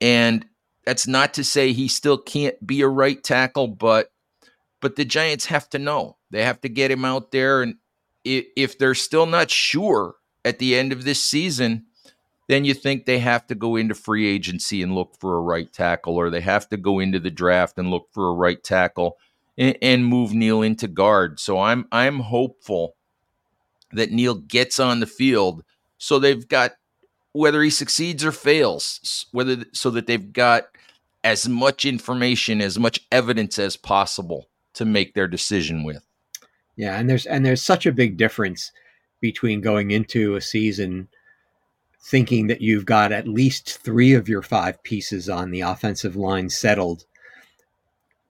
and 0.00 0.44
that's 0.84 1.06
not 1.06 1.32
to 1.34 1.44
say 1.44 1.72
he 1.72 1.88
still 1.88 2.18
can't 2.18 2.66
be 2.66 2.80
a 2.82 2.88
right 2.88 3.22
tackle 3.22 3.68
but 3.68 4.08
but 4.80 4.96
the 4.96 5.04
giants 5.04 5.46
have 5.46 5.68
to 5.70 5.78
know. 5.78 6.16
They 6.32 6.42
have 6.42 6.60
to 6.62 6.68
get 6.68 6.90
him 6.90 7.04
out 7.04 7.30
there 7.30 7.62
and 7.62 7.76
if 8.24 8.78
they're 8.78 8.94
still 8.94 9.26
not 9.26 9.48
sure 9.48 10.14
at 10.44 10.58
the 10.58 10.76
end 10.76 10.92
of 10.92 11.04
this 11.04 11.22
season, 11.22 11.84
then 12.48 12.64
you 12.64 12.74
think 12.74 13.04
they 13.04 13.18
have 13.20 13.46
to 13.46 13.54
go 13.54 13.76
into 13.76 13.94
free 13.94 14.26
agency 14.26 14.82
and 14.82 14.94
look 14.94 15.18
for 15.18 15.36
a 15.36 15.40
right 15.40 15.72
tackle, 15.72 16.16
or 16.16 16.30
they 16.30 16.42
have 16.42 16.68
to 16.68 16.76
go 16.76 16.98
into 16.98 17.18
the 17.18 17.30
draft 17.30 17.78
and 17.78 17.90
look 17.90 18.08
for 18.12 18.28
a 18.28 18.34
right 18.34 18.62
tackle 18.62 19.16
and, 19.56 19.78
and 19.80 20.06
move 20.06 20.34
Neal 20.34 20.62
into 20.62 20.88
guard. 20.88 21.40
So 21.40 21.58
I'm 21.58 21.86
I'm 21.90 22.20
hopeful 22.20 22.96
that 23.92 24.10
Neal 24.10 24.34
gets 24.34 24.78
on 24.78 25.00
the 25.00 25.06
field 25.06 25.64
so 26.04 26.18
they've 26.18 26.46
got 26.46 26.72
whether 27.32 27.62
he 27.62 27.70
succeeds 27.70 28.24
or 28.24 28.30
fails, 28.30 29.26
whether 29.32 29.64
so 29.72 29.90
that 29.90 30.06
they've 30.06 30.32
got 30.32 30.64
as 31.24 31.48
much 31.48 31.86
information, 31.86 32.60
as 32.60 32.78
much 32.78 33.00
evidence 33.10 33.58
as 33.58 33.76
possible 33.76 34.48
to 34.74 34.84
make 34.84 35.14
their 35.14 35.26
decision 35.26 35.82
with. 35.82 36.04
Yeah, 36.76 36.98
and 36.98 37.08
there's 37.08 37.24
and 37.24 37.46
there's 37.46 37.62
such 37.62 37.86
a 37.86 37.92
big 37.92 38.18
difference 38.18 38.70
between 39.24 39.62
going 39.62 39.90
into 39.90 40.34
a 40.34 40.40
season 40.42 41.08
thinking 41.98 42.46
that 42.48 42.60
you've 42.60 42.84
got 42.84 43.10
at 43.10 43.26
least 43.26 43.78
three 43.78 44.12
of 44.12 44.28
your 44.28 44.42
five 44.42 44.82
pieces 44.82 45.30
on 45.30 45.50
the 45.50 45.62
offensive 45.62 46.14
line 46.14 46.50
settled 46.50 47.06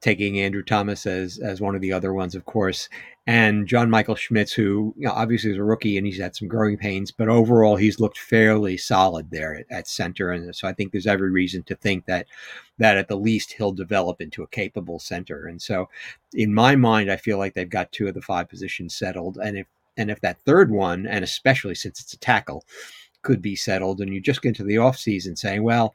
taking 0.00 0.38
Andrew 0.38 0.62
Thomas 0.62 1.04
as 1.04 1.38
as 1.38 1.60
one 1.60 1.74
of 1.74 1.80
the 1.80 1.92
other 1.92 2.12
ones, 2.12 2.36
of 2.36 2.44
course, 2.44 2.88
and 3.26 3.66
John 3.66 3.90
Michael 3.90 4.14
Schmitz, 4.14 4.52
who 4.52 4.94
you 4.96 5.08
know, 5.08 5.12
obviously 5.12 5.50
is 5.50 5.56
a 5.56 5.64
rookie 5.64 5.96
and 5.96 6.06
he's 6.06 6.20
had 6.20 6.36
some 6.36 6.46
growing 6.46 6.76
pains, 6.76 7.10
but 7.10 7.28
overall 7.28 7.74
he's 7.74 7.98
looked 7.98 8.18
fairly 8.18 8.76
solid 8.76 9.30
there 9.30 9.54
at, 9.54 9.66
at, 9.70 9.88
center, 9.88 10.30
and 10.30 10.54
so 10.54 10.68
I 10.68 10.74
think 10.74 10.92
there's 10.92 11.08
every 11.08 11.30
reason 11.30 11.64
to 11.64 11.74
think 11.74 12.04
that 12.04 12.26
that 12.78 12.98
at 12.98 13.08
the 13.08 13.16
least 13.16 13.54
he'll 13.54 13.72
develop 13.72 14.20
into 14.20 14.44
a 14.44 14.48
capable 14.48 15.00
center. 15.00 15.46
And 15.46 15.60
so, 15.60 15.88
in 16.34 16.54
my 16.54 16.76
mind, 16.76 17.10
I 17.10 17.16
feel 17.16 17.38
like 17.38 17.54
they've 17.54 17.68
got 17.68 17.90
two 17.90 18.06
of 18.06 18.14
the 18.14 18.22
five 18.22 18.48
positions 18.48 18.94
settled, 18.94 19.38
and 19.38 19.56
if 19.56 19.66
and 19.96 20.10
if 20.10 20.20
that 20.20 20.40
third 20.40 20.70
one, 20.70 21.06
and 21.06 21.24
especially 21.24 21.74
since 21.74 22.00
it's 22.00 22.14
a 22.14 22.18
tackle, 22.18 22.64
could 23.22 23.42
be 23.42 23.56
settled, 23.56 24.00
and 24.00 24.12
you 24.12 24.20
just 24.20 24.42
get 24.42 24.50
into 24.50 24.64
the 24.64 24.76
offseason 24.76 25.36
saying, 25.36 25.62
well, 25.62 25.94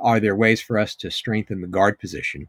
are 0.00 0.20
there 0.20 0.36
ways 0.36 0.60
for 0.60 0.78
us 0.78 0.94
to 0.96 1.10
strengthen 1.10 1.60
the 1.60 1.66
guard 1.66 1.98
position? 1.98 2.48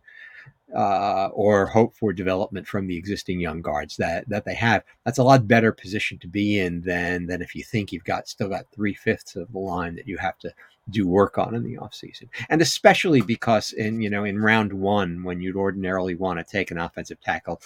Uh, 0.76 1.30
or 1.32 1.66
hope 1.66 1.96
for 1.96 2.12
development 2.12 2.68
from 2.68 2.88
the 2.88 2.98
existing 2.98 3.40
young 3.40 3.62
guards 3.62 3.96
that 3.96 4.28
that 4.28 4.44
they 4.44 4.54
have. 4.54 4.84
That's 5.06 5.18
a 5.18 5.24
lot 5.24 5.48
better 5.48 5.72
position 5.72 6.18
to 6.20 6.28
be 6.28 6.60
in 6.60 6.82
than 6.82 7.26
than 7.26 7.42
if 7.42 7.56
you 7.56 7.64
think 7.64 7.94
you've 7.94 8.04
got 8.04 8.28
still 8.28 8.50
got 8.50 8.70
three 8.74 8.94
fifths 8.94 9.38
of 9.38 9.50
the 9.54 9.60
line 9.60 9.96
that 9.96 10.10
you 10.10 10.18
have 10.18 10.38
to 10.40 10.54
do 10.90 11.08
work 11.08 11.38
on 11.38 11.56
in 11.56 11.64
the 11.64 11.78
offseason. 11.78 12.28
And 12.50 12.62
especially 12.62 13.22
because 13.22 13.72
in 13.72 14.02
you 14.02 14.10
know 14.10 14.26
in 14.26 14.40
round 14.40 14.74
one, 14.74 15.24
when 15.24 15.40
you'd 15.40 15.56
ordinarily 15.56 16.16
want 16.16 16.38
to 16.38 16.44
take 16.44 16.70
an 16.70 16.80
offensive 16.80 17.22
tackle, 17.22 17.62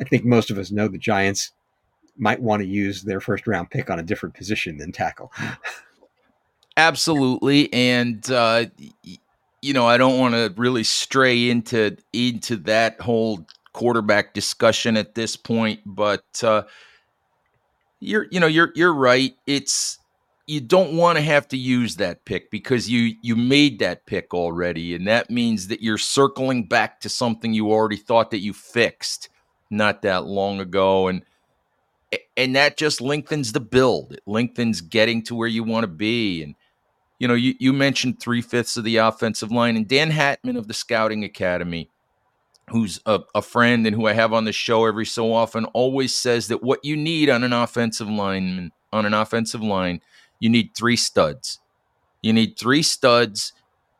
I 0.00 0.04
think 0.04 0.24
most 0.24 0.50
of 0.50 0.56
us 0.56 0.70
know 0.70 0.88
the 0.88 0.96
Giants 0.96 1.52
might 2.18 2.40
want 2.40 2.62
to 2.62 2.68
use 2.68 3.02
their 3.02 3.20
first 3.20 3.46
round 3.46 3.70
pick 3.70 3.90
on 3.90 3.98
a 3.98 4.02
different 4.02 4.34
position 4.34 4.78
than 4.78 4.92
tackle. 4.92 5.32
Absolutely, 6.76 7.72
and 7.72 8.30
uh, 8.30 8.66
you 9.62 9.72
know 9.72 9.86
I 9.86 9.96
don't 9.96 10.18
want 10.18 10.34
to 10.34 10.52
really 10.56 10.84
stray 10.84 11.50
into 11.50 11.96
into 12.12 12.56
that 12.58 13.00
whole 13.00 13.46
quarterback 13.72 14.34
discussion 14.34 14.96
at 14.96 15.14
this 15.14 15.36
point, 15.36 15.80
but 15.84 16.24
uh, 16.42 16.62
you're 18.00 18.26
you 18.30 18.40
know 18.40 18.46
you're 18.46 18.72
you're 18.74 18.94
right. 18.94 19.34
It's 19.46 19.98
you 20.46 20.60
don't 20.60 20.94
want 20.94 21.18
to 21.18 21.22
have 21.22 21.46
to 21.48 21.56
use 21.56 21.96
that 21.96 22.24
pick 22.24 22.50
because 22.50 22.88
you 22.88 23.14
you 23.22 23.36
made 23.36 23.80
that 23.80 24.06
pick 24.06 24.32
already, 24.32 24.94
and 24.94 25.06
that 25.06 25.30
means 25.30 25.68
that 25.68 25.82
you're 25.82 25.98
circling 25.98 26.64
back 26.64 27.00
to 27.00 27.08
something 27.08 27.52
you 27.52 27.70
already 27.70 27.96
thought 27.96 28.30
that 28.30 28.40
you 28.40 28.52
fixed 28.52 29.28
not 29.70 30.02
that 30.02 30.24
long 30.24 30.60
ago, 30.60 31.08
and 31.08 31.22
and 32.36 32.56
that 32.56 32.76
just 32.76 33.00
lengthens 33.00 33.52
the 33.52 33.60
build. 33.60 34.12
It 34.12 34.22
lengthens 34.26 34.80
getting 34.80 35.22
to 35.24 35.34
where 35.34 35.48
you 35.48 35.62
want 35.64 35.84
to 35.84 35.88
be, 35.88 36.42
and 36.42 36.54
you 37.18 37.26
know, 37.26 37.34
you, 37.34 37.54
you 37.58 37.72
mentioned 37.72 38.20
three 38.20 38.40
fifths 38.40 38.76
of 38.76 38.84
the 38.84 38.98
offensive 38.98 39.50
line, 39.50 39.76
and 39.76 39.88
Dan 39.88 40.10
Hatman 40.10 40.56
of 40.56 40.68
the 40.68 40.74
Scouting 40.74 41.24
Academy, 41.24 41.90
who's 42.70 43.00
a, 43.06 43.20
a, 43.34 43.42
friend 43.42 43.86
and 43.86 43.96
who 43.96 44.06
I 44.06 44.12
have 44.12 44.32
on 44.32 44.44
the 44.44 44.52
show 44.52 44.86
every 44.86 45.06
so 45.06 45.32
often, 45.32 45.64
always 45.66 46.14
says 46.14 46.48
that 46.48 46.62
what 46.62 46.84
you 46.84 46.96
need 46.96 47.28
on 47.28 47.42
an 47.42 47.52
offensive 47.52 48.08
line, 48.08 48.70
on 48.92 49.04
an 49.04 49.14
offensive 49.14 49.62
line, 49.62 50.00
you 50.38 50.48
need 50.48 50.70
three 50.76 50.96
studs. 50.96 51.58
You 52.22 52.32
need 52.32 52.58
three 52.58 52.82
studs, 52.82 53.52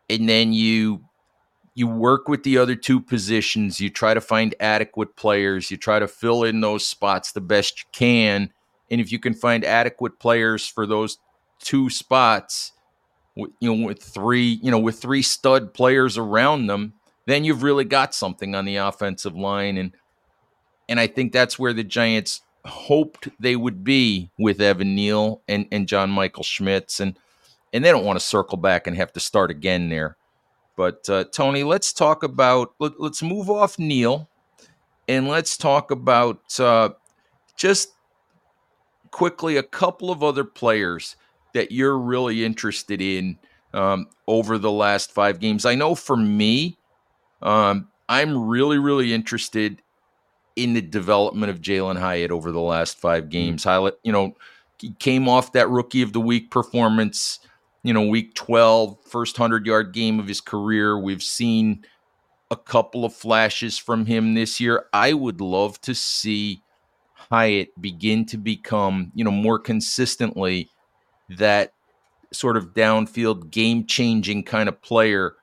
and 0.08 0.28
then 0.28 0.52
you 0.52 1.04
you 1.78 1.86
work 1.86 2.26
with 2.26 2.42
the 2.42 2.58
other 2.58 2.74
two 2.74 3.00
positions. 3.00 3.80
You 3.80 3.88
try 3.88 4.12
to 4.12 4.20
find 4.20 4.52
adequate 4.58 5.14
players. 5.14 5.70
You 5.70 5.76
try 5.76 6.00
to 6.00 6.08
fill 6.08 6.42
in 6.42 6.60
those 6.60 6.84
spots 6.84 7.30
the 7.30 7.40
best 7.40 7.80
you 7.80 7.84
can. 7.92 8.52
And 8.90 9.00
if 9.00 9.12
you 9.12 9.20
can 9.20 9.32
find 9.32 9.64
adequate 9.64 10.18
players 10.18 10.66
for 10.66 10.86
those 10.86 11.18
two 11.60 11.88
spots, 11.88 12.72
you 13.36 13.48
know, 13.60 13.86
with 13.86 14.02
three, 14.02 14.58
you 14.60 14.72
know, 14.72 14.78
with 14.80 14.98
three 14.98 15.22
stud 15.22 15.72
players 15.72 16.18
around 16.18 16.66
them, 16.66 16.94
then 17.26 17.44
you've 17.44 17.62
really 17.62 17.84
got 17.84 18.12
something 18.12 18.56
on 18.56 18.64
the 18.64 18.76
offensive 18.76 19.36
line. 19.36 19.78
And 19.78 19.92
and 20.88 20.98
I 20.98 21.06
think 21.06 21.32
that's 21.32 21.60
where 21.60 21.72
the 21.72 21.84
Giants 21.84 22.40
hoped 22.64 23.28
they 23.38 23.54
would 23.54 23.84
be 23.84 24.30
with 24.36 24.60
Evan 24.60 24.96
Neal 24.96 25.42
and, 25.46 25.68
and 25.70 25.86
John 25.86 26.10
Michael 26.10 26.42
Schmitz. 26.42 26.98
And 26.98 27.16
and 27.72 27.84
they 27.84 27.92
don't 27.92 28.04
want 28.04 28.18
to 28.18 28.24
circle 28.24 28.58
back 28.58 28.88
and 28.88 28.96
have 28.96 29.12
to 29.12 29.20
start 29.20 29.52
again 29.52 29.90
there. 29.90 30.17
But 30.78 31.10
uh, 31.10 31.24
Tony, 31.32 31.64
let's 31.64 31.92
talk 31.92 32.22
about 32.22 32.72
let, 32.78 32.92
us 33.00 33.20
move 33.20 33.50
off 33.50 33.80
Neal, 33.80 34.30
and 35.08 35.26
let's 35.26 35.56
talk 35.56 35.90
about 35.90 36.58
uh, 36.60 36.90
just 37.56 37.90
quickly 39.10 39.56
a 39.56 39.62
couple 39.64 40.12
of 40.12 40.22
other 40.22 40.44
players 40.44 41.16
that 41.52 41.72
you're 41.72 41.98
really 41.98 42.44
interested 42.44 43.02
in 43.02 43.36
um, 43.74 44.06
over 44.28 44.56
the 44.56 44.70
last 44.70 45.10
five 45.10 45.40
games? 45.40 45.64
I 45.64 45.74
know 45.74 45.96
for 45.96 46.16
me, 46.16 46.78
um, 47.42 47.88
I'm 48.08 48.46
really, 48.46 48.78
really 48.78 49.12
interested 49.12 49.82
in 50.54 50.74
the 50.74 50.80
development 50.80 51.50
of 51.50 51.60
Jalen 51.60 51.98
Hyatt 51.98 52.30
over 52.30 52.52
the 52.52 52.60
last 52.60 53.00
five 53.00 53.24
mm-hmm. 53.24 53.30
games. 53.30 53.64
Highlight, 53.64 53.94
you 54.04 54.12
know, 54.12 54.36
he 54.78 54.92
came 55.00 55.28
off 55.28 55.52
that 55.52 55.68
rookie 55.68 56.02
of 56.02 56.12
the 56.12 56.20
week 56.20 56.52
performance, 56.52 57.40
you 57.88 57.94
know, 57.94 58.02
week 58.02 58.34
12, 58.34 58.98
first 59.06 59.38
100 59.38 59.64
yard 59.64 59.94
game 59.94 60.20
of 60.20 60.28
his 60.28 60.42
career. 60.42 60.98
We've 60.98 61.22
seen 61.22 61.86
a 62.50 62.56
couple 62.56 63.06
of 63.06 63.14
flashes 63.14 63.78
from 63.78 64.04
him 64.04 64.34
this 64.34 64.60
year. 64.60 64.84
I 64.92 65.14
would 65.14 65.40
love 65.40 65.80
to 65.80 65.94
see 65.94 66.62
Hyatt 67.14 67.70
begin 67.80 68.26
to 68.26 68.36
become, 68.36 69.10
you 69.14 69.24
know, 69.24 69.30
more 69.30 69.58
consistently 69.58 70.68
that 71.30 71.72
sort 72.30 72.58
of 72.58 72.74
downfield 72.74 73.50
game 73.50 73.86
changing 73.86 74.42
kind 74.42 74.68
of 74.68 74.82
player 74.82 75.36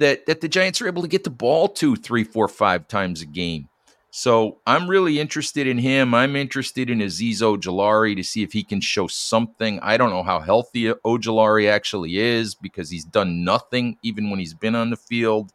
that 0.00 0.26
that 0.26 0.40
the 0.40 0.48
Giants 0.48 0.82
are 0.82 0.88
able 0.88 1.02
to 1.02 1.08
get 1.08 1.22
the 1.22 1.30
ball 1.30 1.68
to 1.68 1.94
three, 1.94 2.24
four, 2.24 2.48
five 2.48 2.88
times 2.88 3.22
a 3.22 3.26
game. 3.26 3.68
So 4.12 4.58
I'm 4.66 4.88
really 4.88 5.20
interested 5.20 5.68
in 5.68 5.78
him. 5.78 6.14
I'm 6.14 6.34
interested 6.34 6.90
in 6.90 6.98
Azeez 6.98 7.42
Ojulari 7.42 8.16
to 8.16 8.24
see 8.24 8.42
if 8.42 8.52
he 8.52 8.64
can 8.64 8.80
show 8.80 9.06
something. 9.06 9.78
I 9.80 9.96
don't 9.96 10.10
know 10.10 10.24
how 10.24 10.40
healthy 10.40 10.92
Ojulari 10.92 11.70
actually 11.70 12.18
is 12.18 12.56
because 12.56 12.90
he's 12.90 13.04
done 13.04 13.44
nothing 13.44 13.98
even 14.02 14.28
when 14.28 14.40
he's 14.40 14.54
been 14.54 14.74
on 14.74 14.90
the 14.90 14.96
field. 14.96 15.52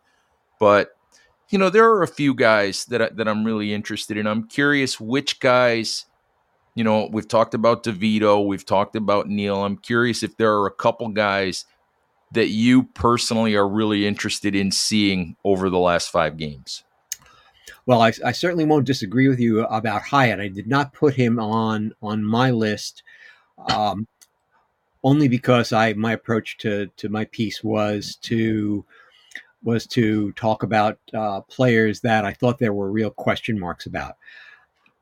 But 0.59 0.91
you 1.49 1.59
know, 1.59 1.69
there 1.69 1.89
are 1.91 2.01
a 2.01 2.07
few 2.07 2.33
guys 2.33 2.85
that 2.85 3.01
I, 3.01 3.09
that 3.09 3.27
I'm 3.27 3.43
really 3.43 3.73
interested 3.73 4.17
in. 4.17 4.25
I'm 4.25 4.47
curious 4.47 4.99
which 4.99 5.39
guys 5.39 6.05
you 6.75 6.83
know, 6.83 7.07
we've 7.09 7.27
talked 7.27 7.53
about 7.53 7.83
DeVito, 7.83 8.45
we've 8.45 8.65
talked 8.65 8.97
about 8.97 9.29
Neal. 9.29 9.63
I'm 9.63 9.77
curious 9.77 10.23
if 10.23 10.35
there 10.35 10.53
are 10.55 10.67
a 10.67 10.71
couple 10.71 11.07
guys 11.07 11.65
that 12.33 12.49
you 12.49 12.83
personally 12.83 13.55
are 13.55 13.67
really 13.67 14.05
interested 14.05 14.55
in 14.55 14.71
seeing 14.71 15.37
over 15.45 15.69
the 15.69 15.79
last 15.79 16.09
five 16.09 16.35
games. 16.35 16.83
Well, 17.85 18.01
I, 18.01 18.11
I 18.23 18.31
certainly 18.31 18.65
won't 18.65 18.85
disagree 18.85 19.27
with 19.27 19.39
you 19.39 19.61
about 19.65 20.03
Hyatt. 20.03 20.39
I 20.39 20.47
did 20.47 20.67
not 20.67 20.93
put 20.93 21.15
him 21.15 21.39
on 21.39 21.93
on 22.01 22.23
my 22.23 22.51
list, 22.51 23.03
um, 23.69 24.07
only 25.03 25.27
because 25.27 25.71
I 25.71 25.93
my 25.93 26.13
approach 26.13 26.57
to 26.59 26.87
to 26.97 27.09
my 27.09 27.25
piece 27.25 27.63
was 27.63 28.17
to 28.23 28.85
was 29.63 29.87
to 29.87 30.31
talk 30.33 30.63
about 30.63 30.99
uh, 31.13 31.41
players 31.41 32.01
that 32.01 32.23
I 32.23 32.33
thought 32.33 32.59
there 32.59 32.73
were 32.73 32.91
real 32.91 33.09
question 33.09 33.59
marks 33.59 33.87
about 33.87 34.15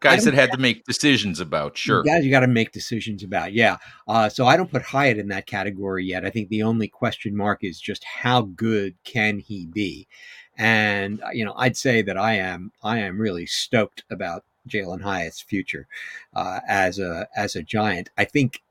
guys 0.04 0.26
that 0.26 0.34
had 0.34 0.52
to 0.52 0.58
make 0.58 0.84
decisions 0.86 1.39
about. 1.39 1.78
Sure, 1.78 2.04
guys, 2.04 2.26
you 2.26 2.32
got 2.32 2.41
to 2.41 2.47
make 2.47 2.71
decisions 2.71 3.23
about. 3.23 3.54
Yeah. 3.54 3.78
Uh, 4.08 4.30
so 4.30 4.45
I 4.45 4.58
don't 4.58 4.71
put 4.71 4.82
Hyatt 4.84 5.17
in 5.17 5.30
that 5.30 5.47
category 5.47 6.06
yet. 6.06 6.26
I 6.26 6.30
think 6.30 6.49
the 6.49 6.63
only 6.63 6.88
question 6.88 7.36
mark 7.36 7.63
is 7.63 7.80
just 7.80 8.04
how 8.04 8.41
good 8.41 8.95
can 9.04 9.39
he 9.39 9.65
be, 9.65 10.08
and 10.57 11.21
uh, 11.23 11.29
you 11.33 11.45
know, 11.45 11.53
I'd 11.57 11.77
say 11.77 12.01
that 12.01 12.17
I 12.17 12.35
am 12.35 12.71
I 12.83 12.99
am 12.99 13.19
really 13.19 13.45
stoked 13.45 14.03
about 14.09 14.43
Jalen 14.67 15.01
Hyatt's 15.01 15.41
future 15.41 15.87
uh, 16.33 16.59
as 16.67 16.99
a 16.99 17.27
as 17.35 17.55
a 17.55 17.63
Giant. 17.63 18.09
I 18.17 18.25
think 18.25 18.61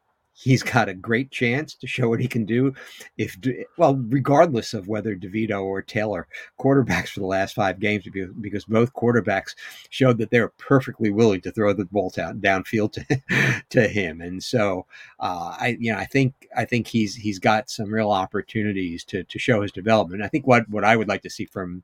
he's 0.43 0.63
got 0.63 0.89
a 0.89 0.95
great 0.95 1.31
chance 1.31 1.75
to 1.75 1.87
show 1.87 2.09
what 2.09 2.21
he 2.21 2.29
can 2.29 2.45
do. 2.45 2.75
If 3.17 3.37
well, 3.79 3.97
regardless 4.09 4.75
of 4.75 4.89
whether 4.89 5.15
DeVito 5.15 5.63
or 5.63 5.83
Taylor 5.83 6.27
quarterbacks 6.61 7.09
for 7.09 7.21
the 7.21 7.27
last 7.27 7.55
five 7.55 7.79
games, 7.79 8.07
because 8.41 8.65
both 8.65 8.93
quarterbacks 8.93 9.55
showed 9.91 10.19
that 10.19 10.31
they're 10.31 10.53
perfectly 10.59 11.11
willing 11.11 11.41
to 11.43 11.53
throw 11.53 11.73
the 11.73 11.85
ball 11.87 12.11
down 12.11 12.41
downfield 12.41 12.93
to 12.93 13.63
to 13.71 13.89
him, 13.89 14.21
and 14.21 14.43
so 14.43 14.87
uh, 15.21 15.57
I 15.59 15.77
you 15.79 15.93
know 15.93 15.99
I 15.99 16.07
think 16.07 16.35
I 16.57 16.65
think 16.65 16.87
he's 16.87 17.15
he's 17.15 17.39
got 17.39 17.71
some 17.71 17.93
real 17.93 18.11
opportunities 18.11 19.05
to 19.05 19.25
to 19.25 19.39
show 19.39 19.63
his 19.63 19.73
development. 19.73 20.23
I 20.23 20.29
think 20.29 20.47
what 20.47 20.69
what 20.69 20.85
I 20.85 20.97
would 20.97 21.09
like 21.09 21.23
to 21.23 21.31
see 21.31 21.47
from 21.47 21.83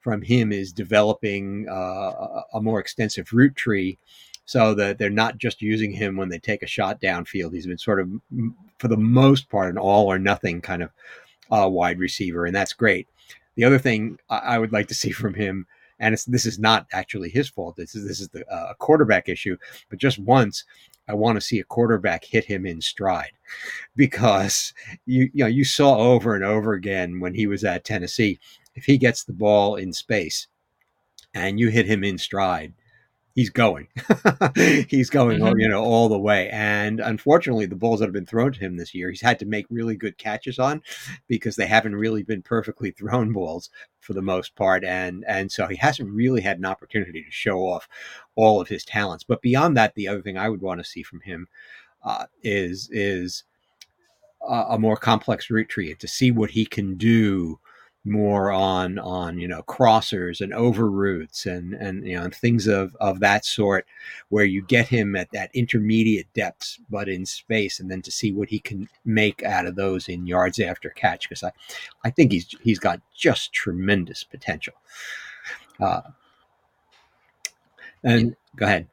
from 0.00 0.22
him 0.22 0.50
is 0.50 0.72
developing 0.72 1.68
uh, 1.68 2.42
a 2.54 2.60
more 2.62 2.80
extensive 2.80 3.32
route 3.34 3.54
tree 3.54 3.98
so 4.44 4.74
that 4.74 4.98
they're 4.98 5.10
not 5.10 5.38
just 5.38 5.62
using 5.62 5.92
him 5.92 6.16
when 6.16 6.28
they 6.28 6.38
take 6.38 6.62
a 6.62 6.66
shot 6.66 7.00
downfield. 7.00 7.52
He's 7.52 7.66
been 7.66 7.78
sort 7.78 8.00
of, 8.00 8.10
for 8.78 8.88
the 8.88 8.96
most 8.96 9.48
part, 9.48 9.70
an 9.70 9.78
all 9.78 10.10
or 10.10 10.18
nothing 10.18 10.60
kind 10.60 10.82
of 10.82 10.90
uh, 11.50 11.68
wide 11.68 11.98
receiver, 11.98 12.46
and 12.46 12.54
that's 12.54 12.72
great. 12.72 13.08
The 13.56 13.64
other 13.64 13.78
thing 13.78 14.18
I 14.28 14.58
would 14.58 14.72
like 14.72 14.88
to 14.88 14.94
see 14.94 15.10
from 15.10 15.34
him, 15.34 15.66
and 15.98 16.16
this 16.26 16.46
is 16.46 16.58
not 16.58 16.86
actually 16.92 17.28
his 17.28 17.48
fault. 17.48 17.76
This 17.76 17.94
is 17.94 18.06
this 18.06 18.20
is 18.20 18.28
the 18.28 18.46
uh, 18.50 18.74
quarterback 18.74 19.28
issue. 19.28 19.56
But 19.88 19.98
just 19.98 20.18
once, 20.18 20.64
I 21.08 21.14
want 21.14 21.36
to 21.36 21.40
see 21.40 21.58
a 21.58 21.64
quarterback 21.64 22.24
hit 22.24 22.44
him 22.44 22.64
in 22.64 22.80
stride, 22.80 23.32
because 23.96 24.72
you 25.06 25.30
you 25.34 25.44
know 25.44 25.46
you 25.46 25.64
saw 25.64 25.96
over 25.96 26.34
and 26.34 26.44
over 26.44 26.72
again 26.72 27.20
when 27.20 27.34
he 27.34 27.46
was 27.46 27.64
at 27.64 27.84
Tennessee, 27.84 28.38
if 28.74 28.84
he 28.84 28.96
gets 28.96 29.24
the 29.24 29.32
ball 29.32 29.76
in 29.76 29.92
space, 29.92 30.46
and 31.34 31.60
you 31.60 31.68
hit 31.68 31.86
him 31.86 32.02
in 32.02 32.18
stride, 32.18 32.72
he's 33.34 33.50
going. 33.50 33.88
he's 34.88 35.10
going, 35.10 35.38
mm-hmm. 35.38 35.58
you 35.58 35.68
know, 35.68 35.82
all 35.82 36.08
the 36.08 36.18
way. 36.18 36.48
And 36.50 37.00
unfortunately, 37.00 37.66
the 37.66 37.76
balls 37.76 38.00
that 38.00 38.06
have 38.06 38.12
been 38.12 38.26
thrown 38.26 38.52
to 38.52 38.60
him 38.60 38.76
this 38.76 38.94
year, 38.94 39.10
he's 39.10 39.20
had 39.20 39.38
to 39.40 39.46
make 39.46 39.66
really 39.70 39.96
good 39.96 40.18
catches 40.18 40.58
on 40.58 40.82
because 41.28 41.56
they 41.56 41.66
haven't 41.66 41.96
really 41.96 42.22
been 42.22 42.42
perfectly 42.42 42.90
thrown 42.98 43.32
balls 43.32 43.70
for 44.00 44.12
the 44.12 44.22
most 44.22 44.54
part. 44.56 44.84
And 44.84 45.24
and 45.26 45.50
so 45.50 45.66
he 45.66 45.76
hasn't 45.76 46.10
really 46.10 46.40
had 46.40 46.58
an 46.58 46.66
opportunity 46.66 47.22
to 47.22 47.30
show 47.30 47.60
off 47.60 47.88
all 48.34 48.60
of 48.60 48.68
his 48.68 48.84
talents. 48.84 49.24
But 49.24 49.42
beyond 49.42 49.76
that, 49.76 49.94
the 49.94 50.08
other 50.08 50.22
thing 50.22 50.38
I 50.38 50.48
would 50.48 50.62
want 50.62 50.80
to 50.80 50.88
see 50.88 51.02
from 51.02 51.20
him 51.20 51.48
uh, 52.04 52.26
is 52.42 52.88
is 52.92 53.44
a, 54.46 54.66
a 54.70 54.78
more 54.78 54.96
complex 54.96 55.50
route 55.50 55.68
tree 55.68 55.94
to 55.94 56.08
see 56.08 56.30
what 56.30 56.50
he 56.50 56.64
can 56.64 56.96
do 56.96 57.58
more 58.04 58.50
on 58.50 58.98
on 58.98 59.38
you 59.38 59.46
know 59.46 59.62
crossers 59.62 60.40
and 60.40 60.54
over 60.54 60.90
routes 60.90 61.44
and 61.44 61.74
and 61.74 62.06
you 62.06 62.16
know 62.16 62.24
and 62.24 62.34
things 62.34 62.66
of 62.66 62.96
of 62.98 63.20
that 63.20 63.44
sort 63.44 63.86
where 64.30 64.44
you 64.44 64.62
get 64.62 64.88
him 64.88 65.14
at 65.14 65.30
that 65.32 65.50
intermediate 65.52 66.32
depths 66.32 66.78
but 66.88 67.10
in 67.10 67.26
space 67.26 67.78
and 67.78 67.90
then 67.90 68.00
to 68.00 68.10
see 68.10 68.32
what 68.32 68.48
he 68.48 68.58
can 68.58 68.88
make 69.04 69.42
out 69.42 69.66
of 69.66 69.76
those 69.76 70.08
in 70.08 70.26
yards 70.26 70.58
after 70.58 70.88
catch 70.88 71.28
because 71.28 71.42
i 71.42 71.52
i 72.02 72.08
think 72.08 72.32
he's 72.32 72.46
he's 72.62 72.78
got 72.78 73.00
just 73.14 73.52
tremendous 73.52 74.24
potential. 74.24 74.74
Uh 75.78 76.00
and 78.02 78.34
go 78.56 78.64
ahead 78.64 78.86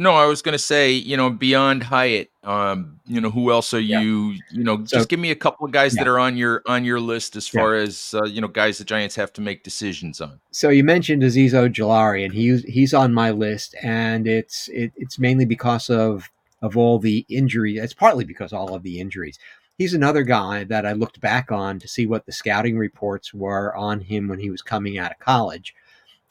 No, 0.00 0.12
I 0.14 0.26
was 0.26 0.42
going 0.42 0.52
to 0.52 0.58
say, 0.60 0.92
you 0.92 1.16
know, 1.16 1.28
beyond 1.28 1.82
Hyatt, 1.82 2.30
um, 2.44 3.00
you 3.04 3.20
know, 3.20 3.30
who 3.30 3.50
else 3.50 3.74
are 3.74 3.80
Yeah. 3.80 4.00
you? 4.00 4.36
You 4.52 4.62
know, 4.62 4.84
So- 4.84 4.98
just 4.98 5.08
give 5.08 5.18
me 5.18 5.32
a 5.32 5.34
couple 5.34 5.66
of 5.66 5.72
guys 5.72 5.94
Yeah. 5.96 6.04
that 6.04 6.08
are 6.08 6.20
on 6.20 6.36
your 6.36 6.62
on 6.66 6.84
your 6.84 7.00
list 7.00 7.34
as 7.34 7.52
Yeah. 7.52 7.60
far 7.60 7.74
as 7.74 8.14
uh, 8.16 8.24
you 8.24 8.40
know, 8.40 8.46
guys 8.46 8.78
the 8.78 8.84
Giants 8.84 9.16
have 9.16 9.32
to 9.34 9.40
make 9.40 9.64
decisions 9.64 10.20
on. 10.20 10.38
So 10.52 10.68
you 10.68 10.84
mentioned 10.84 11.22
Azeez 11.24 11.50
Ojulari, 11.50 12.24
and 12.24 12.32
he's 12.32 12.62
he's 12.64 12.94
on 12.94 13.12
my 13.12 13.32
list, 13.32 13.74
and 13.82 14.28
it's 14.28 14.68
it, 14.68 14.92
it's 14.96 15.18
mainly 15.18 15.44
because 15.44 15.90
of 15.90 16.30
of 16.62 16.76
all 16.76 17.00
the 17.00 17.26
injuries. 17.28 17.80
It's 17.82 17.94
partly 17.94 18.24
because 18.24 18.52
of 18.52 18.58
all 18.60 18.74
of 18.76 18.84
the 18.84 19.00
injuries. 19.00 19.38
He's 19.78 19.94
another 19.94 20.22
guy 20.22 20.62
that 20.64 20.86
I 20.86 20.92
looked 20.92 21.20
back 21.20 21.50
on 21.52 21.78
to 21.80 21.88
see 21.88 22.06
what 22.06 22.24
the 22.26 22.32
scouting 22.32 22.76
reports 22.78 23.32
were 23.34 23.74
on 23.76 24.00
him 24.00 24.26
when 24.28 24.38
he 24.40 24.50
was 24.50 24.62
coming 24.62 24.96
out 24.98 25.10
of 25.12 25.18
college, 25.18 25.74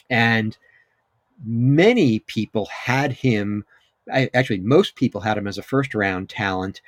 and 0.09 0.57
many 1.43 2.19
people 2.19 2.67
had 2.67 3.11
him. 3.11 3.65
I, 4.11 4.29
actually, 4.33 4.59
most 4.59 4.95
people 4.95 5.21
had 5.21 5.37
him 5.37 5.47
as 5.47 5.57
a 5.57 5.63
first 5.63 5.93
round 5.93 6.29
talent, 6.29 6.81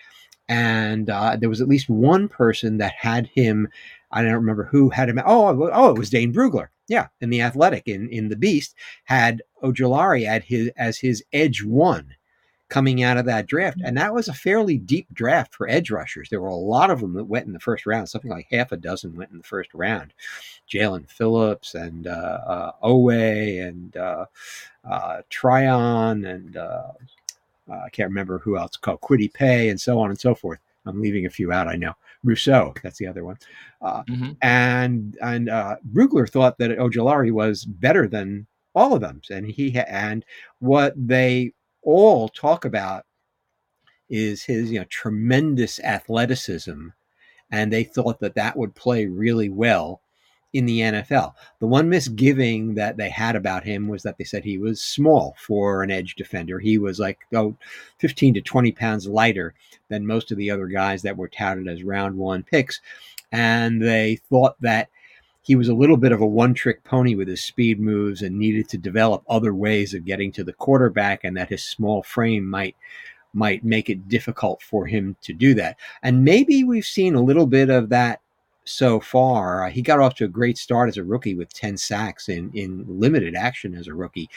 and 0.47 1.09
uh, 1.09 1.35
there 1.35 1.49
was 1.49 1.61
at 1.61 1.67
least 1.67 1.89
one 1.89 2.27
person 2.27 2.77
that 2.77 2.93
had 2.93 3.27
him. 3.27 3.67
I 4.11 4.23
don't 4.23 4.33
remember 4.33 4.65
who 4.65 4.89
had 4.89 5.09
him. 5.09 5.19
Oh, 5.25 5.69
oh, 5.71 5.91
it 5.91 5.97
was 5.97 6.09
Dane 6.09 6.33
Brugler. 6.33 6.69
Yeah, 6.87 7.07
in 7.21 7.29
the 7.29 7.41
Athletic, 7.41 7.87
in 7.87 8.09
in 8.09 8.29
the 8.29 8.35
Beast, 8.35 8.75
had 9.05 9.41
Ojulari 9.63 10.25
at 10.25 10.43
his 10.43 10.71
as 10.77 10.97
his 10.97 11.23
edge 11.31 11.63
one 11.63 12.15
coming 12.69 13.03
out 13.03 13.17
of 13.17 13.25
that 13.25 13.47
draft, 13.47 13.79
and 13.83 13.97
that 13.97 14.13
was 14.13 14.27
a 14.27 14.33
fairly 14.33 14.77
deep 14.77 15.07
draft 15.13 15.53
for 15.53 15.67
edge 15.69 15.91
rushers. 15.91 16.29
There 16.29 16.41
were 16.41 16.47
a 16.49 16.55
lot 16.55 16.91
of 16.91 16.99
them 17.01 17.13
that 17.13 17.25
went 17.25 17.47
in 17.47 17.53
the 17.53 17.59
first 17.59 17.85
round. 17.85 18.09
Something 18.09 18.31
like 18.31 18.47
half 18.51 18.71
a 18.71 18.77
dozen 18.77 19.15
went 19.15 19.31
in 19.31 19.37
the 19.39 19.43
first 19.43 19.73
round. 19.73 20.13
Jaelan 20.71 21.09
Phillips 21.09 21.75
and 21.75 22.07
uh, 22.07 22.39
uh, 22.45 22.71
Oweh 22.83 23.67
and 23.67 23.97
uh, 23.97 24.25
uh, 24.89 25.21
Tryon 25.29 26.25
and 26.25 26.57
uh, 26.57 26.91
uh, 27.69 27.81
I 27.85 27.89
can't 27.89 28.09
remember 28.09 28.39
who 28.39 28.57
else 28.57 28.77
called 28.77 29.01
Kwity 29.01 29.31
Paye 29.33 29.69
and 29.69 29.79
so 29.79 29.99
on 29.99 30.09
and 30.09 30.19
so 30.19 30.33
forth. 30.35 30.59
I'm 30.85 31.01
leaving 31.01 31.25
a 31.25 31.29
few 31.29 31.51
out. 31.51 31.67
I 31.67 31.75
know 31.75 31.93
Rousseau. 32.23 32.73
That's 32.83 32.97
the 32.97 33.07
other 33.07 33.23
one. 33.23 33.37
Uh, 33.81 34.03
Mhm. 34.03 34.37
and 34.41 35.17
and 35.21 35.49
uh, 35.49 35.77
Brugler 35.93 36.29
thought 36.29 36.57
that 36.59 36.71
Ojulari 36.71 37.31
was 37.31 37.65
better 37.65 38.07
than 38.07 38.45
all 38.75 38.93
of 38.93 39.01
them, 39.01 39.21
and 39.31 39.45
he 39.45 39.71
ha- 39.71 39.85
and 39.87 40.23
what 40.59 40.93
they 40.95 41.53
all 41.89 42.29
talk 42.29 42.65
about 42.65 43.05
is 44.09 44.43
his 44.43 44.71
you 44.71 44.79
know 44.79 44.85
tremendous 44.89 45.79
athleticism, 45.79 46.87
and 47.51 47.73
they 47.73 47.83
thought 47.83 48.19
that 48.19 48.35
that 48.35 48.57
would 48.57 48.75
play 48.75 49.05
really 49.05 49.49
well 49.49 50.01
in 50.51 50.65
the 50.65 50.79
NFL. 50.79 51.33
The 51.59 51.67
one 51.67 51.89
misgiving 51.89 52.73
that 52.73 52.97
they 52.97 53.09
had 53.09 53.35
about 53.35 53.63
him 53.63 53.87
was 53.87 54.01
that 54.03 54.17
they 54.17 54.23
said 54.23 54.43
he 54.43 54.57
was 54.57 54.81
small 54.81 55.35
for 55.37 55.83
an 55.83 55.91
edge 55.91 56.15
defender. 56.15 56.59
He 56.59 56.77
was 56.77 56.99
like 56.99 57.19
oh, 57.33 57.55
15 57.99 58.35
to 58.35 58.41
20 58.41 58.71
pounds 58.71 59.07
lighter 59.07 59.53
than 59.89 60.07
most 60.07 60.31
of 60.31 60.37
the 60.37 60.49
other 60.49 60.67
guys 60.67 61.03
that 61.03 61.17
were 61.17 61.29
touted 61.29 61.67
as 61.67 61.83
round 61.83 62.17
one 62.17 62.43
picks. 62.43 62.81
And 63.31 63.79
they 63.81 64.15
thought 64.29 64.59
that 64.61 64.89
he 65.41 65.55
was 65.55 65.67
a 65.67 65.73
little 65.73 65.97
bit 65.97 66.11
of 66.11 66.21
a 66.21 66.25
one 66.25 66.53
trick 66.53 66.83
pony 66.83 67.15
with 67.15 67.27
his 67.27 67.43
speed 67.43 67.79
moves 67.79 68.21
and 68.21 68.37
needed 68.37 68.69
to 68.69 68.77
develop 68.77 69.23
other 69.29 69.53
ways 69.53 69.93
of 69.93 70.05
getting 70.05 70.31
to 70.33 70.43
the 70.43 70.53
quarterback 70.53 71.23
and 71.23 71.37
that 71.37 71.49
his 71.49 71.63
small 71.63 72.03
frame 72.03 72.45
might 72.45 72.75
might 73.33 73.63
make 73.63 73.89
it 73.89 74.07
difficult 74.07 74.61
for 74.61 74.87
him 74.87 75.15
to 75.21 75.33
do 75.33 75.53
that. 75.53 75.77
And 76.01 76.23
maybe 76.23 76.63
we've 76.63 76.85
seen 76.85 77.13
a 77.13 77.21
little 77.21 77.45
bit 77.45 77.69
of 77.69 77.89
that 77.89 78.21
so 78.65 78.99
far. 78.99 79.65
Uh, 79.65 79.69
he 79.69 79.81
got 79.81 79.99
off 79.99 80.15
to 80.15 80.25
a 80.25 80.29
great 80.29 80.57
start 80.57 80.89
as 80.89 80.97
a 80.97 81.03
rookie 81.03 81.35
with 81.35 81.53
10 81.53 81.77
sacks 81.77 82.29
in, 82.29 82.51
in 82.53 82.85
limited 82.87 83.35
action 83.35 83.75
as 83.75 83.87
a 83.87 83.93
rookie. 83.93 84.29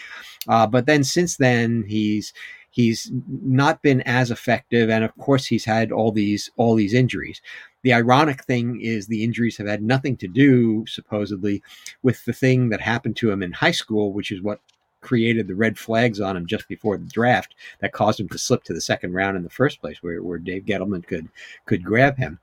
Uh, 0.48 0.66
but 0.66 0.86
then 0.86 1.04
since 1.04 1.36
then, 1.36 1.84
he's 1.86 2.32
he's 2.72 3.12
not 3.42 3.82
been 3.82 4.00
as 4.02 4.32
effective, 4.32 4.90
and 4.90 5.04
of 5.04 5.16
course, 5.18 5.46
he's 5.46 5.64
had 5.64 5.92
all 5.92 6.10
these 6.10 6.50
all 6.56 6.74
these 6.74 6.94
injuries. 6.94 7.40
The 7.82 7.92
ironic 7.92 8.42
thing 8.44 8.80
is 8.80 9.06
the 9.06 9.22
injuries 9.22 9.56
have 9.58 9.68
had 9.68 9.82
nothing 9.82 10.16
to 10.18 10.28
do, 10.28 10.84
supposedly, 10.86 11.62
with 12.02 12.24
the 12.24 12.32
thing 12.32 12.70
that 12.70 12.80
happened 12.80 13.16
to 13.16 13.30
him 13.30 13.42
in 13.42 13.52
high 13.52 13.72
school, 13.72 14.12
which 14.12 14.32
is 14.32 14.42
what 14.42 14.60
created 15.00 15.48
the 15.48 15.54
red 15.54 15.76
flags 15.78 16.20
on 16.20 16.36
him 16.36 16.46
just 16.46 16.66
before 16.68 16.96
the 16.96 17.06
draft 17.06 17.54
that 17.80 17.92
caused 17.92 18.20
him 18.20 18.28
to 18.28 18.38
slip 18.38 18.62
to 18.64 18.72
the 18.72 18.80
second 18.80 19.12
round 19.12 19.36
in 19.36 19.42
the 19.42 19.50
first 19.50 19.80
place, 19.80 20.02
where, 20.02 20.22
where 20.22 20.38
Dave 20.38 20.64
Gettleman 20.64 21.06
could 21.06 21.28
could 21.66 21.84
grab 21.84 22.16
him. 22.16 22.38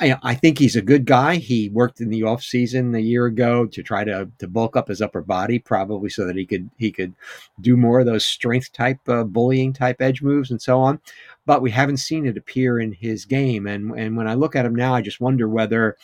I, 0.00 0.16
I 0.24 0.34
think 0.34 0.58
he's 0.58 0.74
a 0.74 0.82
good 0.82 1.04
guy. 1.04 1.36
He 1.36 1.68
worked 1.68 2.00
in 2.00 2.08
the 2.10 2.24
off 2.24 2.42
season 2.42 2.94
a 2.94 2.98
year 2.98 3.26
ago 3.26 3.64
to 3.66 3.82
try 3.82 4.02
to, 4.02 4.28
to 4.38 4.48
bulk 4.48 4.76
up 4.76 4.88
his 4.88 5.00
upper 5.00 5.22
body, 5.22 5.60
probably 5.60 6.10
so 6.10 6.26
that 6.26 6.34
he 6.36 6.44
could 6.44 6.68
he 6.78 6.90
could 6.90 7.14
do 7.60 7.76
more 7.76 8.00
of 8.00 8.06
those 8.06 8.24
strength 8.24 8.72
type 8.72 8.98
uh, 9.08 9.22
bullying 9.22 9.72
type 9.72 10.00
edge 10.02 10.20
moves 10.20 10.50
and 10.50 10.60
so 10.60 10.80
on. 10.80 11.00
But 11.46 11.62
we 11.62 11.70
haven't 11.70 11.98
seen 11.98 12.26
it 12.26 12.36
appear 12.36 12.80
in 12.80 12.92
his 12.92 13.24
game, 13.24 13.68
and 13.68 13.92
and 13.96 14.16
when 14.16 14.26
I 14.26 14.34
look 14.34 14.56
at 14.56 14.66
him 14.66 14.74
now, 14.74 14.94
I 14.94 15.00
just 15.00 15.20
wonder 15.20 15.48
whether 15.48 15.96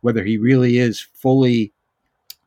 whether 0.00 0.24
he 0.24 0.38
really 0.38 0.78
is 0.78 1.00
fully 1.00 1.72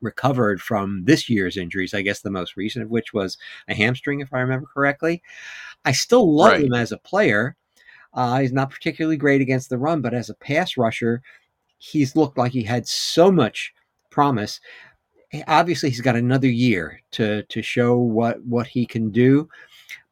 recovered 0.01 0.61
from 0.61 1.03
this 1.05 1.29
year's 1.29 1.57
injuries. 1.57 1.93
I 1.93 2.01
guess 2.01 2.21
the 2.21 2.29
most 2.31 2.57
recent 2.57 2.83
of 2.83 2.91
which 2.91 3.13
was 3.13 3.37
a 3.67 3.73
hamstring, 3.73 4.19
if 4.19 4.33
I 4.33 4.39
remember 4.39 4.67
correctly. 4.73 5.21
I 5.85 5.93
still 5.93 6.35
love 6.35 6.51
Right. 6.53 6.65
him 6.65 6.73
as 6.73 6.91
a 6.91 6.97
player. 6.97 7.55
Uh, 8.13 8.39
he's 8.39 8.51
not 8.51 8.71
particularly 8.71 9.17
great 9.17 9.41
against 9.41 9.69
the 9.69 9.77
run, 9.77 10.01
but 10.01 10.13
as 10.13 10.29
a 10.29 10.35
pass 10.35 10.77
rusher, 10.77 11.21
he's 11.77 12.15
looked 12.15 12.37
like 12.37 12.51
he 12.51 12.63
had 12.63 12.87
so 12.87 13.31
much 13.31 13.73
promise. 14.09 14.59
Obviously, 15.47 15.89
he's 15.89 16.01
got 16.01 16.15
another 16.15 16.47
year 16.47 17.01
to 17.11 17.43
to 17.43 17.61
show 17.61 17.97
what 17.97 18.43
what 18.43 18.67
he 18.67 18.85
can 18.85 19.11
do. 19.11 19.47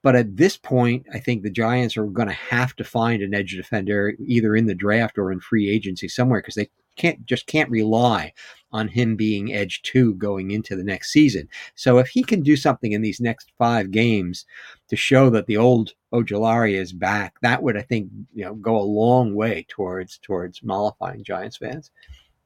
But 0.04 0.16
at 0.16 0.38
this 0.38 0.58
point, 0.58 1.06
I 1.14 1.20
think 1.20 1.42
the 1.42 1.50
Giants 1.50 1.98
are 1.98 2.06
going 2.06 2.28
to 2.28 2.34
have 2.34 2.76
to 2.76 2.84
find 2.84 3.22
an 3.22 3.34
edge 3.34 3.56
defender 3.56 4.14
either 4.26 4.56
in 4.56 4.68
the 4.68 4.76
draft 4.76 5.18
or 5.18 5.32
in 5.32 5.40
free 5.40 5.70
agency 5.70 6.08
somewhere 6.08 6.40
because 6.40 6.56
they 6.56 6.70
can't 6.98 7.26
just 7.26 7.48
can't 7.48 7.70
rely 7.70 8.34
on 8.72 8.88
him 8.88 9.16
being 9.16 9.54
edge 9.54 9.82
two 9.84 10.14
going 10.16 10.52
into 10.52 10.76
the 10.76 10.84
next 10.84 11.12
season. 11.12 11.48
So 11.76 12.00
if 12.00 12.10
he 12.10 12.24
can 12.24 12.42
do 12.42 12.58
something 12.58 12.92
in 12.92 13.02
these 13.02 13.22
next 13.22 13.52
five 13.58 13.92
games 13.92 14.46
to 14.90 14.96
show 14.96 15.30
that 15.30 15.46
the 15.48 15.58
old 15.58 15.94
Ojulari 16.14 16.74
is 16.74 16.92
back, 16.92 17.36
that 17.42 17.64
would 17.64 17.78
I 17.78 17.82
think 17.82 18.10
you 18.34 18.44
know 18.44 18.56
go 18.56 18.78
a 18.78 18.82
long 18.82 19.36
way 19.36 19.66
towards 19.70 20.18
towards 20.18 20.64
mollifying 20.64 21.24
Giants 21.24 21.58
fans 21.58 21.92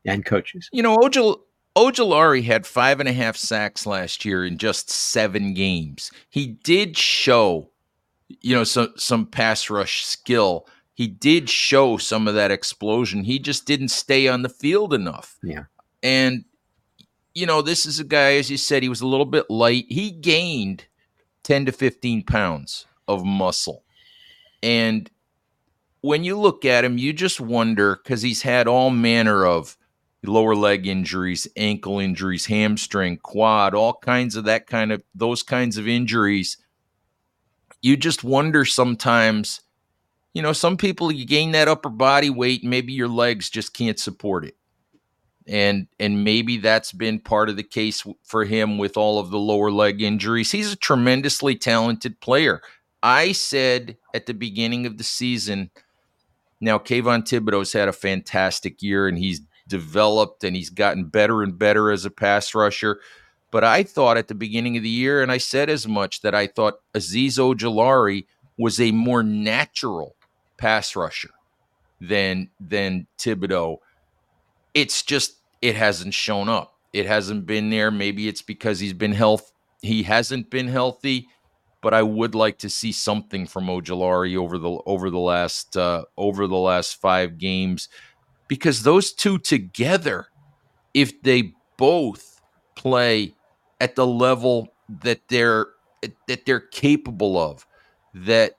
and 0.05 0.25
coaches. 0.25 0.69
You 0.71 0.83
know, 0.83 0.97
Ojol 0.97 1.39
Ojulari 1.75 2.43
had 2.43 2.65
five 2.65 2.99
and 2.99 3.07
a 3.07 3.13
half 3.13 3.37
sacks 3.37 3.85
last 3.85 4.25
year 4.25 4.45
in 4.45 4.57
just 4.57 4.89
seven 4.89 5.53
games. 5.53 6.11
He 6.29 6.47
did 6.47 6.97
show, 6.97 7.69
you 8.41 8.55
know, 8.55 8.63
some 8.63 8.93
some 8.97 9.25
pass 9.25 9.69
rush 9.69 10.05
skill. 10.05 10.67
He 11.01 11.07
did 11.07 11.49
show 11.49 11.97
some 11.97 12.27
of 12.27 12.35
that 12.35 12.51
explosion. 12.51 13.23
He 13.23 13.39
just 13.39 13.65
didn't 13.65 13.87
stay 13.87 14.27
on 14.27 14.43
the 14.43 14.49
field 14.49 14.93
enough. 14.93 15.39
Yeah. 15.41 15.63
And 16.03 16.45
you 17.33 17.47
know, 17.47 17.63
this 17.63 17.87
is 17.87 17.99
a 17.99 18.03
guy, 18.03 18.35
as 18.35 18.51
you 18.51 18.57
said, 18.57 18.83
he 18.83 18.89
was 18.89 19.01
a 19.01 19.07
little 19.07 19.25
bit 19.25 19.49
light. 19.49 19.85
He 19.89 20.11
gained 20.11 20.85
10 21.43 21.65
to 21.65 21.71
15 21.71 22.23
pounds 22.23 22.85
of 23.07 23.25
muscle. 23.25 23.83
And 24.61 25.09
when 26.01 26.23
you 26.23 26.37
look 26.37 26.65
at 26.65 26.85
him, 26.85 26.99
you 26.99 27.13
just 27.13 27.41
wonder 27.41 27.95
because 27.95 28.21
he's 28.21 28.43
had 28.43 28.67
all 28.67 28.91
manner 28.91 29.43
of 29.43 29.77
lower 30.23 30.55
leg 30.55 30.85
injuries, 30.85 31.47
ankle 31.57 31.97
injuries, 31.97 32.45
hamstring, 32.45 33.17
quad, 33.17 33.73
all 33.73 33.93
kinds 33.93 34.35
of 34.35 34.43
that 34.43 34.67
kind 34.67 34.91
of 34.91 35.01
those 35.15 35.41
kinds 35.41 35.79
of 35.79 35.87
injuries. 35.87 36.57
You 37.81 37.97
just 37.97 38.23
wonder 38.23 38.65
sometimes, 38.65 39.61
you 40.33 40.41
know, 40.41 40.53
some 40.53 40.77
people 40.77 41.11
you 41.11 41.25
gain 41.25 41.51
that 41.51 41.67
upper 41.67 41.89
body 41.89 42.29
weight, 42.29 42.63
maybe 42.63 42.93
your 42.93 43.07
legs 43.07 43.49
just 43.49 43.73
can't 43.73 43.99
support 43.99 44.45
it. 44.45 44.55
And 45.47 45.87
and 45.99 46.23
maybe 46.23 46.57
that's 46.57 46.91
been 46.91 47.19
part 47.19 47.49
of 47.49 47.57
the 47.57 47.63
case 47.63 48.05
for 48.23 48.45
him 48.45 48.77
with 48.77 48.95
all 48.95 49.19
of 49.19 49.31
the 49.31 49.39
lower 49.39 49.71
leg 49.71 50.01
injuries. 50.01 50.51
He's 50.51 50.71
a 50.71 50.77
tremendously 50.77 51.55
talented 51.55 52.19
player. 52.21 52.61
I 53.03 53.31
said 53.31 53.97
at 54.13 54.27
the 54.27 54.33
beginning 54.33 54.85
of 54.85 54.97
the 54.97 55.03
season, 55.03 55.71
now 56.59 56.77
Kayvon 56.77 57.23
Thibodeaux's 57.23 57.73
had 57.73 57.87
a 57.87 57.93
fantastic 57.93 58.83
year 58.83 59.07
and 59.07 59.17
he's 59.17 59.41
developed 59.67 60.43
and 60.43 60.55
he's 60.55 60.69
gotten 60.69 61.05
better 61.05 61.41
and 61.41 61.57
better 61.57 61.91
as 61.91 62.05
a 62.05 62.11
pass 62.11 62.53
rusher. 62.53 62.99
But 63.49 63.63
I 63.63 63.83
thought 63.83 64.17
at 64.17 64.27
the 64.27 64.35
beginning 64.35 64.77
of 64.77 64.83
the 64.83 64.89
year, 64.89 65.21
and 65.21 65.31
I 65.31 65.37
said 65.37 65.69
as 65.69 65.87
much, 65.87 66.21
that 66.21 66.33
I 66.33 66.47
thought 66.47 66.75
Azeez 66.93 67.37
Ojulari 67.37 68.25
was 68.57 68.79
a 68.79 68.91
more 68.91 69.23
natural 69.23 70.15
pass 70.61 70.95
rusher 70.95 71.31
than 71.99 72.49
than 72.59 73.07
Thibodeaux. 73.17 73.77
It's 74.75 75.01
just 75.01 75.41
it 75.61 75.75
hasn't 75.75 76.13
shown 76.13 76.47
up. 76.47 76.75
It 76.93 77.07
hasn't 77.07 77.47
been 77.47 77.71
there. 77.71 77.89
Maybe 77.89 78.27
it's 78.27 78.43
because 78.43 78.79
he's 78.79 78.93
been 78.93 79.13
health. 79.13 79.51
He 79.81 80.03
hasn't 80.03 80.51
been 80.51 80.67
healthy, 80.67 81.27
but 81.81 81.95
I 81.95 82.03
would 82.03 82.35
like 82.35 82.59
to 82.59 82.69
see 82.69 82.91
something 82.91 83.47
from 83.47 83.65
Ojulari 83.65 84.37
over 84.37 84.59
the 84.59 84.69
over 84.85 85.09
the 85.09 85.19
last 85.19 85.75
uh, 85.75 86.05
over 86.15 86.45
the 86.45 86.57
last 86.57 87.01
five 87.01 87.39
games, 87.39 87.89
because 88.47 88.83
those 88.83 89.11
two 89.11 89.39
together, 89.39 90.27
if 90.93 91.23
they 91.23 91.53
both 91.77 92.39
play 92.75 93.33
at 93.79 93.95
the 93.95 94.05
level 94.05 94.67
that 95.01 95.21
they're 95.27 95.67
that 96.27 96.45
they're 96.45 96.59
capable 96.59 97.37
of, 97.39 97.65
that 98.13 98.57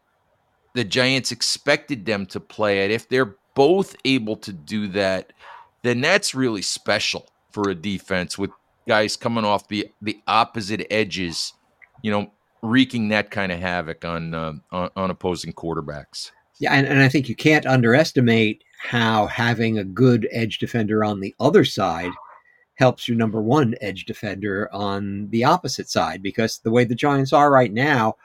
the 0.75 0.85
Giants 0.85 1.33
expected 1.33 2.07
them 2.07 2.27
to 2.27 2.41
play 2.41 2.85
at, 2.85 2.91
if 2.91 3.09
they're 3.09 3.37
both 3.55 3.95
able 4.05 4.37
to 4.37 4.53
do 4.53 4.89
that, 4.89 5.33
then 5.83 6.01
that's 6.01 6.35
really 6.35 6.63
special 6.63 7.29
for 7.51 7.69
a 7.69 7.75
defense 7.75 8.39
with 8.39 8.51
guys 8.89 9.17
coming 9.17 9.45
off 9.45 9.69
the 9.69 9.89
the 10.01 10.21
opposite 10.27 10.87
edges, 10.91 11.53
you 12.03 12.11
know, 12.11 12.31
wreaking 12.63 13.09
that 13.09 13.31
kind 13.31 13.53
of 13.53 13.61
havoc 13.61 14.05
on 14.05 14.35
uh, 14.35 14.55
on, 14.71 14.91
on, 14.97 15.11
opposing 15.11 15.53
quarterbacks. 15.53 16.31
Yeah, 16.59 16.73
and, 16.73 16.87
and 16.87 17.01
I 17.01 17.09
think 17.09 17.29
you 17.29 17.35
can't 17.35 17.67
underestimate 17.67 18.65
how 18.79 19.27
having 19.27 19.79
a 19.79 19.85
good 19.85 20.29
edge 20.33 20.59
defender 20.59 21.05
on 21.05 21.21
the 21.21 21.35
other 21.41 21.65
side 21.65 22.13
helps 22.75 23.07
your 23.07 23.17
number 23.17 23.41
one 23.41 23.75
edge 23.81 24.07
defender 24.07 24.69
on 24.73 25.29
the 25.31 25.45
opposite 25.45 25.89
side 25.89 26.23
because 26.23 26.59
the 26.59 26.71
way 26.71 26.85
the 26.85 26.95
Giants 26.95 27.33
are 27.33 27.51
right 27.51 27.73
now, 27.73 28.17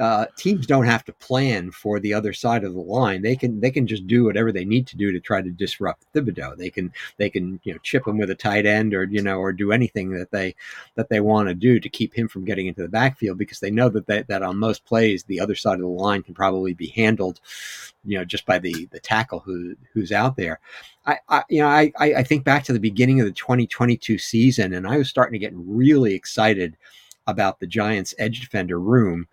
uh, 0.00 0.26
teams 0.36 0.66
don't 0.66 0.84
have 0.84 1.04
to 1.04 1.12
plan 1.12 1.70
for 1.70 1.98
the 1.98 2.12
other 2.12 2.32
side 2.32 2.64
of 2.64 2.74
the 2.74 2.80
line. 2.80 3.22
They 3.22 3.36
can 3.36 3.60
they 3.60 3.70
can 3.70 3.86
just 3.86 4.06
do 4.06 4.24
whatever 4.24 4.52
they 4.52 4.64
need 4.64 4.86
to 4.88 4.96
do 4.96 5.10
to 5.12 5.20
try 5.20 5.40
to 5.40 5.50
disrupt 5.50 6.12
Thibodeaux. 6.12 6.56
They 6.56 6.70
can 6.70 6.92
they 7.16 7.30
can 7.30 7.60
you 7.64 7.72
know 7.72 7.78
chip 7.82 8.06
him 8.06 8.18
with 8.18 8.30
a 8.30 8.34
tight 8.34 8.66
end 8.66 8.94
or 8.94 9.04
you 9.04 9.22
know 9.22 9.38
or 9.38 9.52
do 9.52 9.72
anything 9.72 10.10
that 10.10 10.30
they 10.30 10.54
that 10.96 11.08
they 11.08 11.20
want 11.20 11.48
to 11.48 11.54
do 11.54 11.80
to 11.80 11.88
keep 11.88 12.14
him 12.14 12.28
from 12.28 12.44
getting 12.44 12.66
into 12.66 12.82
the 12.82 12.88
backfield 12.88 13.38
because 13.38 13.60
they 13.60 13.70
know 13.70 13.88
that 13.88 14.06
they, 14.06 14.22
that 14.22 14.42
on 14.42 14.58
most 14.58 14.84
plays 14.84 15.24
the 15.24 15.40
other 15.40 15.54
side 15.54 15.74
of 15.74 15.80
the 15.80 15.86
line 15.86 16.22
can 16.22 16.34
probably 16.34 16.74
be 16.74 16.88
handled, 16.88 17.40
you 18.04 18.18
know, 18.18 18.24
just 18.24 18.44
by 18.44 18.58
the 18.58 18.86
the 18.92 19.00
tackle 19.00 19.40
who 19.40 19.74
who's 19.92 20.12
out 20.12 20.36
there. 20.36 20.60
I, 21.06 21.18
I 21.28 21.44
you 21.48 21.60
know 21.60 21.68
I 21.68 21.92
I 21.98 22.22
think 22.22 22.44
back 22.44 22.64
to 22.64 22.72
the 22.72 22.80
beginning 22.80 23.20
of 23.20 23.26
the 23.26 23.32
2022 23.32 24.18
season 24.18 24.74
and 24.74 24.86
I 24.86 24.98
was 24.98 25.08
starting 25.08 25.32
to 25.32 25.38
get 25.38 25.52
really 25.54 26.14
excited 26.14 26.76
about 27.26 27.58
the 27.58 27.66
Giants 27.66 28.14
edge 28.18 28.40
defender 28.40 28.78
room 28.78 29.26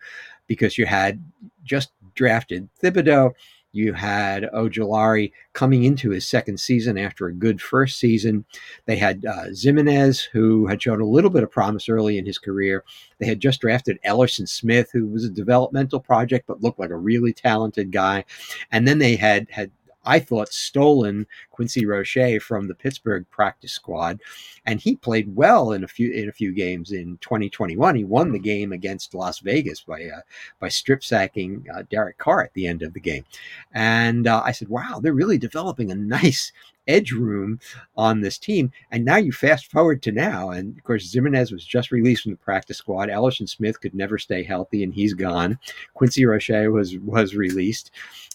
because 0.47 0.77
you 0.77 0.85
had 0.85 1.23
just 1.63 1.91
drafted 2.15 2.69
Thibodeaux. 2.81 3.33
You 3.75 3.93
had 3.93 4.43
Ojulari 4.53 5.31
coming 5.53 5.83
into 5.83 6.11
his 6.11 6.27
second 6.27 6.59
season 6.59 6.95
after 6.95 7.25
a 7.25 7.33
good 7.33 7.59
first 7.59 7.97
season. 7.97 8.45
They 8.85 8.97
had 8.97 9.25
uh, 9.25 9.47
Ximines, 9.47 10.27
who 10.31 10.67
had 10.67 10.81
shown 10.81 11.01
a 11.01 11.05
little 11.05 11.31
bit 11.31 11.41
of 11.41 11.49
promise 11.49 11.89
early 11.89 12.19
in 12.19 12.25
his 12.25 12.37
career. 12.37 12.83
They 13.17 13.25
had 13.25 13.39
just 13.39 13.61
drafted 13.61 13.97
Elerson 14.05 14.47
Smith, 14.47 14.91
who 14.93 15.07
was 15.07 15.25
a 15.25 15.29
developmental 15.29 15.99
project 15.99 16.45
but 16.45 16.61
looked 16.61 16.79
like 16.79 16.91
a 16.91 16.95
really 16.95 17.33
talented 17.33 17.91
guy. 17.91 18.25
And 18.71 18.87
then 18.87 18.99
they 18.99 19.15
had 19.15 19.47
had 19.49 19.71
I 20.05 20.19
thought, 20.19 20.49
stolen 20.49 21.27
Quincy 21.51 21.85
Roche 21.85 22.41
from 22.41 22.67
the 22.67 22.75
Pittsburgh 22.75 23.25
practice 23.29 23.71
squad, 23.71 24.21
and 24.65 24.79
he 24.79 24.95
played 24.95 25.35
well 25.35 25.71
in 25.71 25.83
a 25.83 25.87
few 25.87 26.11
in 26.11 26.29
a 26.29 26.33
few 26.33 26.51
games 26.51 26.91
in 26.91 27.17
2021. 27.21 27.95
He 27.95 28.03
won 28.03 28.31
the 28.31 28.39
game 28.39 28.71
against 28.71 29.13
Las 29.13 29.39
Vegas 29.39 29.81
by 29.81 30.05
uh, 30.05 30.21
by 30.59 30.69
strip 30.69 31.03
sacking 31.03 31.65
uh, 31.73 31.83
Derek 31.89 32.17
Carr 32.17 32.43
at 32.43 32.53
the 32.53 32.67
end 32.67 32.81
of 32.81 32.93
the 32.93 32.99
game, 32.99 33.25
and 33.73 34.27
uh, 34.27 34.41
I 34.43 34.51
said, 34.51 34.69
"Wow, 34.69 34.99
they're 35.01 35.13
really 35.13 35.37
developing 35.37 35.91
a 35.91 35.95
nice." 36.13 36.51
Edge 36.87 37.11
room 37.11 37.59
on 37.95 38.21
this 38.21 38.37
team, 38.37 38.71
and 38.91 39.05
now 39.05 39.17
you 39.17 39.31
fast 39.31 39.71
forward 39.71 40.01
to 40.03 40.11
now, 40.11 40.49
and 40.49 40.77
of 40.77 40.83
course 40.83 41.13
Ximines 41.13 41.51
was 41.51 41.65
just 41.65 41.91
released 41.91 42.23
from 42.23 42.31
the 42.31 42.37
practice 42.37 42.77
squad. 42.77 43.09
Elerson 43.09 43.47
Smith 43.47 43.79
could 43.79 43.95
never 43.95 44.17
stay 44.17 44.43
healthy, 44.43 44.83
and 44.83 44.93
he's 44.93 45.13
gone. 45.13 45.57
Quincy 45.93 46.25
Roche 46.25 46.49
was 46.49 46.97
was 46.97 47.35
released, 47.35 47.91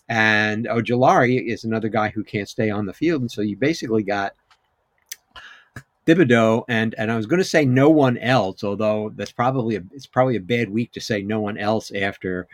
and 0.09 0.67
Ojulari 0.67 1.47
is 1.47 1.65
another 1.65 1.89
guy 1.89 2.09
who 2.09 2.25
can't 2.25 2.49
stay 2.49 2.71
on 2.71 2.87
the 2.87 2.93
field. 2.93 3.21
And 3.21 3.31
so 3.31 3.43
you 3.43 3.57
basically 3.57 4.03
got 4.03 4.35
Thibodeaux 6.09 6.65
and 6.69 6.95
and 6.97 7.13
I 7.13 7.17
was 7.17 7.27
going 7.27 7.39
to 7.39 7.45
say 7.45 7.67
no 7.67 7.91
one 7.91 8.17
else, 8.17 8.65
although 8.65 9.13
that's 9.15 9.31
probably 9.31 9.77
a, 9.77 9.83
it's 9.93 10.07
probably 10.07 10.37
a 10.37 10.41
bad 10.41 10.71
week 10.71 10.91
to 10.93 11.03
say 11.03 11.21
no 11.21 11.39
one 11.39 11.59
else 11.59 11.93
after 11.93 12.49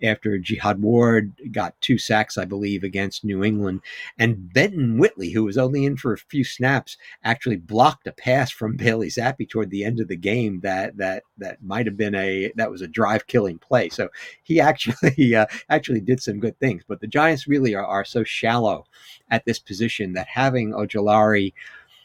after 0.00 0.38
Jihad 0.38 0.80
Ward 0.80 1.32
got 1.50 1.80
two 1.80 1.98
sacks, 1.98 2.38
I 2.38 2.44
believe, 2.44 2.84
against 2.84 3.24
New 3.24 3.42
England, 3.42 3.80
and 4.16 4.52
Benton 4.52 4.96
Whitley, 4.96 5.30
who 5.30 5.42
was 5.42 5.58
only 5.58 5.84
in 5.84 5.96
for 5.96 6.12
a 6.12 6.18
few 6.18 6.44
snaps, 6.44 6.96
actually 7.24 7.56
blocked 7.56 8.06
a 8.06 8.12
pass 8.12 8.52
from 8.52 8.76
Bailey 8.76 9.08
Zappe 9.08 9.48
toward 9.48 9.70
the 9.70 9.84
end 9.84 9.98
of 9.98 10.06
the 10.06 10.16
game 10.16 10.60
that 10.60 10.96
that 10.96 11.24
that 11.38 11.60
might 11.64 11.86
have 11.86 11.96
been 11.96 12.14
a 12.14 12.52
that 12.54 12.70
was 12.70 12.80
a 12.80 12.86
drive 12.86 13.26
killing 13.26 13.58
play. 13.58 13.88
So 13.88 14.08
he 14.44 14.60
actually 14.60 15.34
uh, 15.34 15.46
actually 15.68 16.00
did 16.00 16.22
some 16.22 16.38
good 16.38 16.56
things, 16.60 16.84
but 16.86 17.00
the 17.00 17.08
Giants 17.08 17.48
really 17.48 17.74
are, 17.74 17.84
are 17.84 18.04
so 18.04 18.22
shallow 18.22 18.86
at 19.32 19.44
this 19.44 19.58
position 19.58 20.12
that 20.12 20.28
having 20.28 20.72
Ojulari 20.72 21.52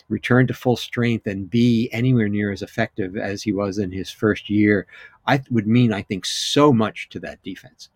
return 0.10 0.48
to 0.48 0.54
full 0.54 0.78
strength 0.78 1.26
and 1.28 1.50
be 1.50 1.90
anywhere 1.92 2.30
near 2.30 2.52
as 2.52 2.62
effective 2.62 3.18
as 3.18 3.44
he 3.44 3.52
was 3.52 3.78
in 3.78 3.92
his 3.92 4.12
first 4.12 4.50
year, 4.50 4.88
I 5.26 5.42
would 5.50 5.68
mean 5.68 5.92
I 5.92 6.02
think 6.02 6.26
so 6.26 6.72
much 6.72 7.10
to 7.10 7.20
that 7.22 7.42
defense. 7.44 7.90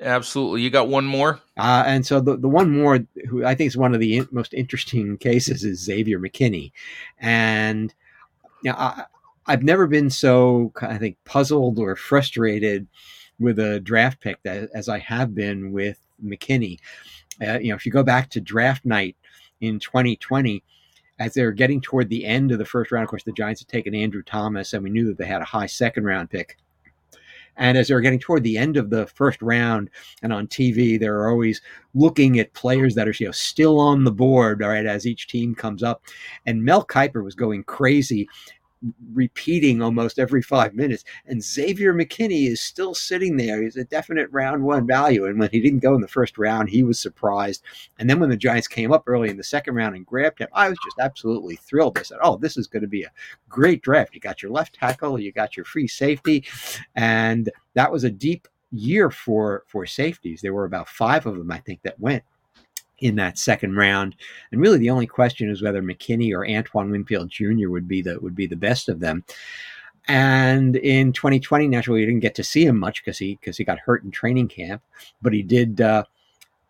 Absolutely. 0.00 0.60
You 0.60 0.68
got 0.68 0.88
one 0.88 1.06
more? 1.06 1.40
Uh, 1.56 1.84
and 1.86 2.04
so 2.04 2.20
the, 2.20 2.36
the 2.36 2.48
one 2.48 2.70
more 2.70 3.00
who 3.28 3.46
I 3.46 3.54
think 3.54 3.68
is 3.68 3.76
one 3.78 3.94
of 3.94 4.00
the 4.00 4.18
in, 4.18 4.28
most 4.30 4.52
interesting 4.52 5.16
cases 5.16 5.64
is 5.64 5.82
Xavier 5.82 6.20
McKinney. 6.20 6.72
And 7.18 7.94
you 8.62 8.70
know, 8.70 8.76
I, 8.76 9.04
I've 9.46 9.62
never 9.62 9.86
been 9.86 10.10
so, 10.10 10.72
I 10.82 10.98
think, 10.98 11.16
puzzled 11.24 11.78
or 11.78 11.96
frustrated 11.96 12.86
with 13.38 13.58
a 13.58 13.80
draft 13.80 14.20
pick 14.20 14.42
that, 14.42 14.70
as 14.74 14.88
I 14.88 14.98
have 14.98 15.34
been 15.34 15.72
with 15.72 15.98
McKinney. 16.22 16.78
Uh, 17.40 17.58
you 17.58 17.68
know, 17.68 17.76
if 17.76 17.86
you 17.86 17.92
go 17.92 18.02
back 18.02 18.30
to 18.30 18.40
draft 18.40 18.84
night 18.84 19.16
in 19.60 19.78
2020, 19.78 20.62
as 21.18 21.34
they 21.34 21.44
were 21.44 21.52
getting 21.52 21.80
toward 21.80 22.08
the 22.08 22.24
end 22.24 22.52
of 22.52 22.58
the 22.58 22.64
first 22.64 22.92
round, 22.92 23.04
of 23.04 23.10
course, 23.10 23.24
the 23.24 23.32
Giants 23.32 23.60
had 23.60 23.68
taken 23.68 23.94
Andrew 23.94 24.22
Thomas, 24.22 24.72
and 24.72 24.82
we 24.82 24.90
knew 24.90 25.06
that 25.06 25.18
they 25.18 25.26
had 25.26 25.42
a 25.42 25.46
high 25.46 25.66
second 25.66 26.04
round 26.04 26.30
pick. 26.30 26.56
And 27.58 27.78
as 27.78 27.88
they 27.88 27.94
were 27.94 28.02
getting 28.02 28.20
toward 28.20 28.42
the 28.42 28.58
end 28.58 28.76
of 28.76 28.90
the 28.90 29.06
first 29.06 29.40
round, 29.40 29.88
and 30.22 30.30
on 30.32 30.46
TV, 30.46 31.00
they're 31.00 31.28
always 31.28 31.62
looking 31.94 32.38
at 32.38 32.52
players 32.52 32.94
that 32.94 33.08
are 33.08 33.14
you 33.18 33.26
know 33.26 33.32
still 33.32 33.80
on 33.80 34.04
the 34.04 34.12
board, 34.12 34.60
right, 34.60 34.84
as 34.84 35.06
each 35.06 35.26
team 35.26 35.54
comes 35.54 35.82
up. 35.82 36.02
And 36.44 36.62
Mel 36.62 36.84
Kiper 36.84 37.24
was 37.24 37.34
going 37.34 37.64
crazy 37.64 38.28
repeating 39.12 39.82
almost 39.82 40.18
every 40.18 40.42
five 40.42 40.74
minutes. 40.74 41.04
And 41.26 41.42
Xavier 41.42 41.94
McKinney 41.94 42.48
is 42.48 42.60
still 42.60 42.94
sitting 42.94 43.36
there. 43.36 43.62
He's 43.62 43.76
a 43.76 43.84
definite 43.84 44.30
round 44.30 44.62
one 44.62 44.86
value. 44.86 45.26
And 45.26 45.38
when 45.38 45.50
he 45.50 45.60
didn't 45.60 45.80
go 45.80 45.94
in 45.94 46.00
the 46.00 46.08
first 46.08 46.38
round, 46.38 46.68
he 46.68 46.82
was 46.82 46.98
surprised. 46.98 47.62
And 47.98 48.08
then 48.08 48.20
when 48.20 48.30
the 48.30 48.36
Giants 48.36 48.68
came 48.68 48.92
up 48.92 49.04
early 49.06 49.30
in 49.30 49.36
the 49.36 49.44
second 49.44 49.74
round 49.74 49.96
and 49.96 50.06
grabbed 50.06 50.40
him, 50.40 50.48
I 50.52 50.68
was 50.68 50.78
just 50.84 50.98
absolutely 50.98 51.56
thrilled. 51.56 51.98
I 51.98 52.02
said, 52.02 52.18
Oh, 52.22 52.36
this 52.36 52.56
is 52.56 52.66
going 52.66 52.82
to 52.82 52.88
be 52.88 53.02
a 53.02 53.12
great 53.48 53.82
draft. 53.82 54.14
You 54.14 54.20
got 54.20 54.42
your 54.42 54.52
left 54.52 54.74
tackle, 54.74 55.18
you 55.18 55.32
got 55.32 55.56
your 55.56 55.64
free 55.64 55.88
safety. 55.88 56.44
And 56.94 57.50
that 57.74 57.92
was 57.92 58.04
a 58.04 58.10
deep 58.10 58.48
year 58.72 59.10
for 59.10 59.64
for 59.66 59.86
safeties. 59.86 60.40
There 60.40 60.54
were 60.54 60.64
about 60.64 60.88
five 60.88 61.26
of 61.26 61.36
them, 61.36 61.50
I 61.50 61.58
think, 61.58 61.82
that 61.82 61.98
went 62.00 62.24
in 62.98 63.16
that 63.16 63.38
second 63.38 63.76
round. 63.76 64.16
And 64.52 64.60
really, 64.60 64.78
the 64.78 64.90
only 64.90 65.06
question 65.06 65.50
is 65.50 65.62
whether 65.62 65.82
McKinney 65.82 66.32
or 66.32 66.48
Antoine 66.48 66.90
Winfield 66.90 67.28
Jr. 67.28 67.68
would 67.68 67.88
be 67.88 68.02
the 68.02 68.18
would 68.20 68.34
be 68.34 68.46
the 68.46 68.56
best 68.56 68.88
of 68.88 69.00
them. 69.00 69.24
And 70.08 70.76
in 70.76 71.12
2020, 71.12 71.66
naturally, 71.66 72.00
we 72.00 72.06
didn't 72.06 72.20
get 72.20 72.36
to 72.36 72.44
see 72.44 72.64
him 72.64 72.78
much 72.78 73.04
because 73.04 73.18
he 73.18 73.36
because 73.40 73.56
he 73.56 73.64
got 73.64 73.78
hurt 73.78 74.04
in 74.04 74.10
training 74.10 74.48
camp, 74.48 74.82
but 75.22 75.32
he 75.32 75.42
did. 75.42 75.80
Uh, 75.80 76.04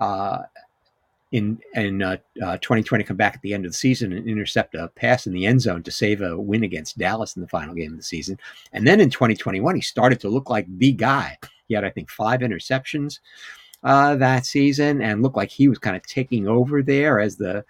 uh, 0.01 0.43
in 1.33 1.59
in 1.75 2.03
uh, 2.03 2.17
2020, 2.37 3.03
uh, 3.03 3.07
come 3.07 3.17
back 3.17 3.35
at 3.35 3.43
the 3.43 3.53
end 3.53 3.67
of 3.67 3.73
the 3.73 3.77
season 3.77 4.13
and 4.13 4.29
intercept 4.29 4.75
a 4.75 4.89
pass 4.89 5.27
in 5.27 5.33
the 5.33 5.45
end 5.45 5.61
zone 5.61 5.83
to 5.83 5.91
save 5.91 6.23
a 6.23 6.39
win 6.39 6.63
against 6.63 6.99
Dallas 6.99 7.35
in 7.35 7.43
the 7.43 7.49
final 7.49 7.75
game 7.75 7.93
of 7.93 7.99
the 7.99 8.05
season. 8.05 8.39
And 8.73 8.87
then 8.87 9.01
in 9.01 9.11
2021, 9.11 9.75
he 9.75 9.81
started 9.81 10.21
to 10.21 10.29
look 10.29 10.49
like 10.49 10.67
the 10.79 10.93
guy. 10.93 11.37
He 11.67 11.75
had, 11.75 11.85
I 11.85 11.91
think, 11.91 12.11
five 12.11 12.41
interceptions 12.41 13.19
uh, 13.83 14.17
that 14.17 14.47
season 14.47 15.01
and 15.01 15.23
looked 15.23 15.37
like 15.37 15.51
he 15.51 15.69
was 15.69 15.79
kind 15.79 15.97
of 15.97 16.07
taking 16.07 16.49
over 16.49 16.83
there 16.83 17.21
as 17.21 17.37
the 17.37 17.65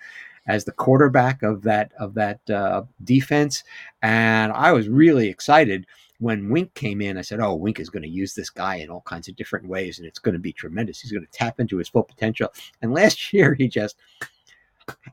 as 0.47 0.65
the 0.65 0.73
quarterback 0.73 1.43
of 1.43 1.63
that 1.63 1.93
of 1.99 2.15
that 2.15 2.49
uh, 2.51 2.83
defense. 3.05 3.65
And 4.03 4.53
I 4.53 4.73
was 4.73 4.89
really 4.89 5.29
excited 5.29 5.87
when 6.19 6.49
Wink 6.51 6.73
came 6.75 7.01
in. 7.01 7.19
I 7.19 7.23
said, 7.23 7.41
"Oh, 7.41 7.55
Wink 7.55 7.81
is 7.81 7.91
going 7.91 8.03
to 8.03 8.09
use 8.09 8.35
this 8.35 8.51
guy 8.51 8.77
in 8.77 8.91
all 8.91 9.03
kinds 9.03 9.29
of 9.29 9.37
different 9.37 9.69
ways, 9.69 9.99
and 9.99 10.07
it's 10.07 10.19
going 10.19 10.35
to 10.35 10.39
be 10.39 10.53
tremendous. 10.53 11.01
He's 11.01 11.13
going 11.13 11.27
to 11.27 11.33
tap 11.33 11.61
into 11.61 11.79
his 11.79 11.89
full 11.89 12.05
potential." 12.05 12.53
And 12.83 12.93
last 12.93 13.33
year, 13.33 13.55
he 13.55 13.69
just 13.69 13.97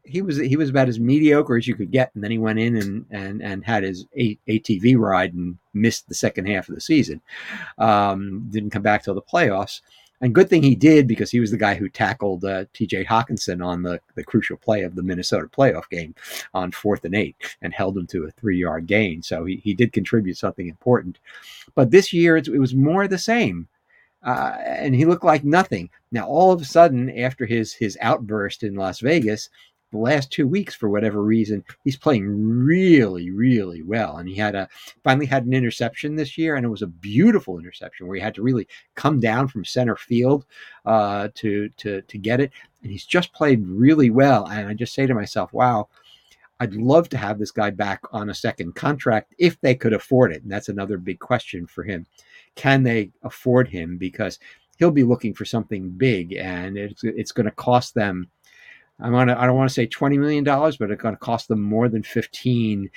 he 0.03 0.21
was 0.21 0.38
he 0.38 0.56
was 0.56 0.69
about 0.69 0.88
as 0.88 0.99
mediocre 0.99 1.58
as 1.58 1.67
you 1.67 1.75
could 1.75 1.91
get, 1.91 2.12
and 2.13 2.23
then 2.23 2.32
he 2.32 2.38
went 2.38 2.60
in 2.60 2.75
and 2.75 3.06
and 3.10 3.41
and 3.41 3.63
had 3.63 3.84
his 3.84 4.06
ATV 4.15 4.97
ride 4.97 5.34
and 5.34 5.57
missed 5.74 6.07
the 6.07 6.15
second 6.15 6.47
half 6.47 6.70
of 6.70 6.76
the 6.76 6.82
season. 6.82 7.22
Um, 7.78 8.47
didn't 8.49 8.70
come 8.70 8.84
back 8.84 9.03
till 9.03 9.15
the 9.15 9.22
playoffs. 9.22 9.82
And 10.24 10.34
good 10.34 10.49
thing 10.49 10.63
he 10.63 10.74
did 10.74 11.05
because 11.05 11.32
he 11.32 11.41
was 11.41 11.51
the 11.51 11.57
guy 11.57 11.76
who 11.76 11.89
tackled 11.89 12.45
uh, 12.45 12.63
T.J. 12.71 13.03
Hockenson 13.03 13.63
on 13.63 13.84
the, 13.84 13.99
the 14.15 14.24
crucial 14.24 14.55
play 14.55 14.84
of 14.84 14.95
the 14.95 15.03
Minnesota 15.03 15.47
playoff 15.47 15.89
game 15.89 16.15
on 16.53 16.71
fourth 16.71 17.03
and 17.03 17.13
eight 17.13 17.36
and 17.61 17.74
held 17.74 17.97
him 17.97 18.07
to 18.07 18.24
a 18.24 18.32
three 18.32 18.57
yard 18.57 18.88
gain. 18.88 19.21
So 19.21 19.43
he, 19.43 19.57
he 19.57 19.74
did 19.74 19.91
contribute 19.91 20.38
something 20.38 20.69
important. 20.69 21.19
But 21.76 21.91
this 21.91 22.13
year 22.13 22.38
it, 22.38 22.47
was 22.47 22.74
more 22.74 23.05
the 23.05 23.17
same. 23.17 23.67
Uh, 24.26 24.55
and 24.63 24.95
he 24.95 25.03
looked 25.03 25.26
like 25.26 25.43
nothing. 25.43 25.89
Now, 26.09 26.26
all 26.26 26.53
of 26.53 26.61
a 26.61 26.65
sudden, 26.65 27.09
after 27.19 27.45
his 27.45 27.74
his 27.74 27.97
outburst 27.99 28.63
in 28.63 28.76
Las 28.76 29.01
Vegas, 29.01 29.49
the 29.94 30.00
last 30.00 30.32
two 30.32 30.48
weeks, 30.48 30.76
for 30.76 30.89
whatever 30.89 31.22
reason, 31.22 31.64
he's 31.84 31.96
playing 31.96 32.28
really, 32.28 33.30
really 33.30 33.82
well. 33.84 34.18
And 34.18 34.28
he 34.28 34.36
had 34.36 34.56
a 34.56 34.68
finally 35.04 35.26
had 35.26 35.46
an 35.46 35.54
interception 35.54 36.16
this 36.16 36.38
year, 36.38 36.56
and 36.56 36.66
it 36.66 36.70
was 36.70 36.82
a 36.82 36.88
beautiful 36.88 37.60
interception 37.60 38.08
where 38.08 38.16
he 38.16 38.22
had 38.22 38.36
to 38.36 38.41
really 38.41 38.68
come 38.96 39.20
down 39.20 39.48
from 39.48 39.64
center 39.64 39.96
field 39.96 40.46
uh, 40.86 41.30
to 41.36 41.70
to 41.78 42.02
to 42.02 42.18
get 42.18 42.41
it. 42.41 42.52
And 42.82 42.91
he's 42.91 43.06
just 43.06 43.32
played 43.32 43.66
really 43.66 44.10
well. 44.10 44.48
And 44.48 44.68
I 44.68 44.74
just 44.74 44.94
say 44.94 45.08
to 45.08 45.14
myself, 45.14 45.54
wow. 45.54 45.88
I'd 46.60 46.76
love 46.76 47.10
to 47.10 47.18
have 47.18 47.39
this 47.39 47.52
guy 47.52 47.72
back 47.72 48.00
on 48.14 48.30
a 48.30 48.34
second 48.34 48.76
contract 48.76 49.34
if 49.38 49.60
they 49.60 49.76
could 49.76 49.91
afford 49.91 50.32
it. 50.32 50.44
And 50.44 50.52
that's 50.52 50.70
another 50.70 50.98
big 50.98 51.20
question 51.20 51.68
for 51.68 51.84
him. 51.84 52.06
Can 52.56 52.84
they 52.84 53.12
afford 53.24 53.68
him? 53.68 53.98
Because 53.98 54.39
he'll 54.78 54.91
be 54.91 55.04
looking 55.04 55.34
for 55.34 55.46
something 55.46 55.89
big 55.89 56.34
and 56.34 56.78
it's, 56.78 57.04
it's 57.04 57.32
going 57.32 57.48
to 57.48 57.52
cost 57.52 57.96
them 57.96 58.30
I 59.04 59.10
want 59.10 59.30
to, 59.30 59.39
I 59.39 59.45
don't 59.45 59.58
want 59.58 59.70
to 59.70 59.74
say 59.74 59.86
$20 59.86 60.18
million, 60.18 60.43
but 60.45 60.89
it's 60.89 61.01
going 61.01 61.14
to 61.14 61.20
cost 61.20 61.49
them 61.49 61.62
more 61.62 61.89
than 61.89 62.04
15 62.04 62.89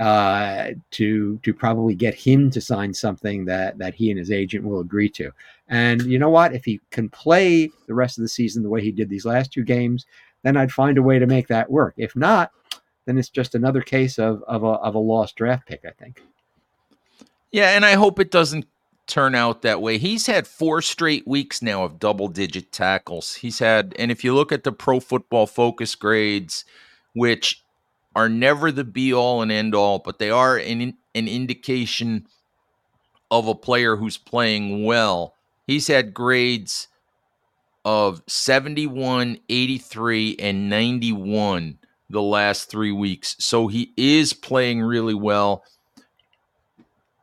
uh, 0.00 0.70
to, 0.90 1.38
to 1.38 1.54
probably 1.54 1.94
get 1.94 2.14
him 2.14 2.50
to 2.50 2.60
sign 2.60 2.92
something 2.92 3.44
that, 3.44 3.78
that 3.78 3.94
he 3.94 4.10
and 4.10 4.18
his 4.18 4.32
agent 4.32 4.64
will 4.64 4.80
agree 4.80 5.08
to. 5.10 5.30
And 5.68 6.02
you 6.02 6.18
know 6.18 6.30
what? 6.30 6.52
If 6.52 6.64
he 6.64 6.80
can 6.90 7.08
play 7.08 7.70
the 7.86 7.94
rest 7.94 8.18
of 8.18 8.22
the 8.22 8.28
season 8.28 8.64
the 8.64 8.68
way 8.68 8.82
he 8.82 8.90
did 8.90 9.08
these 9.08 9.24
last 9.24 9.52
two 9.52 9.62
games, 9.62 10.04
then 10.42 10.56
I'd 10.56 10.72
find 10.72 10.98
a 10.98 11.02
way 11.02 11.20
to 11.20 11.26
make 11.26 11.46
that 11.46 11.70
work. 11.70 11.94
If 11.96 12.16
not, 12.16 12.50
then 13.04 13.16
it's 13.16 13.28
just 13.28 13.54
another 13.54 13.82
case 13.82 14.18
of, 14.18 14.42
of, 14.48 14.64
a, 14.64 14.66
of 14.66 14.96
a 14.96 14.98
lost 14.98 15.36
draft 15.36 15.68
pick, 15.68 15.84
I 15.86 15.90
think. 15.90 16.22
Yeah, 17.52 17.76
and 17.76 17.84
I 17.84 17.92
hope 17.92 18.18
it 18.18 18.32
doesn't 18.32 18.66
turn 19.06 19.34
out 19.34 19.62
that 19.62 19.80
way. 19.80 19.98
He's 19.98 20.26
had 20.26 20.46
four 20.46 20.82
straight 20.82 21.26
weeks 21.26 21.62
now 21.62 21.84
of 21.84 21.98
double 21.98 22.28
digit 22.28 22.72
tackles. 22.72 23.34
He's 23.34 23.58
had, 23.58 23.94
and 23.98 24.10
if 24.10 24.24
you 24.24 24.34
look 24.34 24.52
at 24.52 24.64
the 24.64 24.72
pro 24.72 25.00
football 25.00 25.46
focus 25.46 25.94
grades, 25.94 26.64
which 27.14 27.64
are 28.14 28.28
never 28.28 28.70
the 28.70 28.84
be 28.84 29.12
all 29.12 29.42
and 29.42 29.50
end 29.50 29.74
all, 29.74 29.98
but 29.98 30.18
they 30.18 30.30
are 30.30 30.56
an, 30.56 30.94
an 31.14 31.28
indication 31.28 32.26
of 33.30 33.48
a 33.48 33.54
player 33.54 33.96
who's 33.96 34.18
playing 34.18 34.84
well. 34.84 35.34
He's 35.66 35.86
had 35.86 36.14
grades 36.14 36.88
of 37.84 38.22
71, 38.28 39.38
83, 39.48 40.36
and 40.38 40.68
91 40.68 41.78
the 42.10 42.22
last 42.22 42.70
three 42.70 42.92
weeks. 42.92 43.34
So 43.38 43.68
he 43.68 43.92
is 43.96 44.34
playing 44.34 44.82
really 44.82 45.14
well. 45.14 45.64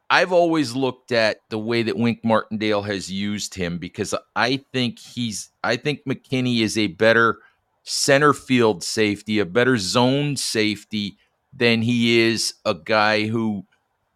I've 0.10 0.32
always 0.32 0.76
looked 0.76 1.12
at 1.12 1.42
the 1.50 1.60
way 1.60 1.84
that 1.84 1.98
Wink 1.98 2.24
Martindale 2.24 2.82
has 2.82 3.12
used 3.12 3.54
him 3.54 3.78
because 3.78 4.16
I 4.36 4.64
think 4.74 5.00
he's 5.00 5.50
I 5.64 5.76
think 5.76 6.02
McKinney 6.06 6.62
is 6.62 6.78
a 6.78 6.88
better 6.88 7.40
center 7.84 8.34
field 8.34 8.84
safety, 8.84 9.40
a 9.40 9.46
better 9.46 9.78
zone 9.78 10.36
safety 10.36 11.18
than 11.54 11.82
he 11.82 12.20
is 12.20 12.56
a 12.66 12.74
guy 12.74 13.28
who 13.28 13.66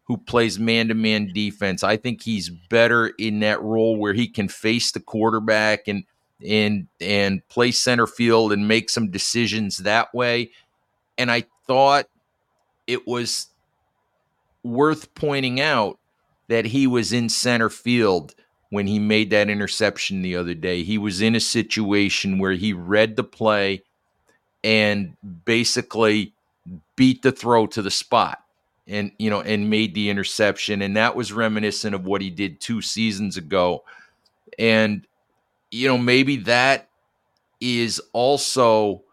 who 0.06 0.18
plays 0.18 0.60
man-to-man 0.60 1.32
defense. 1.34 1.84
I 1.84 1.96
think 1.98 2.22
he's 2.22 2.50
better 2.50 3.08
in 3.18 3.40
that 3.40 3.62
role 3.62 3.96
where 3.96 4.14
he 4.14 4.28
can 4.28 4.48
face 4.50 4.92
the 4.92 5.00
quarterback 5.00 5.88
and 5.88 6.04
and 6.46 6.88
and 7.00 7.48
play 7.50 7.72
center 7.72 8.08
field 8.08 8.52
and 8.52 8.68
make 8.68 8.90
some 8.90 9.12
decisions 9.12 9.78
that 9.78 10.14
way. 10.14 10.52
And 11.18 11.32
I 11.32 11.46
thought 11.68 12.08
it 12.88 13.08
was 13.08 13.48
worth 14.64 15.14
pointing 15.14 15.60
out 15.60 16.00
that 16.48 16.66
he 16.66 16.88
was 16.88 17.14
in 17.14 17.30
center 17.30 17.70
field 17.70 18.34
when 18.70 18.88
he 18.88 18.98
made 19.00 19.30
that 19.30 19.50
interception 19.50 20.22
the 20.22 20.36
other 20.36 20.54
day. 20.54 20.84
He 20.84 20.98
was 20.98 21.22
in 21.22 21.36
a 21.36 21.40
situation 21.40 22.40
where 22.40 22.54
he 22.54 22.74
read 22.74 23.16
the 23.16 23.24
play 23.24 23.84
and 24.64 25.16
basically 25.46 26.34
beat 26.96 27.22
the 27.22 27.32
throw 27.32 27.68
to 27.68 27.82
the 27.82 27.92
spot 27.92 28.40
and 28.88 29.12
you 29.20 29.30
know 29.30 29.42
and 29.42 29.70
made 29.70 29.94
the 29.94 30.10
interception 30.10 30.82
and 30.82 30.98
that 30.98 31.16
was 31.16 31.32
reminiscent 31.32 31.94
of 31.94 32.06
what 32.06 32.22
he 32.22 32.30
did 32.30 32.60
2 32.62 32.82
seasons 32.82 33.38
ago. 33.38 33.84
And 34.58 35.06
you 35.72 35.88
know 35.88 35.98
maybe 35.98 36.38
that 36.38 36.90
is 37.60 38.02
also 38.12 39.04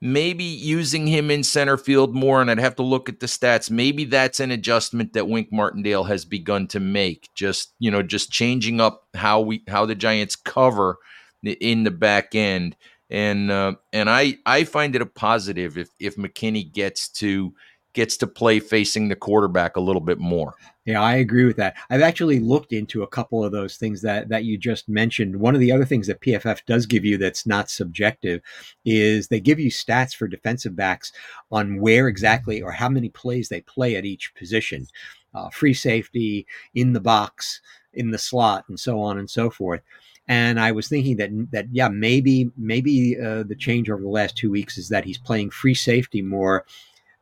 maybe 0.00 0.44
using 0.44 1.06
him 1.06 1.30
in 1.30 1.42
center 1.42 1.76
field 1.76 2.14
more, 2.14 2.40
and 2.40 2.50
I'd 2.50 2.58
have 2.58 2.76
to 2.76 2.82
look 2.82 3.08
at 3.08 3.20
the 3.20 3.26
stats. 3.26 3.70
Maybe 3.70 4.04
that's 4.04 4.40
an 4.40 4.50
adjustment 4.50 5.12
that 5.12 5.28
Wink 5.28 5.48
Martindale 5.52 6.04
has 6.04 6.24
begun 6.24 6.66
to 6.68 6.80
make. 6.80 7.28
Just 7.34 7.74
you 7.78 7.90
know, 7.90 8.02
just 8.02 8.30
changing 8.30 8.80
up 8.80 9.02
how 9.14 9.40
we 9.40 9.62
how 9.68 9.86
the 9.86 9.94
Giants 9.94 10.36
cover 10.36 10.96
in 11.42 11.84
the 11.84 11.90
back 11.90 12.34
end, 12.34 12.76
and 13.10 13.50
uh, 13.50 13.74
and 13.92 14.08
I 14.08 14.38
I 14.46 14.64
find 14.64 14.96
it 14.96 15.02
a 15.02 15.06
positive 15.06 15.76
if 15.76 15.88
if 15.98 16.16
McKinney 16.16 16.72
gets 16.72 17.08
to 17.10 17.52
gets 17.92 18.16
to 18.18 18.26
play 18.26 18.60
facing 18.60 19.08
the 19.08 19.16
quarterback 19.16 19.76
a 19.76 19.80
little 19.80 20.00
bit 20.00 20.18
more. 20.18 20.54
I 20.94 21.16
agree 21.16 21.44
with 21.44 21.56
that. 21.56 21.76
I've 21.88 22.02
actually 22.02 22.40
looked 22.40 22.72
into 22.72 23.02
a 23.02 23.08
couple 23.08 23.44
of 23.44 23.52
those 23.52 23.76
things 23.76 24.02
that 24.02 24.28
that 24.28 24.44
you 24.44 24.58
just 24.58 24.88
mentioned. 24.88 25.36
One 25.36 25.54
of 25.54 25.60
the 25.60 25.72
other 25.72 25.84
things 25.84 26.06
that 26.06 26.20
PFF 26.20 26.64
does 26.66 26.86
give 26.86 27.04
you 27.04 27.18
that's 27.18 27.46
not 27.46 27.70
subjective 27.70 28.40
is 28.84 29.28
they 29.28 29.40
give 29.40 29.60
you 29.60 29.70
stats 29.70 30.14
for 30.14 30.28
defensive 30.28 30.76
backs 30.76 31.12
on 31.50 31.80
where 31.80 32.08
exactly 32.08 32.62
or 32.62 32.72
how 32.72 32.88
many 32.88 33.08
plays 33.08 33.48
they 33.48 33.60
play 33.62 33.96
at 33.96 34.04
each 34.04 34.34
position. 34.34 34.86
Uh, 35.32 35.48
free 35.50 35.74
safety, 35.74 36.44
in 36.74 36.92
the 36.92 37.00
box, 37.00 37.60
in 37.92 38.10
the 38.10 38.18
slot, 38.18 38.64
and 38.68 38.80
so 38.80 39.00
on 39.00 39.16
and 39.16 39.30
so 39.30 39.48
forth. 39.48 39.80
And 40.26 40.60
I 40.60 40.72
was 40.72 40.88
thinking 40.88 41.16
that 41.16 41.30
that 41.50 41.66
yeah, 41.72 41.88
maybe 41.88 42.50
maybe 42.56 43.18
uh, 43.18 43.42
the 43.42 43.56
change 43.56 43.90
over 43.90 44.02
the 44.02 44.08
last 44.08 44.36
two 44.36 44.50
weeks 44.50 44.78
is 44.78 44.88
that 44.88 45.04
he's 45.04 45.18
playing 45.18 45.50
free 45.50 45.74
safety 45.74 46.22
more 46.22 46.64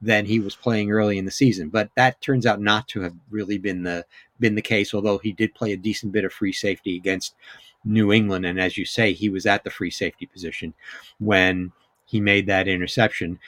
than 0.00 0.26
he 0.26 0.38
was 0.40 0.54
playing 0.54 0.90
early 0.90 1.18
in 1.18 1.24
the 1.24 1.30
season. 1.30 1.68
But 1.68 1.90
that 1.96 2.20
turns 2.20 2.46
out 2.46 2.60
not 2.60 2.86
to 2.88 3.00
have 3.00 3.14
really 3.30 3.58
been 3.58 3.82
the 3.82 4.04
been 4.38 4.54
the 4.54 4.62
case, 4.62 4.94
although 4.94 5.18
he 5.18 5.32
did 5.32 5.54
play 5.54 5.72
a 5.72 5.76
decent 5.76 6.12
bit 6.12 6.24
of 6.24 6.32
free 6.32 6.52
safety 6.52 6.96
against 6.96 7.34
New 7.84 8.12
England. 8.12 8.46
And 8.46 8.60
as 8.60 8.78
you 8.78 8.84
say, 8.84 9.12
he 9.12 9.28
was 9.28 9.46
at 9.46 9.64
the 9.64 9.70
free 9.70 9.90
safety 9.90 10.26
position 10.26 10.74
when 11.18 11.72
he 12.06 12.20
made 12.20 12.46
that 12.46 12.68
interception. 12.68 13.38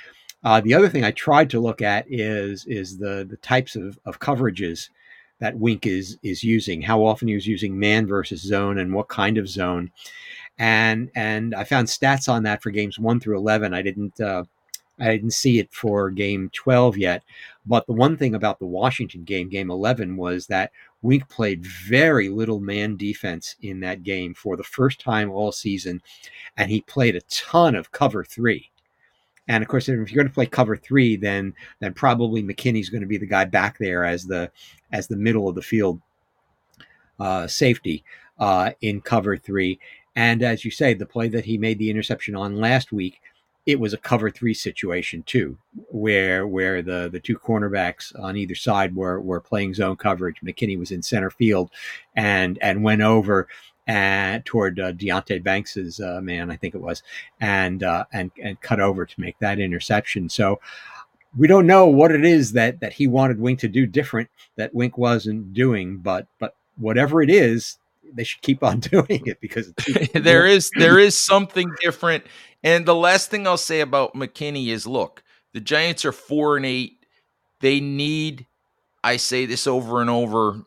Uh, 0.43 0.61
the 0.61 0.75
other 0.75 0.89
thing 0.89 1.05
I 1.05 1.11
tried 1.13 1.51
to 1.51 1.61
look 1.61 1.83
at 1.83 2.07
is 2.09 2.65
is 2.67 2.99
the 2.99 3.27
the 3.29 3.37
types 3.37 3.77
of, 3.77 3.99
of 4.05 4.21
coverages 4.21 4.89
that 5.39 5.57
Wink 5.57 5.87
is 5.87 6.19
is 6.23 6.43
using, 6.43 6.83
how 6.83 7.05
often 7.05 7.29
he 7.29 7.35
was 7.35 7.47
using 7.47 7.79
man 7.79 8.07
versus 8.07 8.41
zone, 8.41 8.79
and 8.79 8.93
what 8.93 9.09
kind 9.09 9.39
of 9.39 9.49
zone. 9.49 9.91
And 10.59 11.11
and 11.15 11.55
I 11.55 11.65
found 11.65 11.89
stats 11.89 12.29
on 12.29 12.43
that 12.43 12.63
for 12.63 12.71
games 12.71 12.99
one 12.99 13.21
through 13.21 13.39
eleven. 13.39 13.75
I 13.75 13.83
didn't 13.83 14.21
uh, 14.21 14.45
I 15.01 15.07
didn't 15.07 15.33
see 15.33 15.59
it 15.59 15.73
for 15.73 16.11
game 16.11 16.51
12 16.53 16.99
yet. 16.99 17.23
But 17.67 17.87
the 17.87 17.93
one 17.93 18.17
thing 18.17 18.35
about 18.35 18.59
the 18.59 18.67
Washington 18.67 19.25
game, 19.25 19.49
game 19.49 19.71
11, 19.71 20.17
was 20.17 20.47
that 20.47 20.73
Wink 21.03 21.29
played 21.29 21.65
very 21.65 22.29
little 22.29 22.61
man 22.61 22.97
defense 22.97 23.57
in 23.63 23.81
that 23.81 24.03
game 24.03 24.35
for 24.35 24.57
the 24.57 24.65
first 24.65 25.01
time 25.01 25.31
all 25.31 25.53
season. 25.53 26.03
And 26.57 26.71
he 26.71 26.81
played 26.83 27.17
a 27.17 27.21
ton 27.23 27.75
of 27.75 27.93
cover 27.93 28.25
three. 28.25 28.71
And 29.49 29.63
of 29.63 29.69
course, 29.69 29.89
if 29.89 29.95
you're 29.95 30.23
going 30.23 30.29
to 30.29 30.35
play 30.35 30.47
cover 30.47 30.77
three, 30.77 31.17
then 31.17 31.55
then 31.81 31.93
probably 31.93 32.43
McKinney's 32.43 32.91
going 32.91 33.01
to 33.01 33.07
be 33.07 33.19
the 33.19 33.27
guy 33.27 33.45
back 33.45 33.79
there 33.79 34.05
as 34.05 34.25
the 34.25 34.51
as 34.93 35.09
the 35.09 35.17
middle 35.17 35.49
of 35.49 35.55
the 35.55 35.63
field 35.63 36.01
uh, 37.19 37.47
safety 37.47 38.05
uh, 38.39 38.71
in 38.81 39.01
cover 39.01 39.37
three. 39.37 39.81
And 40.15 40.43
as 40.43 40.65
you 40.65 40.71
say, 40.71 40.95
the 40.95 41.07
play 41.07 41.29
that 41.29 41.45
he 41.45 41.59
made 41.59 41.79
the 41.79 41.91
interception 41.91 42.37
on 42.37 42.57
last 42.57 42.93
week 42.93 43.21
it 43.67 43.79
was 43.79 43.93
a 43.93 43.99
cover 43.99 44.31
three 44.31 44.55
situation 44.55 45.23
too, 45.25 45.57
where 45.91 46.47
where 46.47 46.83
the 46.83 47.09
the 47.11 47.21
two 47.21 47.39
cornerbacks 47.39 48.19
on 48.19 48.37
either 48.37 48.55
side 48.55 48.97
were 48.97 49.21
were 49.21 49.41
playing 49.41 49.75
zone 49.75 49.97
coverage. 49.97 50.41
McKinney 50.43 50.79
was 50.79 50.91
in 50.91 51.03
center 51.03 51.31
field, 51.31 51.71
and 52.17 52.59
and 52.63 52.83
went 52.83 53.03
over 53.03 53.49
and 53.87 54.45
toward 54.45 54.79
uh, 54.79 54.93
Deonte 54.93 55.43
Banks's 55.43 55.99
uh, 55.99 56.21
man, 56.23 56.49
I 56.49 56.57
think 56.57 56.77
it 56.77 56.81
was, 56.81 57.03
and 57.41 57.83
uh, 57.83 58.05
and 58.13 58.31
and 58.41 58.61
cut 58.61 58.79
over 58.81 59.05
to 59.05 59.21
make 59.21 59.39
that 59.41 59.59
interception. 59.59 60.29
So 60.29 60.61
we 61.37 61.49
don't 61.49 61.67
know 61.67 61.87
what 61.87 62.13
it 62.13 62.25
is 62.25 62.53
that 62.53 62.79
that 62.81 62.93
he 62.93 63.09
wanted 63.09 63.41
Wink 63.41 63.59
to 63.61 63.69
do 63.69 63.87
different 63.87 64.31
that 64.57 64.75
Wink 64.75 64.97
wasn't 64.97 65.55
doing, 65.55 65.99
but 65.99 66.29
but 66.39 66.55
whatever 66.77 67.21
it 67.21 67.31
is, 67.31 67.79
they 68.15 68.25
should 68.25 68.43
keep 68.43 68.63
on 68.63 68.81
doing 68.81 69.23
it 69.27 69.41
because 69.41 69.73
there 70.15 70.47
is 70.47 70.71
there 70.77 70.99
is 70.99 71.19
something 71.19 71.71
different 71.81 72.25
and 72.63 72.85
the 72.85 72.95
last 72.95 73.31
thing 73.31 73.47
I'll 73.47 73.57
say 73.57 73.81
about 73.81 74.15
McKinney 74.15 74.69
is 74.69 74.87
look, 74.87 75.23
the 75.55 75.61
Giants 75.61 76.05
are 76.05 76.13
four 76.13 76.57
and 76.57 76.67
eight. 76.67 77.05
They 77.61 77.81
need, 77.81 78.47
I 79.03 79.17
say 79.17 79.47
this 79.47 79.67
over 79.67 80.01
and 80.01 80.11
over, 80.11 80.63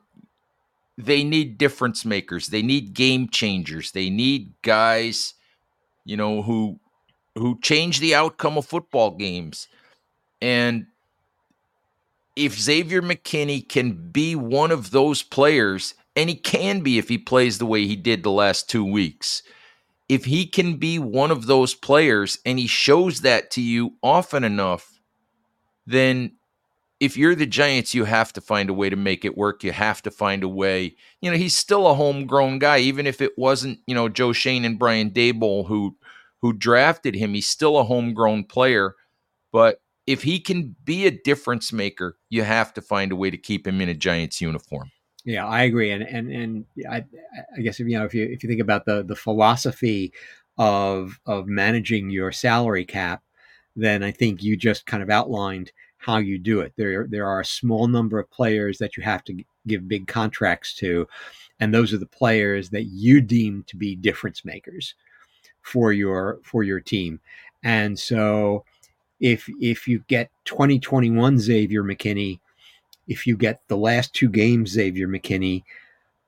they 0.97 1.23
need 1.23 1.57
difference 1.57 2.05
makers. 2.05 2.47
They 2.47 2.61
need 2.61 2.93
game 2.93 3.29
changers. 3.29 3.91
They 3.91 4.09
need 4.09 4.53
guys, 4.61 5.33
you 6.05 6.17
know, 6.17 6.41
who 6.41 6.79
who 7.35 7.59
change 7.61 7.99
the 7.99 8.13
outcome 8.13 8.57
of 8.57 8.65
football 8.65 9.11
games. 9.11 9.67
And 10.39 10.85
if 12.35 12.59
Xavier 12.59 13.01
McKinney 13.01 13.67
can 13.67 14.11
be 14.11 14.35
one 14.35 14.69
of 14.69 14.91
those 14.91 15.23
players, 15.23 15.95
and 16.15 16.29
he 16.29 16.35
can 16.35 16.81
be 16.81 16.97
if 16.97 17.09
he 17.09 17.17
plays 17.17 17.57
the 17.57 17.65
way 17.65 17.85
he 17.85 17.95
did 17.95 18.23
the 18.23 18.31
last 18.31 18.69
two 18.69 18.85
weeks, 18.85 19.43
if 20.09 20.25
he 20.25 20.45
can 20.45 20.77
be 20.77 20.99
one 20.99 21.31
of 21.31 21.47
those 21.47 21.73
players 21.73 22.37
and 22.45 22.59
he 22.59 22.67
shows 22.67 23.21
that 23.21 23.51
to 23.51 23.61
you 23.61 23.93
often 24.03 24.43
enough, 24.43 24.99
then 25.85 26.33
if 26.99 27.17
you're 27.17 27.35
the 27.35 27.45
Giants, 27.45 27.93
you 27.93 28.05
have 28.05 28.31
to 28.33 28.41
find 28.41 28.69
a 28.69 28.73
way 28.73 28.89
to 28.89 28.95
make 28.95 29.25
it 29.25 29.37
work. 29.37 29.63
You 29.63 29.71
have 29.71 30.01
to 30.03 30.11
find 30.11 30.43
a 30.43 30.47
way. 30.47 30.95
You 31.21 31.31
know, 31.31 31.37
he's 31.37 31.55
still 31.55 31.87
a 31.87 31.93
homegrown 31.93 32.59
guy, 32.59 32.79
even 32.79 33.07
if 33.07 33.19
it 33.21 33.37
wasn't, 33.37 33.79
you 33.87 33.95
know, 33.95 34.07
Joe 34.07 34.31
Schoen 34.31 34.63
and 34.63 34.79
Brian 34.79 35.09
Daboll 35.09 35.67
who 35.67 35.97
who 36.41 36.53
drafted 36.53 37.15
him. 37.15 37.33
He's 37.33 37.47
still 37.47 37.77
a 37.77 37.83
homegrown 37.83 38.45
player. 38.45 38.95
But 39.51 39.81
if 40.05 40.23
he 40.23 40.39
can 40.39 40.75
be 40.83 41.05
a 41.05 41.11
difference 41.11 41.71
maker, 41.71 42.17
you 42.29 42.43
have 42.43 42.73
to 42.73 42.81
find 42.81 43.11
a 43.11 43.15
way 43.15 43.29
to 43.29 43.37
keep 43.37 43.65
him 43.65 43.81
in 43.81 43.89
a 43.89 43.93
Giants 43.93 44.41
uniform. 44.41 44.91
Yeah, 45.25 45.45
I 45.47 45.63
agree, 45.63 45.91
and 45.91 46.03
and 46.03 46.29
and 46.31 46.65
I, 46.89 47.05
I 47.57 47.61
guess 47.61 47.79
you 47.79 47.85
know 47.97 48.03
if 48.05 48.13
you 48.13 48.25
if 48.25 48.43
you 48.43 48.49
think 48.49 48.61
about 48.61 48.85
the 48.85 49.03
the 49.03 49.15
philosophy 49.15 50.11
of 50.57 51.19
of 51.25 51.47
managing 51.47 52.09
your 52.09 52.31
salary 52.33 52.83
cap, 52.85 53.23
then 53.75 54.03
I 54.03 54.11
think 54.11 54.43
you 54.43 54.57
just 54.57 54.85
kind 54.85 55.01
of 55.01 55.09
outlined 55.09 55.71
how 55.97 56.17
you 56.17 56.37
do 56.37 56.59
it. 56.59 56.73
There 56.75 57.07
there 57.09 57.25
are 57.27 57.39
a 57.39 57.45
small 57.45 57.87
number 57.87 58.19
of 58.19 58.29
players 58.31 58.79
that 58.79 58.97
you 58.97 59.03
have 59.03 59.23
to 59.25 59.43
give 59.65 59.87
big 59.87 60.07
contracts 60.07 60.75
to, 60.75 61.07
and 61.59 61.73
those 61.73 61.93
are 61.93 61.97
the 61.97 62.05
players 62.05 62.69
that 62.71 62.83
you 62.85 63.21
deem 63.21 63.63
to 63.67 63.77
be 63.77 63.95
difference 63.95 64.43
makers 64.43 64.93
for 65.61 65.93
your 65.93 66.39
for 66.43 66.63
your 66.63 66.79
team. 66.79 67.19
And 67.63 67.97
so 67.97 68.65
if 69.19 69.49
if 69.61 69.87
you 69.87 70.03
get 70.07 70.29
2021 70.45 71.39
Xavier 71.39 71.83
McKinney 71.83 72.39
if 73.07 73.27
you 73.27 73.37
get 73.37 73.61
the 73.67 73.77
last 73.77 74.13
two 74.13 74.29
games, 74.29 74.71
Xavier 74.71 75.07
McKinney, 75.07 75.63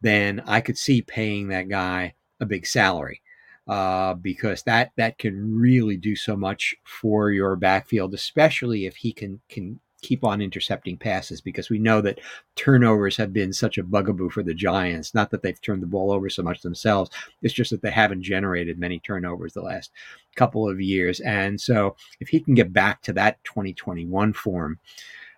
then 0.01 0.43
I 0.45 0.61
could 0.61 0.77
see 0.77 1.01
paying 1.01 1.47
that 1.47 1.69
guy 1.69 2.13
a 2.39 2.45
big 2.45 2.67
salary 2.67 3.21
uh, 3.67 4.13
because 4.15 4.63
that 4.63 4.91
that 4.97 5.17
can 5.17 5.57
really 5.57 5.97
do 5.97 6.15
so 6.15 6.35
much 6.35 6.75
for 6.83 7.31
your 7.31 7.55
backfield, 7.55 8.13
especially 8.13 8.85
if 8.85 8.95
he 8.95 9.11
can 9.11 9.39
can 9.49 9.79
keep 10.01 10.23
on 10.23 10.39
intercepting 10.39 10.97
passes 10.97 11.41
because 11.41 11.71
we 11.71 11.79
know 11.79 11.99
that 11.99 12.19
turnovers 12.55 13.17
have 13.17 13.33
been 13.33 13.51
such 13.51 13.79
a 13.79 13.83
bugaboo 13.83 14.29
for 14.29 14.43
the 14.43 14.53
Giants. 14.53 15.15
Not 15.15 15.31
that 15.31 15.41
they've 15.41 15.59
turned 15.61 15.81
the 15.81 15.87
ball 15.87 16.11
over 16.11 16.29
so 16.29 16.43
much 16.43 16.61
themselves, 16.61 17.09
it's 17.41 17.55
just 17.55 17.71
that 17.71 17.81
they 17.81 17.89
haven't 17.89 18.21
generated 18.21 18.77
many 18.77 18.99
turnovers 18.99 19.53
the 19.53 19.63
last 19.63 19.91
couple 20.35 20.69
of 20.69 20.79
years. 20.79 21.21
And 21.21 21.59
so 21.59 21.95
if 22.19 22.27
he 22.27 22.39
can 22.39 22.53
get 22.53 22.71
back 22.71 23.01
to 23.03 23.13
that 23.13 23.43
2021 23.45 24.33
form, 24.33 24.77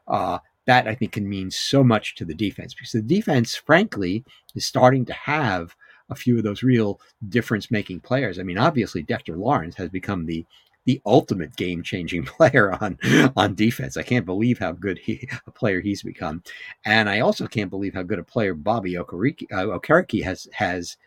uh, 0.06 0.40
that 0.68 0.88
I 0.88 0.94
think 0.94 1.14
can 1.14 1.28
mean 1.28 1.50
so 1.50 1.84
much 1.84 2.16
to 2.16 2.26
the 2.26 2.36
defense 2.36 2.74
because 2.74 2.92
the 2.92 3.02
defense, 3.02 3.56
frankly, 3.56 4.24
is 4.54 4.66
starting 4.66 5.06
to 5.06 5.14
have 5.14 5.76
a 6.10 6.16
few 6.16 6.38
of 6.38 6.44
those 6.44 6.64
real 6.64 7.00
difference 7.30 7.72
making 7.72 8.02
players. 8.02 8.38
I 8.38 8.44
mean, 8.44 8.58
obviously, 8.58 9.02
Dexter 9.02 9.36
Lawrence 9.36 9.76
has 9.76 9.90
become 9.90 10.26
the 10.26 10.46
the 10.86 11.02
ultimate 11.06 11.54
game 11.58 11.84
changing 11.84 12.24
player 12.38 12.72
on 12.82 12.98
on 13.36 13.56
defense. 13.56 13.98
I 13.98 14.04
can't 14.04 14.26
believe 14.26 14.60
how 14.60 14.74
good 14.74 15.00
he 15.00 15.28
a 15.48 15.52
player 15.52 15.82
he's 15.82 16.04
become, 16.04 16.44
and 16.86 17.10
I 17.10 17.22
also 17.22 17.48
can't 17.48 17.70
believe 17.70 17.94
how 17.94 18.04
good 18.04 18.20
a 18.20 18.24
player 18.24 18.54
Bobby 18.54 18.94
Okereke, 18.94 19.52
uh, 19.52 20.24
has 20.24 20.48
has 20.54 20.98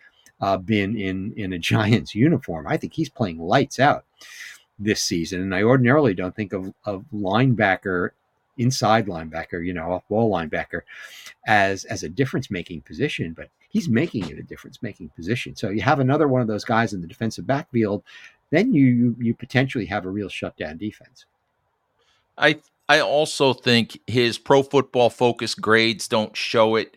uh, 0.40 0.56
been 0.56 0.96
in 0.96 1.32
in 1.36 1.52
a 1.52 1.58
Giants 1.70 2.14
uniform. 2.14 2.66
I 2.66 2.76
think 2.76 2.94
he's 2.94 3.10
playing 3.10 3.38
lights 3.38 3.78
out 3.78 4.04
this 4.78 5.02
season, 5.02 5.42
and 5.42 5.54
I 5.54 5.62
ordinarily 5.62 6.14
don't 6.14 6.34
think 6.34 6.52
of 6.52 6.72
of 6.84 7.04
linebacker 7.12 8.10
inside 8.60 9.06
linebacker, 9.06 9.64
you 9.64 9.72
know, 9.72 9.92
off 9.92 10.06
ball 10.08 10.30
linebacker, 10.30 10.82
as 11.46 11.84
as 11.86 12.02
a 12.02 12.08
difference 12.08 12.50
making 12.50 12.82
position, 12.82 13.32
but 13.32 13.48
he's 13.70 13.88
making 13.88 14.28
it 14.28 14.38
a 14.38 14.42
difference 14.42 14.82
making 14.82 15.08
position. 15.10 15.56
So 15.56 15.70
you 15.70 15.80
have 15.82 16.00
another 16.00 16.28
one 16.28 16.42
of 16.42 16.46
those 16.46 16.64
guys 16.64 16.92
in 16.92 17.00
the 17.00 17.06
defensive 17.06 17.46
backfield, 17.46 18.02
then 18.50 18.72
you 18.74 19.16
you 19.18 19.34
potentially 19.34 19.86
have 19.86 20.04
a 20.04 20.10
real 20.10 20.28
shutdown 20.28 20.76
defense. 20.76 21.24
I 22.36 22.60
I 22.88 23.00
also 23.00 23.52
think 23.52 23.98
his 24.06 24.38
pro 24.38 24.62
football 24.62 25.10
focus 25.10 25.54
grades 25.54 26.06
don't 26.06 26.36
show 26.36 26.76
it, 26.76 26.96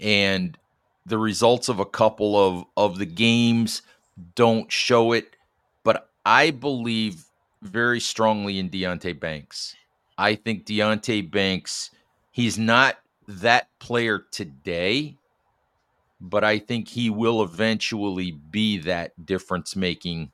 and 0.00 0.56
the 1.04 1.18
results 1.18 1.68
of 1.68 1.78
a 1.78 1.86
couple 1.86 2.36
of 2.36 2.64
of 2.76 2.98
the 2.98 3.06
games 3.06 3.82
don't 4.34 4.72
show 4.72 5.12
it. 5.12 5.36
But 5.84 6.08
I 6.24 6.50
believe 6.50 7.24
very 7.60 8.00
strongly 8.00 8.58
in 8.58 8.70
Deonte 8.70 9.18
Banks. 9.18 9.76
I 10.18 10.34
think 10.34 10.66
Deonte 10.66 11.30
Banks, 11.30 11.90
he's 12.30 12.58
not 12.58 12.98
that 13.28 13.68
player 13.78 14.24
today, 14.30 15.16
but 16.20 16.44
I 16.44 16.58
think 16.58 16.88
he 16.88 17.10
will 17.10 17.42
eventually 17.42 18.32
be 18.50 18.78
that 18.78 19.26
difference 19.26 19.74
making, 19.74 20.30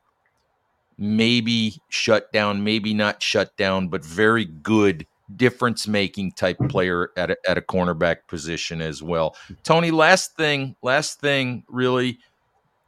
maybe 0.99 1.81
shut 1.89 2.33
down, 2.33 2.65
maybe 2.65 2.93
not 2.93 3.23
shut 3.23 3.57
down, 3.57 3.89
but 3.89 4.05
very 4.05 4.45
good 4.45 5.07
difference 5.37 5.87
making 5.87 6.33
type 6.33 6.59
player 6.69 7.11
at 7.17 7.31
a, 7.31 7.37
at 7.47 7.59
a 7.59 7.63
cornerback 7.63 8.27
position 8.27 8.81
as 8.81 9.03
well. 9.03 9.37
Hmm. 9.47 9.55
Tony, 9.63 9.91
last 9.91 10.37
thing, 10.37 10.75
last 10.83 11.21
thing, 11.21 11.65
really, 11.69 12.19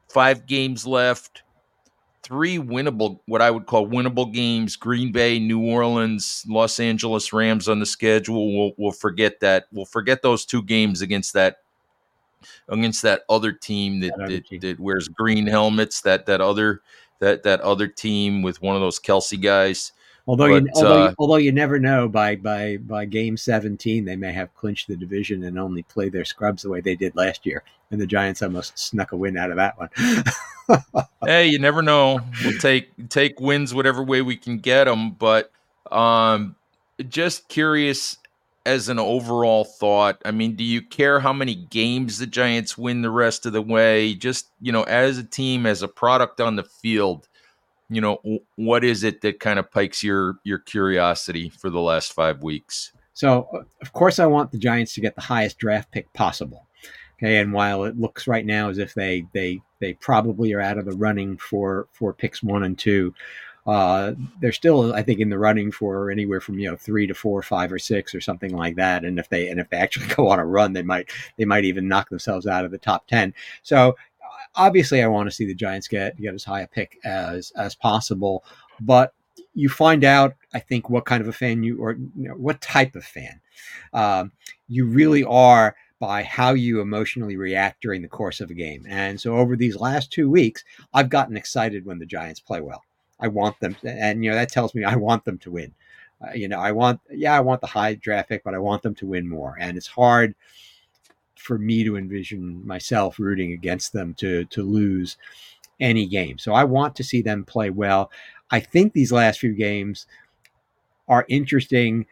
five 0.09 0.47
games 0.47 0.87
left 0.87 1.43
three 2.31 2.59
winnable, 2.59 3.19
what 3.27 3.43
I 3.43 3.51
would 3.51 3.67
call 3.67 3.87
winnable 3.87 4.33
games: 4.33 4.77
Green 4.77 5.13
Bay, 5.13 5.39
New 5.39 5.61
Orleans, 5.61 6.45
Los 6.49 6.79
Angeles 6.81 7.33
Rams 7.33 7.69
on 7.69 7.81
the 7.81 7.87
schedule. 7.87 8.57
We'll 8.57 8.73
we'll 8.79 8.93
forget 8.93 9.41
that. 9.41 9.67
We'll 9.73 9.85
forget 9.85 10.23
those 10.23 10.47
two 10.47 10.63
games 10.63 11.03
against 11.03 11.35
that 11.35 11.59
against 12.69 13.03
that 13.03 13.23
other 13.29 13.53
team 13.53 14.01
that 14.01 14.17
that, 14.17 14.29
that, 14.29 14.47
team. 14.47 14.61
that 14.61 14.81
wears 14.81 15.09
green 15.09 15.47
helmets. 15.47 16.01
That 16.03 16.27
that 16.27 16.41
other 16.41 16.81
that 17.19 17.43
that 17.43 17.61
other 17.61 17.89
team 17.89 18.43
with 18.43 18.63
one 18.63 18.77
of 18.77 18.81
those 18.81 19.01
Kelce 19.01 19.41
guys. 19.41 19.93
Although, 20.27 20.49
but, 20.49 20.63
you, 20.63 20.71
although, 20.75 21.05
uh, 21.05 21.15
although 21.19 21.37
you 21.37 21.53
never 21.53 21.79
know, 21.79 22.09
by 22.09 22.37
by 22.37 22.77
by 22.79 23.05
game 23.05 23.37
seventeen, 23.37 24.05
they 24.05 24.17
may 24.17 24.33
have 24.33 24.55
clinched 24.55 24.89
the 24.89 24.97
division 24.97 25.45
and 25.45 25.59
only 25.59 25.83
play 25.83 26.09
their 26.09 26.25
scrubs 26.25 26.63
the 26.63 26.69
way 26.69 26.81
they 26.81 26.95
did 26.95 27.17
last 27.17 27.47
year, 27.47 27.63
and 27.91 28.01
the 28.01 28.07
Giants 28.07 28.43
almost 28.43 28.79
snuck 28.79 29.13
a 29.13 29.17
win 29.17 29.37
out 29.37 29.51
of 29.51 29.57
that 29.57 29.79
one. 29.79 29.91
hey, 31.25 31.49
you 31.49 31.59
never 31.59 31.83
know. 31.83 32.21
We'll 32.45 32.59
take 32.59 32.91
take 33.09 33.41
wins 33.41 33.75
whatever 33.75 34.03
way 34.03 34.23
we 34.23 34.37
can 34.37 34.59
get 34.59 34.85
them. 34.85 35.13
But 35.13 35.51
um, 35.91 36.57
just 37.09 37.49
curious 37.49 38.19
as 38.67 38.89
an 38.89 38.99
overall 38.99 39.65
thought. 39.65 40.21
I 40.25 40.31
mean, 40.31 40.55
do 40.55 40.65
you 40.65 40.83
care 40.83 41.21
how 41.21 41.33
many 41.33 41.55
games 41.55 42.19
the 42.19 42.27
Giants 42.27 42.77
win 42.77 43.03
the 43.03 43.11
rest 43.11 43.47
of 43.47 43.53
the 43.53 43.63
way? 43.63 44.15
Just 44.15 44.49
you 44.61 44.73
know, 44.73 44.83
as 44.85 45.19
a 45.19 45.25
team, 45.25 45.67
as 45.67 45.83
a 45.83 45.89
product 45.89 46.41
on 46.41 46.57
the 46.57 46.65
field, 46.65 47.27
you 47.91 48.01
know, 48.01 48.41
what 48.57 48.85
is 48.85 49.03
it 49.03 49.21
that 49.23 49.41
kind 49.41 49.59
of 49.59 49.71
pikes 49.71 50.03
your 50.03 50.37
your 50.45 50.59
curiosity 50.59 51.51
for 51.51 51.69
the 51.69 51.81
last 51.81 52.13
five 52.13 52.43
weeks? 52.43 52.93
So, 53.15 53.67
of 53.83 53.93
course, 53.93 54.19
I 54.19 54.27
want 54.27 54.53
the 54.53 54.59
Giants 54.59 54.95
to 54.95 55.01
get 55.01 55.17
the 55.17 55.21
highest 55.21 55.59
draft 55.59 55.91
pick 55.91 56.11
possible. 56.13 56.67
Okay, 57.19 57.39
and 57.39 57.53
while 57.53 57.85
it 57.85 57.99
looks 57.99 58.27
right 58.27 58.47
now 58.47 58.71
as 58.71 58.79
if 58.79 58.95
they 58.95 59.27
they 59.33 59.61
they 59.81 59.95
probably 59.95 60.53
are 60.55 60.61
out 60.61 60.79
of 60.79 60.87
the 60.87 60.97
running 60.97 61.37
for 61.37 61.89
for 61.93 62.15
picks 62.15 62.43
one 62.43 62.63
and 62.63 62.79
two, 62.79 63.13
uh, 63.67 64.13
they're 64.41 64.53
still 64.53 64.95
I 64.95 65.03
think 65.03 65.21
in 65.21 65.29
the 65.29 65.39
running 65.39 65.71
for 65.71 66.11
anywhere 66.11 66.41
from 66.41 66.59
you 66.59 66.71
know 66.71 66.77
three 66.77 67.07
to 67.09 67.15
four, 67.15 67.43
five 67.43 67.73
or 67.73 67.79
six 67.79 68.15
or 68.15 68.21
something 68.21 68.57
like 68.57 68.77
that. 68.77 69.05
And 69.05 69.19
if 69.19 69.29
they 69.29 69.49
and 69.49 69.61
if 69.61 69.69
they 69.69 69.77
actually 69.77 70.07
go 70.15 70.29
on 70.29 70.39
a 70.39 70.47
run, 70.47 70.73
they 70.73 70.83
might 70.83 71.11
they 71.37 71.45
might 71.45 71.65
even 71.65 71.89
knock 71.89 72.09
themselves 72.09 72.47
out 72.47 72.65
of 72.65 72.71
the 72.71 72.79
top 72.79 73.07
ten. 73.07 73.35
So 73.63 73.97
obviously, 74.55 75.03
I 75.03 75.09
want 75.09 75.29
to 75.29 75.35
see 75.35 75.47
the 75.47 75.55
Giants 75.55 75.89
get 75.89 76.21
get 76.21 76.35
as 76.35 76.45
high 76.45 76.63
a 76.63 76.67
pick 76.67 76.99
as 77.05 77.53
as 77.57 77.75
possible, 77.75 78.45
but 78.81 79.13
you 79.55 79.69
find 79.69 80.05
out, 80.05 80.35
I 80.55 80.61
think, 80.61 80.89
what 80.89 81.07
kind 81.07 81.21
of 81.21 81.29
a 81.29 81.33
fan 81.33 81.63
you 81.63 81.79
or 81.79 81.93
you 81.93 82.29
know, 82.29 82.35
what 82.35 82.61
type 82.61 82.95
of 82.95 83.05
fan 83.05 83.41
um, 83.93 84.33
you 84.69 84.87
really 84.87 85.25
are 85.25 85.77
by 85.99 86.23
how 86.23 86.55
you 86.55 86.81
emotionally 86.81 87.37
react 87.37 87.83
during 87.83 88.01
the 88.01 88.09
course 88.09 88.41
of 88.41 88.51
a 88.51 88.55
game. 88.55 88.87
And 88.89 89.21
so 89.21 89.37
over 89.37 89.55
these 89.55 89.77
last 89.77 90.11
two 90.11 90.31
weeks, 90.31 90.65
I've 90.95 91.11
gotten 91.11 91.37
excited 91.37 91.85
when 91.85 91.99
the 91.99 92.07
Giants 92.07 92.41
play 92.41 92.61
well. 92.61 92.83
I 93.19 93.29
want 93.29 93.61
them, 93.61 93.77
and 93.85 94.25
you 94.25 94.31
know 94.31 94.37
that 94.37 94.51
tells 94.51 94.75
me 94.75 94.85
I 94.85 94.97
want 94.97 95.25
them 95.25 95.39
to 95.39 95.51
win. 95.51 95.75
Uh, 96.23 96.33
you 96.35 96.49
know, 96.49 96.59
I 96.59 96.73
want, 96.73 97.01
yeah, 97.11 97.35
I 97.35 97.41
want 97.41 97.61
the 97.61 97.67
high 97.67 97.95
draft 97.95 98.31
but 98.45 98.55
I 98.55 98.59
want 98.59 98.83
them 98.83 98.95
to 98.97 99.07
win 99.07 99.29
more. 99.29 99.57
And 99.59 99.77
it's 99.77 99.87
hard 99.87 100.35
for 101.41 101.59
me 101.59 101.85
to 101.85 101.97
envision 101.97 102.67
myself 102.67 103.19
rooting 103.19 103.53
against 103.53 103.93
them 103.93 104.15
to 104.15 104.45
to 104.47 104.63
lose 104.63 105.17
any 105.81 106.07
game. 106.07 106.39
So 106.39 106.53
I 106.53 106.65
want 106.65 106.95
to 106.97 107.05
see 107.05 107.23
them 107.23 107.45
play 107.45 107.71
well. 107.71 108.11
I 108.51 108.61
think 108.61 108.93
these 108.93 109.13
last 109.13 109.41
few 109.41 109.55
games 109.55 110.07
are 111.09 111.25
interesting 111.29 112.07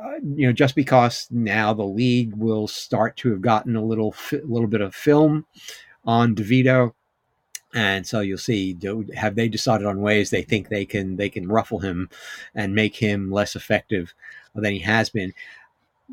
uh, 0.00 0.14
you 0.34 0.46
know, 0.46 0.52
just 0.52 0.74
because 0.74 1.26
now 1.30 1.74
the 1.74 1.84
league 1.84 2.34
will 2.34 2.66
start 2.66 3.16
to 3.16 3.30
have 3.30 3.42
gotten 3.42 3.76
a 3.76 3.84
little, 3.84 4.14
little 4.44 4.68
bit 4.68 4.80
of 4.80 4.94
film 4.94 5.44
on 6.04 6.34
DeVito, 6.34 6.94
and 7.74 8.06
so 8.06 8.20
you'll 8.20 8.38
see 8.38 8.72
do, 8.72 9.06
have 9.14 9.34
they 9.34 9.48
decided 9.48 9.86
on 9.86 10.00
ways 10.00 10.30
they 10.30 10.42
think 10.42 10.68
they 10.68 10.84
can 10.84 11.16
they 11.16 11.28
can 11.28 11.46
ruffle 11.46 11.80
him 11.80 12.08
and 12.54 12.74
make 12.74 12.96
him 12.96 13.30
less 13.30 13.54
effective 13.54 14.14
than 14.54 14.72
he 14.72 14.80
has 14.80 15.10
been. 15.10 15.32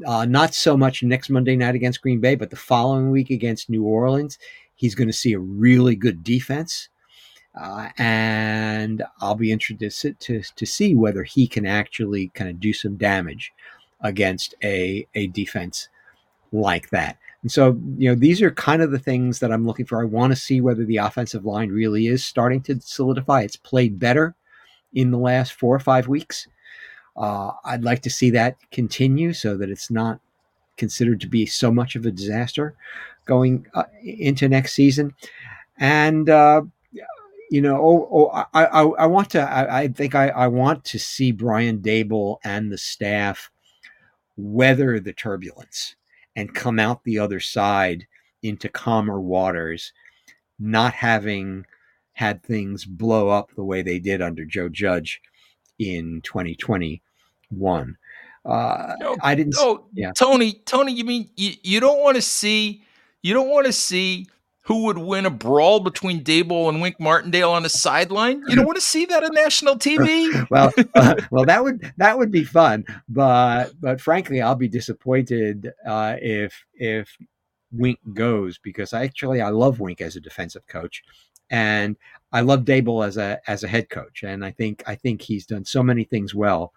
Uh, 0.06 0.26
not 0.26 0.54
so 0.54 0.78
much 0.78 1.04
next 1.04 1.30
Monday 1.30 1.56
night 1.56 1.76
against 1.76 2.02
Green 2.02 2.20
Bay, 2.20 2.36
but 2.36 2.50
the 2.50 2.56
following 2.56 3.10
week 3.12 3.30
against 3.32 3.70
New 3.70 3.84
Orleans, 3.84 4.38
he's 4.76 4.96
going 4.96 5.08
to 5.10 5.14
see 5.14 5.34
a 5.34 5.40
really 5.40 5.96
good 5.96 6.24
defense 6.24 6.90
Uh, 7.60 7.90
and 7.98 9.04
I'll 9.20 9.36
be 9.36 9.52
interested 9.52 10.20
to, 10.22 10.42
to 10.42 10.66
see 10.66 10.96
whether 10.96 11.24
he 11.24 11.48
can 11.48 11.66
actually 11.66 12.30
kind 12.30 12.50
of 12.50 12.60
do 12.60 12.74
some 12.74 12.98
damage 12.98 13.52
against 14.02 14.56
a, 14.64 15.08
a 15.16 15.28
defense 15.28 15.90
like 16.52 16.90
that. 16.92 17.18
And 17.44 17.52
so, 17.52 17.80
you 17.98 18.10
know, 18.10 18.16
these 18.16 18.42
are 18.42 18.52
kind 18.52 18.82
of 18.82 18.92
the 18.92 19.00
things 19.00 19.40
that 19.40 19.52
I'm 19.52 19.66
looking 19.66 19.86
for. 19.86 20.02
I 20.02 20.06
want 20.06 20.34
to 20.34 20.38
see 20.38 20.62
whether 20.62 20.86
the 20.86 20.98
offensive 20.98 21.46
line 21.46 21.70
really 21.70 22.08
is 22.08 22.26
starting 22.26 22.62
to 22.64 22.80
solidify. 22.82 23.42
It's 23.44 23.58
played 23.58 24.00
better 24.00 24.36
in 24.94 25.12
the 25.12 25.18
last 25.20 25.54
four 25.54 25.76
or 25.76 25.80
five 25.80 26.08
weeks. 26.08 26.48
Uh, 27.18 27.52
I'd 27.66 27.84
like 27.84 28.02
to 28.04 28.10
see 28.10 28.30
that 28.32 28.58
continue 28.72 29.34
so 29.34 29.58
that 29.58 29.70
it's 29.70 29.90
not 29.90 30.20
considered 30.78 31.20
to 31.22 31.28
be 31.28 31.46
so 31.46 31.72
much 31.72 31.96
of 31.96 32.06
a 32.06 32.12
disaster 32.12 32.76
going 33.26 33.66
uh, 33.74 33.84
into 34.04 34.48
next 34.48 34.74
season. 34.74 35.14
And, 35.80 36.30
uh, 36.30 36.62
you 37.50 37.62
know, 37.62 37.78
oh, 37.78 38.10
oh 38.12 38.48
I, 38.54 38.66
I, 38.66 38.82
I, 38.84 39.06
want 39.06 39.32
to, 39.32 39.42
I, 39.42 39.82
I 39.82 39.88
think 39.88 40.16
I, 40.16 40.30
I 40.30 40.48
want 40.48 40.84
to 40.86 41.00
see 41.00 41.32
Brian 41.32 41.80
Daboll 41.80 42.38
and 42.44 42.72
the 42.72 42.78
staff 42.78 43.50
weather 44.38 45.00
the 45.00 45.14
turbulence 45.14 45.96
and 46.36 46.54
come 46.54 46.80
out 46.80 47.04
the 47.04 47.18
other 47.18 47.40
side 47.40 48.06
into 48.44 48.70
calmer 48.70 49.20
waters, 49.20 49.92
not 50.60 50.94
having 50.94 51.66
had 52.14 52.44
things 52.44 52.86
blow 52.86 53.30
up 53.30 53.52
the 53.56 53.64
way 53.64 53.82
they 53.82 54.00
did 54.00 54.22
under 54.22 54.46
Joe 54.46 54.70
Judge 54.70 55.22
in 55.80 56.22
2021. 57.50 57.98
Uh, 58.46 58.96
no, 59.00 59.18
I 59.22 59.36
didn't. 59.36 59.56
Oh, 59.58 59.86
yeah. 59.94 60.14
Tony, 60.14 60.62
Tony, 60.66 60.94
you 60.94 61.04
mean 61.04 61.30
you, 61.36 61.54
you 61.64 61.80
don't 61.80 62.02
want 62.02 62.16
to 62.16 62.22
see 62.22 62.84
you 63.22 63.34
don't 63.34 63.50
want 63.50 63.66
to 63.66 63.74
see 63.74 64.28
who 64.68 64.84
would 64.84 64.98
win 64.98 65.26
a 65.26 65.30
brawl 65.30 65.80
between 65.80 66.24
Daboll 66.24 66.68
and 66.68 66.82
Wink 66.82 67.00
Martindale 67.00 67.52
on 67.52 67.66
a 67.66 67.70
sideline? 67.70 68.44
You 68.48 68.56
don't 68.56 68.66
want 68.66 68.78
to 68.78 68.82
see 68.82 69.06
that 69.06 69.24
on 69.24 69.34
national 69.34 69.76
TV? 69.76 70.46
well, 70.52 70.74
uh, 70.94 71.16
well, 71.32 71.46
that 71.46 71.64
would 71.64 71.94
that 71.98 72.18
would 72.18 72.32
be 72.32 72.44
fun, 72.44 72.86
but 73.10 73.72
but 73.82 74.00
frankly, 74.00 74.42
I'll 74.42 74.56
be 74.56 74.68
disappointed 74.68 75.72
uh, 75.86 76.16
if 76.22 76.66
if 76.74 77.18
Wink 77.72 78.00
goes 78.14 78.60
because 78.60 78.94
I 78.94 79.04
actually 79.04 79.42
I 79.42 79.50
love 79.50 79.80
Wink 79.80 80.00
as 80.00 80.16
a 80.16 80.22
defensive 80.22 80.68
coach, 80.68 81.04
and 81.50 81.98
I 82.32 82.42
love 82.42 82.62
Daboll 82.62 83.06
as 83.06 83.18
a 83.18 83.40
as 83.48 83.64
a 83.64 83.68
head 83.68 83.90
coach, 83.90 84.24
and 84.24 84.46
I 84.46 84.52
think 84.52 84.84
I 84.86 84.96
think 84.96 85.22
he's 85.22 85.46
done 85.46 85.66
so 85.66 85.82
many 85.82 86.04
things 86.04 86.36
well 86.36 86.74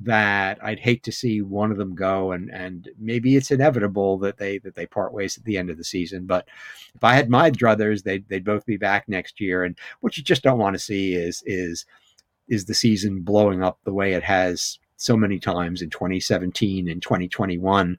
that 0.00 0.58
I'd 0.62 0.78
hate 0.78 1.02
to 1.04 1.12
see 1.12 1.40
one 1.40 1.70
of 1.70 1.78
them 1.78 1.94
go 1.94 2.32
and 2.32 2.50
and 2.50 2.88
maybe 2.98 3.36
it's 3.36 3.50
inevitable 3.50 4.18
that 4.18 4.36
they 4.36 4.58
that 4.58 4.74
they 4.74 4.86
part 4.86 5.14
ways 5.14 5.38
at 5.38 5.44
the 5.44 5.56
end 5.56 5.70
of 5.70 5.78
the 5.78 5.84
season. 5.84 6.26
But 6.26 6.46
if 6.94 7.02
I 7.02 7.14
had 7.14 7.30
my 7.30 7.50
druthers, 7.50 8.02
they'd 8.02 8.28
they'd 8.28 8.44
both 8.44 8.66
be 8.66 8.76
back 8.76 9.08
next 9.08 9.40
year. 9.40 9.64
And 9.64 9.78
what 10.00 10.16
you 10.16 10.22
just 10.22 10.42
don't 10.42 10.58
want 10.58 10.74
to 10.74 10.80
see 10.80 11.14
is 11.14 11.42
is 11.46 11.86
is 12.48 12.66
the 12.66 12.74
season 12.74 13.22
blowing 13.22 13.62
up 13.62 13.78
the 13.84 13.94
way 13.94 14.12
it 14.12 14.22
has 14.22 14.78
so 14.96 15.16
many 15.16 15.38
times 15.38 15.82
in 15.82 15.90
2017 15.90 16.88
and 16.88 17.02
2021 17.02 17.98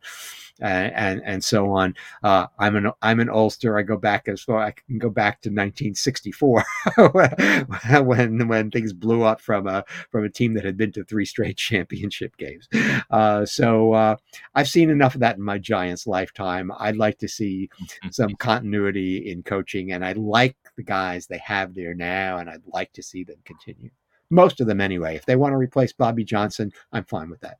and 0.59 1.21
and 1.23 1.43
so 1.43 1.71
on. 1.71 1.95
Uh, 2.23 2.47
I'm 2.59 2.75
an 2.75 2.91
I'm 3.01 3.19
an 3.19 3.29
Ulster. 3.29 3.77
I 3.77 3.83
go 3.83 3.97
back 3.97 4.27
as 4.27 4.41
far 4.41 4.59
I 4.59 4.71
can 4.71 4.97
go 4.97 5.09
back 5.09 5.41
to 5.41 5.49
1964 5.49 6.63
when 8.03 8.47
when 8.47 8.71
things 8.71 8.93
blew 8.93 9.23
up 9.23 9.41
from 9.41 9.67
a 9.67 9.83
from 10.11 10.25
a 10.25 10.29
team 10.29 10.53
that 10.55 10.65
had 10.65 10.77
been 10.77 10.91
to 10.93 11.03
three 11.03 11.25
straight 11.25 11.57
championship 11.57 12.37
games. 12.37 12.67
Uh, 13.11 13.45
so 13.45 13.93
uh, 13.93 14.15
I've 14.55 14.69
seen 14.69 14.89
enough 14.89 15.15
of 15.15 15.21
that 15.21 15.37
in 15.37 15.43
my 15.43 15.57
Giants 15.57 16.07
lifetime. 16.07 16.71
I'd 16.77 16.97
like 16.97 17.19
to 17.19 17.27
see 17.27 17.69
some 18.11 18.35
continuity 18.35 19.29
in 19.31 19.43
coaching, 19.43 19.91
and 19.91 20.03
I 20.05 20.13
like 20.13 20.55
the 20.75 20.83
guys 20.83 21.27
they 21.27 21.39
have 21.39 21.75
there 21.75 21.93
now, 21.93 22.37
and 22.37 22.49
I'd 22.49 22.65
like 22.65 22.93
to 22.93 23.03
see 23.03 23.23
them 23.23 23.37
continue 23.45 23.91
most 24.29 24.59
of 24.61 24.67
them 24.67 24.81
anyway. 24.81 25.15
If 25.15 25.25
they 25.25 25.35
want 25.35 25.53
to 25.53 25.57
replace 25.57 25.93
Bobby 25.93 26.23
Johnson, 26.23 26.71
I'm 26.91 27.05
fine 27.05 27.29
with 27.29 27.41
that. 27.41 27.57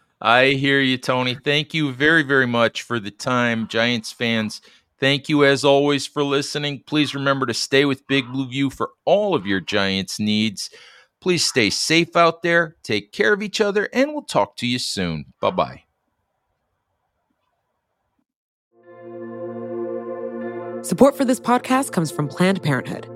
I 0.20 0.48
hear 0.50 0.80
you, 0.80 0.96
Tony. 0.98 1.34
Thank 1.34 1.74
you 1.74 1.92
very, 1.92 2.22
very 2.22 2.46
much 2.46 2.82
for 2.82 2.98
the 2.98 3.10
time, 3.10 3.68
Giants 3.68 4.12
fans. 4.12 4.62
Thank 4.98 5.28
you, 5.28 5.44
as 5.44 5.64
always, 5.64 6.06
for 6.06 6.24
listening. 6.24 6.82
Please 6.86 7.14
remember 7.14 7.44
to 7.46 7.54
stay 7.54 7.84
with 7.84 8.06
Big 8.06 8.30
Blue 8.32 8.48
View 8.48 8.70
for 8.70 8.90
all 9.04 9.34
of 9.34 9.46
your 9.46 9.60
Giants 9.60 10.18
needs. 10.18 10.70
Please 11.20 11.44
stay 11.44 11.70
safe 11.70 12.16
out 12.16 12.42
there, 12.42 12.76
take 12.82 13.12
care 13.12 13.32
of 13.32 13.42
each 13.42 13.60
other, 13.60 13.88
and 13.92 14.12
we'll 14.12 14.22
talk 14.22 14.56
to 14.56 14.66
you 14.66 14.78
soon. 14.78 15.26
Bye 15.40 15.50
bye. 15.50 15.82
Support 20.82 21.16
for 21.16 21.24
this 21.24 21.40
podcast 21.40 21.90
comes 21.90 22.12
from 22.12 22.28
Planned 22.28 22.62
Parenthood. 22.62 23.15